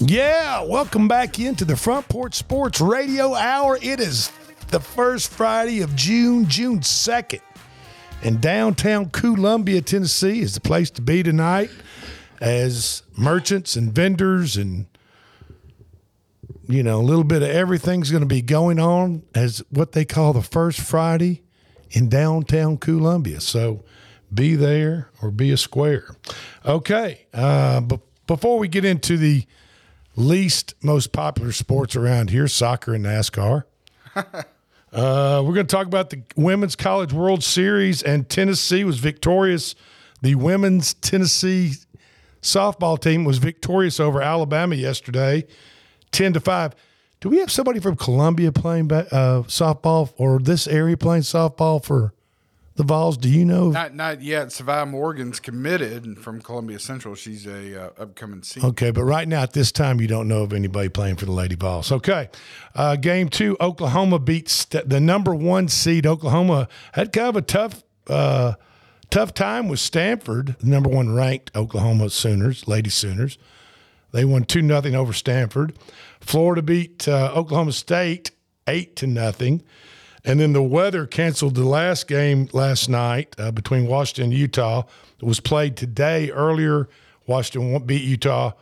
Yeah, 0.00 0.62
welcome 0.64 1.08
back 1.08 1.40
into 1.40 1.64
the 1.64 1.76
Front 1.76 2.10
Porch 2.10 2.34
Sports 2.34 2.82
Radio 2.82 3.32
Hour. 3.32 3.78
It 3.80 4.00
is 4.00 4.30
the 4.68 4.80
first 4.80 5.30
Friday 5.30 5.80
of 5.80 5.96
June, 5.96 6.46
June 6.46 6.80
2nd. 6.80 7.40
And 8.22 8.42
downtown 8.42 9.08
Columbia, 9.08 9.80
Tennessee 9.80 10.42
is 10.42 10.52
the 10.52 10.60
place 10.60 10.90
to 10.90 11.00
be 11.00 11.22
tonight 11.22 11.70
as 12.38 13.02
merchants 13.16 13.76
and 13.76 13.90
vendors 13.94 14.58
and 14.58 14.84
you 16.68 16.82
know, 16.82 17.00
a 17.00 17.02
little 17.02 17.24
bit 17.24 17.42
of 17.42 17.48
everything's 17.48 18.10
going 18.10 18.22
to 18.22 18.26
be 18.26 18.42
going 18.42 18.78
on 18.78 19.22
as 19.34 19.62
what 19.70 19.92
they 19.92 20.04
call 20.04 20.32
the 20.32 20.42
first 20.42 20.80
Friday 20.80 21.42
in 21.90 22.08
downtown 22.08 22.76
Columbia. 22.76 23.40
So 23.40 23.84
be 24.32 24.56
there 24.56 25.10
or 25.22 25.30
be 25.30 25.50
a 25.52 25.56
square. 25.56 26.16
Okay. 26.64 27.26
Uh, 27.32 27.80
but 27.80 28.00
before 28.26 28.58
we 28.58 28.68
get 28.68 28.84
into 28.84 29.16
the 29.16 29.44
least 30.16 30.74
most 30.82 31.12
popular 31.12 31.52
sports 31.52 31.94
around 31.94 32.30
here, 32.30 32.48
soccer 32.48 32.94
and 32.94 33.04
NASCAR, 33.04 33.64
uh, 34.16 34.42
we're 34.92 35.54
going 35.54 35.66
to 35.66 35.76
talk 35.76 35.86
about 35.86 36.10
the 36.10 36.22
Women's 36.36 36.74
College 36.74 37.12
World 37.12 37.44
Series, 37.44 38.02
and 38.02 38.28
Tennessee 38.28 38.82
was 38.82 38.98
victorious. 38.98 39.74
The 40.22 40.34
women's 40.34 40.94
Tennessee 40.94 41.74
softball 42.42 43.00
team 43.00 43.24
was 43.24 43.38
victorious 43.38 44.00
over 44.00 44.22
Alabama 44.22 44.74
yesterday, 44.74 45.46
10 46.12 46.34
to 46.34 46.40
5. 46.40 46.74
Do 47.20 47.30
we 47.30 47.38
have 47.38 47.50
somebody 47.50 47.80
from 47.80 47.96
Columbia 47.96 48.52
playing 48.52 48.92
uh, 48.92 49.42
softball 49.46 50.12
or 50.16 50.38
this 50.38 50.66
area 50.66 50.96
playing 50.96 51.22
softball 51.22 51.82
for 51.82 52.12
the 52.76 52.82
Vols? 52.82 53.16
Do 53.16 53.28
you 53.28 53.44
know? 53.44 53.70
Not 53.70 53.94
not 53.94 54.20
yet. 54.20 54.52
Savannah 54.52 54.90
Morgan's 54.90 55.40
committed 55.40 56.18
from 56.18 56.40
Columbia 56.42 56.78
Central. 56.78 57.14
She's 57.14 57.46
a 57.46 57.86
uh, 57.86 58.02
upcoming 58.02 58.42
senior. 58.42 58.68
Okay, 58.68 58.90
but 58.90 59.04
right 59.04 59.26
now 59.26 59.42
at 59.42 59.54
this 59.54 59.72
time, 59.72 60.00
you 60.00 60.06
don't 60.06 60.28
know 60.28 60.42
of 60.42 60.52
anybody 60.52 60.90
playing 60.90 61.16
for 61.16 61.24
the 61.24 61.32
Lady 61.32 61.56
Vols. 61.56 61.90
Okay, 61.90 62.28
uh, 62.74 62.96
game 62.96 63.28
two, 63.30 63.56
Oklahoma 63.60 64.18
beats 64.18 64.66
the 64.66 65.00
number 65.00 65.34
one 65.34 65.68
seed. 65.68 66.06
Oklahoma 66.06 66.68
had 66.92 67.12
kind 67.12 67.28
of 67.28 67.36
a 67.36 67.42
tough, 67.42 67.82
uh, 68.08 68.54
tough 69.10 69.32
time 69.32 69.68
with 69.68 69.80
Stanford, 69.80 70.56
the 70.60 70.66
number 70.66 70.90
one 70.90 71.14
ranked 71.14 71.50
Oklahoma 71.56 72.10
Sooners, 72.10 72.68
Lady 72.68 72.90
Sooners. 72.90 73.38
They 74.16 74.24
won 74.24 74.44
two 74.44 74.62
nothing 74.62 74.94
over 74.94 75.12
Stanford. 75.12 75.74
Florida 76.20 76.62
beat 76.62 77.06
uh, 77.06 77.32
Oklahoma 77.34 77.72
State 77.72 78.30
eight 78.66 78.96
to 78.96 79.06
nothing. 79.06 79.62
And 80.24 80.40
then 80.40 80.54
the 80.54 80.62
weather 80.62 81.06
canceled 81.06 81.54
the 81.54 81.66
last 81.66 82.08
game 82.08 82.48
last 82.54 82.88
night 82.88 83.36
uh, 83.38 83.50
between 83.50 83.86
Washington 83.86 84.30
and 84.30 84.32
Utah. 84.32 84.84
It 85.20 85.26
was 85.26 85.38
played 85.38 85.76
today 85.76 86.30
earlier. 86.30 86.88
Washington 87.26 87.78
beat 87.84 88.04
Utah 88.04 88.52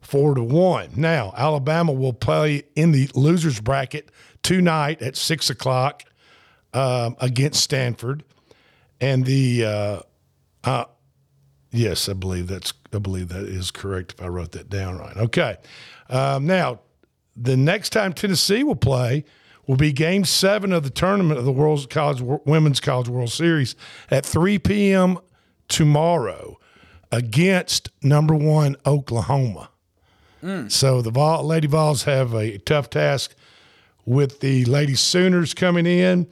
four 0.00 0.36
to 0.36 0.44
one. 0.44 0.90
Now 0.94 1.34
Alabama 1.36 1.90
will 1.90 2.12
play 2.12 2.62
in 2.76 2.92
the 2.92 3.10
losers 3.12 3.60
bracket 3.60 4.12
tonight 4.44 5.02
at 5.02 5.16
six 5.16 5.50
o'clock 5.50 6.04
um, 6.72 7.16
against 7.20 7.64
Stanford, 7.64 8.22
and 9.00 9.24
the 9.24 9.64
uh, 9.64 10.00
uh, 10.62 10.84
yes, 11.70 12.08
I 12.08 12.12
believe 12.14 12.46
that's 12.48 12.72
I 12.92 12.98
believe 12.98 13.28
that 13.28 13.44
is 13.44 13.70
correct 13.70 14.14
if 14.18 14.22
I 14.22 14.28
wrote 14.28 14.52
that 14.52 14.68
down 14.68 14.98
right. 14.98 15.16
Okay, 15.16 15.56
um, 16.08 16.46
now 16.46 16.80
the 17.36 17.56
next 17.56 17.90
time 17.90 18.12
Tennessee 18.12 18.62
will 18.64 18.76
play 18.76 19.24
will 19.66 19.76
be 19.76 19.92
Game 19.92 20.24
Seven 20.24 20.72
of 20.72 20.82
the 20.82 20.90
tournament 20.90 21.38
of 21.38 21.44
the 21.44 21.52
World's 21.52 21.86
College 21.86 22.20
Women's 22.44 22.80
College 22.80 23.08
World 23.08 23.30
Series 23.30 23.76
at 24.10 24.26
3 24.26 24.58
p.m. 24.58 25.18
tomorrow 25.68 26.58
against 27.12 27.90
number 28.02 28.34
one 28.34 28.76
Oklahoma. 28.86 29.70
So 30.68 31.02
the 31.02 31.10
Vol, 31.10 31.44
Lady 31.44 31.66
Vols 31.68 32.04
have 32.04 32.32
a 32.34 32.56
tough 32.58 32.88
task 32.88 33.34
with 34.06 34.40
the 34.40 34.64
Lady 34.64 34.94
Sooners 34.94 35.52
coming 35.52 35.86
in. 35.86 36.26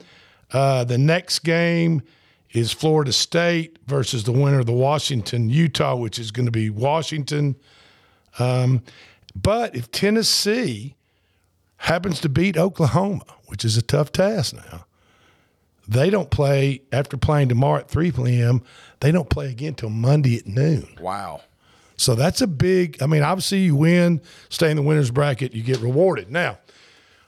Uh, 0.51 0.83
the 0.83 0.97
next 0.97 1.39
game 1.39 2.01
is 2.51 2.71
Florida 2.71 3.13
State 3.13 3.77
versus 3.85 4.23
the 4.23 4.31
winner 4.31 4.59
of 4.59 4.65
the 4.65 4.73
Washington 4.73 5.49
Utah, 5.49 5.95
which 5.95 6.17
is 6.17 6.31
going 6.31 6.45
to 6.45 6.51
be 6.51 6.69
Washington. 6.69 7.55
Um, 8.39 8.83
but 9.35 9.75
if 9.75 9.91
Tennessee 9.91 10.95
happens 11.77 12.19
to 12.21 12.29
beat 12.29 12.57
Oklahoma, 12.57 13.25
which 13.47 13.63
is 13.63 13.77
a 13.77 13.81
tough 13.81 14.11
task 14.11 14.55
now, 14.55 14.85
they 15.87 16.09
don't 16.09 16.29
play 16.29 16.81
after 16.91 17.17
playing 17.17 17.49
tomorrow 17.49 17.79
at 17.79 17.89
3 17.89 18.11
p.m. 18.11 18.61
They 18.99 19.11
don't 19.11 19.29
play 19.29 19.49
again 19.49 19.73
till 19.73 19.89
Monday 19.89 20.37
at 20.37 20.45
noon. 20.45 20.87
Wow. 21.01 21.41
So 21.97 22.15
that's 22.15 22.41
a 22.41 22.47
big. 22.47 23.01
I 23.01 23.07
mean, 23.07 23.23
obviously, 23.23 23.59
you 23.59 23.75
win, 23.75 24.21
stay 24.49 24.69
in 24.69 24.77
the 24.77 24.83
winners 24.83 25.11
bracket, 25.11 25.53
you 25.53 25.63
get 25.63 25.79
rewarded. 25.79 26.31
Now, 26.31 26.59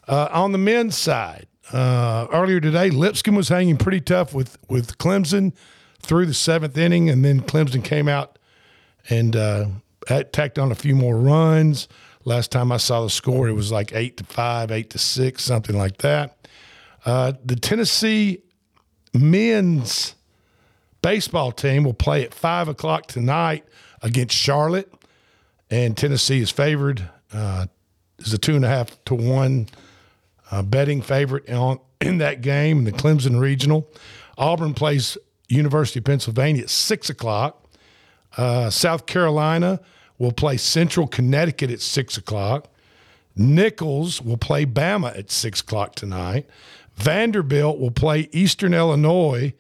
uh, 0.08 0.30
on 0.32 0.52
the 0.52 0.58
men's 0.58 0.96
side, 0.96 1.48
uh, 1.74 2.28
earlier 2.32 2.60
today, 2.60 2.90
Lipscomb 2.90 3.36
was 3.36 3.50
hanging 3.50 3.78
pretty 3.78 4.02
tough 4.02 4.34
with 4.34 4.58
with 4.70 4.98
Clemson 4.98 5.54
through 6.02 6.26
the 6.26 6.34
seventh 6.34 6.78
inning, 6.78 7.10
and 7.10 7.24
then 7.24 7.42
Clemson 7.42 7.84
came 7.84 8.08
out 8.08 8.40
and 9.10 9.36
uh, 9.36 9.66
tacked 10.32 10.60
on 10.60 10.72
a 10.72 10.76
few 10.76 10.96
more 10.96 11.18
runs. 11.18 11.88
Last 12.24 12.52
time 12.52 12.72
I 12.72 12.78
saw 12.78 13.02
the 13.02 13.10
score, 13.10 13.48
it 13.48 13.54
was 13.54 13.72
like 13.72 13.94
eight 13.94 14.18
to 14.18 14.24
five, 14.24 14.72
eight 14.72 14.92
to 14.92 15.00
six, 15.00 15.44
something 15.44 15.78
like 15.78 15.98
that. 15.98 16.48
Uh, 17.06 17.34
the 17.44 17.56
Tennessee 17.56 18.44
men's 19.14 20.16
baseball 21.02 21.52
team 21.52 21.84
will 21.84 21.96
play 21.96 22.24
at 22.24 22.34
five 22.34 22.68
o'clock 22.68 23.08
tonight 23.08 23.66
against 24.04 24.36
Charlotte, 24.36 24.92
and 25.70 25.98
Tennessee 25.98 26.42
is 26.42 26.52
favored. 26.52 27.10
Uh, 27.34 27.66
is 28.20 28.34
a 28.34 28.38
two 28.38 28.56
and 28.56 28.66
a 28.66 28.68
half 28.68 29.04
to 29.06 29.16
one 29.16 29.68
uh, 30.52 30.62
betting 30.62 31.02
favorite 31.02 31.50
on 31.50 31.80
in 32.02 32.18
that 32.20 32.42
game 32.42 32.80
in 32.80 32.84
the 32.84 32.92
Clemson 32.92 33.40
Regional. 33.40 33.90
Auburn 34.38 34.74
plays 34.74 35.18
University 35.48 36.00
of 36.00 36.06
Pennsylvania 36.06 36.64
at 36.64 36.70
six 36.70 37.10
o'clock. 37.10 37.66
Uh, 38.38 38.70
South 38.70 39.06
Carolina 39.06 39.80
will 40.18 40.32
play 40.32 40.58
Central 40.58 41.08
Connecticut 41.08 41.72
at 41.72 41.82
six 41.82 42.18
o'clock. 42.18 42.68
Nicholls 43.36 44.22
will 44.22 44.38
play 44.38 44.66
Bama 44.66 45.18
at 45.18 45.32
six 45.32 45.62
o'clock 45.62 45.96
tonight. 45.96 46.50
Vanderbilt 46.96 47.80
will 47.80 47.92
play 47.92 48.30
Eastern 48.32 48.74
Illinois 48.74 49.54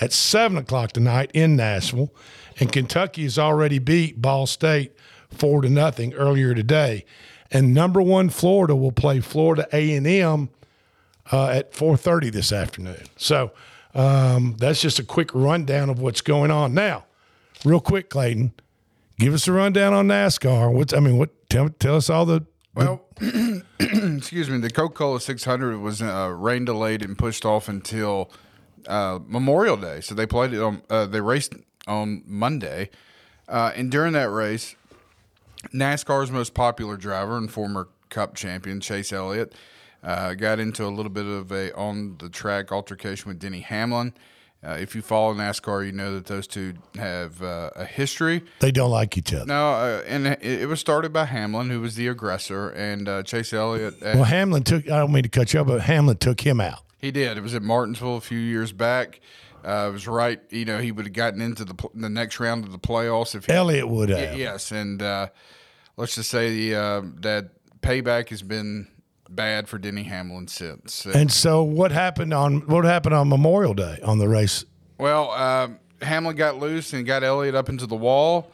at 0.00 0.12
seven 0.12 0.58
o'clock 0.58 0.92
tonight 0.92 1.30
in 1.32 1.56
Nashville, 1.56 2.12
and 2.58 2.72
Kentucky 2.72 3.22
has 3.22 3.38
already 3.38 3.78
beat 3.78 4.20
Ball 4.20 4.46
State 4.46 4.92
four 5.30 5.62
to 5.62 5.68
nothing 5.68 6.12
earlier 6.14 6.54
today. 6.54 7.04
And 7.52 7.74
number 7.74 8.00
one 8.00 8.30
Florida 8.30 8.74
will 8.74 8.92
play 8.92 9.20
Florida 9.20 9.68
A 9.72 9.94
and 9.94 10.06
M 10.06 10.48
uh, 11.30 11.48
at 11.48 11.74
four 11.74 11.96
thirty 11.96 12.30
this 12.30 12.50
afternoon. 12.50 13.04
So 13.16 13.52
um, 13.94 14.56
that's 14.58 14.80
just 14.80 14.98
a 14.98 15.04
quick 15.04 15.30
rundown 15.34 15.90
of 15.90 16.00
what's 16.00 16.22
going 16.22 16.50
on 16.50 16.72
now. 16.72 17.04
Real 17.64 17.80
quick, 17.80 18.08
Clayton, 18.10 18.52
give 19.18 19.34
us 19.34 19.46
a 19.46 19.52
rundown 19.52 19.92
on 19.92 20.08
NASCAR. 20.08 20.72
What's 20.72 20.94
I 20.94 21.00
mean, 21.00 21.18
what 21.18 21.30
tell 21.50 21.68
tell 21.68 21.96
us 21.96 22.08
all 22.08 22.24
the 22.24 22.46
Well, 22.74 23.02
excuse 23.78 24.48
me. 24.48 24.58
The 24.58 24.70
Coca 24.70 24.94
Cola 24.94 25.20
600 25.20 25.78
was 25.78 26.00
uh, 26.00 26.34
rain 26.34 26.64
delayed 26.64 27.02
and 27.02 27.18
pushed 27.18 27.44
off 27.44 27.68
until 27.68 28.30
uh, 28.86 29.18
Memorial 29.26 29.76
Day. 29.76 30.00
So 30.00 30.14
they 30.14 30.26
played 30.26 30.54
it 30.54 30.62
on. 30.62 30.82
Uh, 30.88 31.06
they 31.06 31.20
raced 31.20 31.54
on 31.86 32.22
Monday, 32.26 32.88
uh, 33.46 33.72
and 33.76 33.90
during 33.90 34.14
that 34.14 34.30
race, 34.30 34.74
NASCAR's 35.72 36.30
most 36.30 36.54
popular 36.54 36.96
driver 36.96 37.36
and 37.36 37.50
former 37.50 37.88
Cup 38.10 38.34
champion 38.34 38.80
Chase 38.80 39.12
Elliott 39.12 39.54
uh, 40.02 40.34
got 40.34 40.58
into 40.58 40.84
a 40.84 40.88
little 40.88 41.10
bit 41.10 41.24
of 41.26 41.50
a 41.52 41.74
on 41.74 42.16
the 42.18 42.28
track 42.28 42.70
altercation 42.72 43.28
with 43.28 43.38
Denny 43.38 43.60
Hamlin. 43.60 44.12
Uh, 44.64 44.76
if 44.78 44.94
you 44.94 45.02
follow 45.02 45.34
NASCAR, 45.34 45.84
you 45.84 45.90
know 45.90 46.14
that 46.14 46.26
those 46.26 46.46
two 46.46 46.74
have 46.96 47.42
uh, 47.42 47.70
a 47.74 47.84
history. 47.84 48.42
they 48.60 48.70
don't 48.70 48.90
like 48.92 49.18
each 49.18 49.34
other. 49.34 49.46
No, 49.46 49.72
uh, 49.72 50.02
and 50.06 50.26
it, 50.26 50.40
it 50.42 50.68
was 50.68 50.78
started 50.78 51.12
by 51.12 51.24
Hamlin, 51.24 51.68
who 51.68 51.80
was 51.80 51.96
the 51.96 52.06
aggressor, 52.06 52.68
and 52.70 53.08
uh, 53.08 53.22
Chase 53.24 53.52
Elliott. 53.52 53.94
uh, 54.02 54.12
Well, 54.14 54.24
Hamlin 54.24 54.62
took. 54.62 54.84
I 54.88 54.98
don't 54.98 55.10
mean 55.12 55.24
to 55.24 55.28
cut 55.28 55.52
you 55.52 55.60
off, 55.60 55.66
but 55.66 55.80
Hamlin 55.80 56.18
took 56.18 56.40
him 56.42 56.60
out. 56.60 56.80
he 57.00 57.10
did. 57.10 57.36
It 57.36 57.42
was 57.42 57.54
at 57.56 57.62
Martinsville 57.62 58.16
a 58.16 58.20
few 58.20 58.38
years 58.38 58.70
back. 58.72 59.20
Uh, 59.64 59.88
it 59.88 59.92
was 59.92 60.08
right. 60.08 60.40
You 60.50 60.64
know, 60.64 60.78
he 60.78 60.92
would 60.92 61.06
have 61.06 61.12
gotten 61.12 61.40
into 61.40 61.64
the 61.64 61.74
pl- 61.74 61.92
the 61.94 62.08
next 62.08 62.40
round 62.40 62.64
of 62.64 62.72
the 62.72 62.78
playoffs 62.78 63.34
if 63.34 63.46
he, 63.46 63.52
Elliott 63.52 63.88
would 63.88 64.08
have. 64.08 64.36
yes, 64.36 64.72
and 64.72 65.00
uh, 65.02 65.28
let's 65.96 66.14
just 66.14 66.30
say 66.30 66.50
the, 66.50 66.74
uh, 66.74 67.02
that 67.20 67.50
payback 67.80 68.28
has 68.30 68.42
been 68.42 68.88
bad 69.30 69.68
for 69.68 69.78
Denny 69.78 70.02
Hamlin 70.02 70.48
since. 70.48 71.06
And 71.06 71.30
so, 71.32 71.62
what 71.62 71.92
happened 71.92 72.34
on 72.34 72.66
what 72.66 72.84
happened 72.84 73.14
on 73.14 73.28
Memorial 73.28 73.74
Day 73.74 73.98
on 74.04 74.18
the 74.18 74.28
race? 74.28 74.64
Well, 74.98 75.30
um, 75.30 75.78
Hamlin 76.00 76.36
got 76.36 76.58
loose 76.58 76.92
and 76.92 77.06
got 77.06 77.22
Elliott 77.22 77.54
up 77.54 77.68
into 77.68 77.86
the 77.86 77.96
wall. 77.96 78.50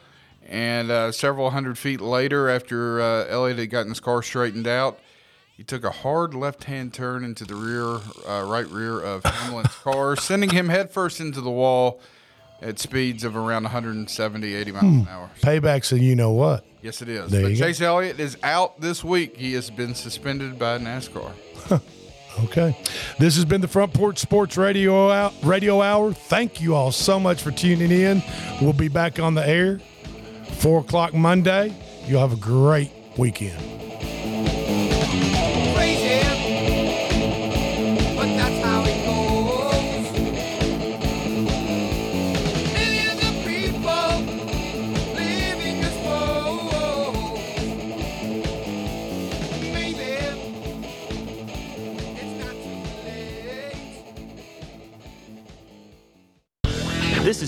And 0.51 0.91
uh, 0.91 1.13
several 1.13 1.51
hundred 1.51 1.77
feet 1.77 2.01
later, 2.01 2.49
after 2.49 3.03
uh, 3.03 3.27
Elliott 3.27 3.59
had 3.59 3.71
gotten 3.71 3.91
his 3.91 4.01
car 4.01 4.23
straightened 4.23 4.67
out, 4.67 4.99
he 5.59 5.65
took 5.65 5.83
a 5.85 5.91
hard 5.91 6.33
left 6.35 6.65
hand 6.65 6.95
turn 6.95 7.25
into 7.25 7.45
the 7.45 7.55
rear, 7.57 7.99
uh, 8.27 8.45
right 8.45 8.67
rear 8.69 9.01
of 9.01 9.25
Hamlin's 9.25 9.75
car, 9.75 10.15
sending 10.17 10.51
him 10.51 10.69
headfirst 10.69 11.21
into 11.21 11.41
the 11.41 11.51
wall 11.51 12.01
at 12.63 12.79
speeds 12.79 13.25
of 13.25 13.37
around 13.37 13.65
170, 13.65 14.55
80 14.55 14.71
miles 14.73 14.83
Hmm. 14.85 15.01
an 15.01 15.09
hour. 15.11 15.31
Paybacks, 15.43 15.91
and 15.93 16.01
you 16.01 16.15
know 16.15 16.31
what? 16.31 16.65
Yes, 16.81 17.03
it 17.03 17.09
is. 17.09 17.31
There 17.33 17.43
but 17.43 17.51
you 17.51 17.57
go. 17.59 17.65
Chase 17.67 17.81
Elliott 17.81 18.21
is 18.21 18.37
out 18.45 18.81
this 18.81 19.03
week. 19.03 19.37
He 19.37 19.53
has 19.55 19.69
been 19.69 19.95
suspended 19.97 20.59
by 20.61 20.79
NASCAR. 20.79 21.33
Okay. 22.45 22.77
This 23.19 23.35
has 23.35 23.45
been 23.45 23.61
the 23.61 23.67
Front 23.67 23.93
Porch 23.95 24.19
Sports 24.19 24.57
Radio 24.57 25.33
Radio 25.43 25.83
Hour. 25.83 26.13
Thank 26.13 26.61
you 26.61 26.77
all 26.77 26.93
so 26.93 27.19
much 27.19 27.43
for 27.43 27.51
tuning 27.51 27.91
in. 27.91 28.23
We'll 28.63 28.73
be 28.73 28.87
back 28.87 29.19
on 29.19 29.35
the 29.35 29.45
air 29.45 29.81
four 30.61 30.79
o'clock 30.83 31.15
Monday. 31.15 31.75
You'll 32.07 32.21
have 32.21 32.33
a 32.33 32.37
great 32.37 32.93
weekend. 33.17 33.59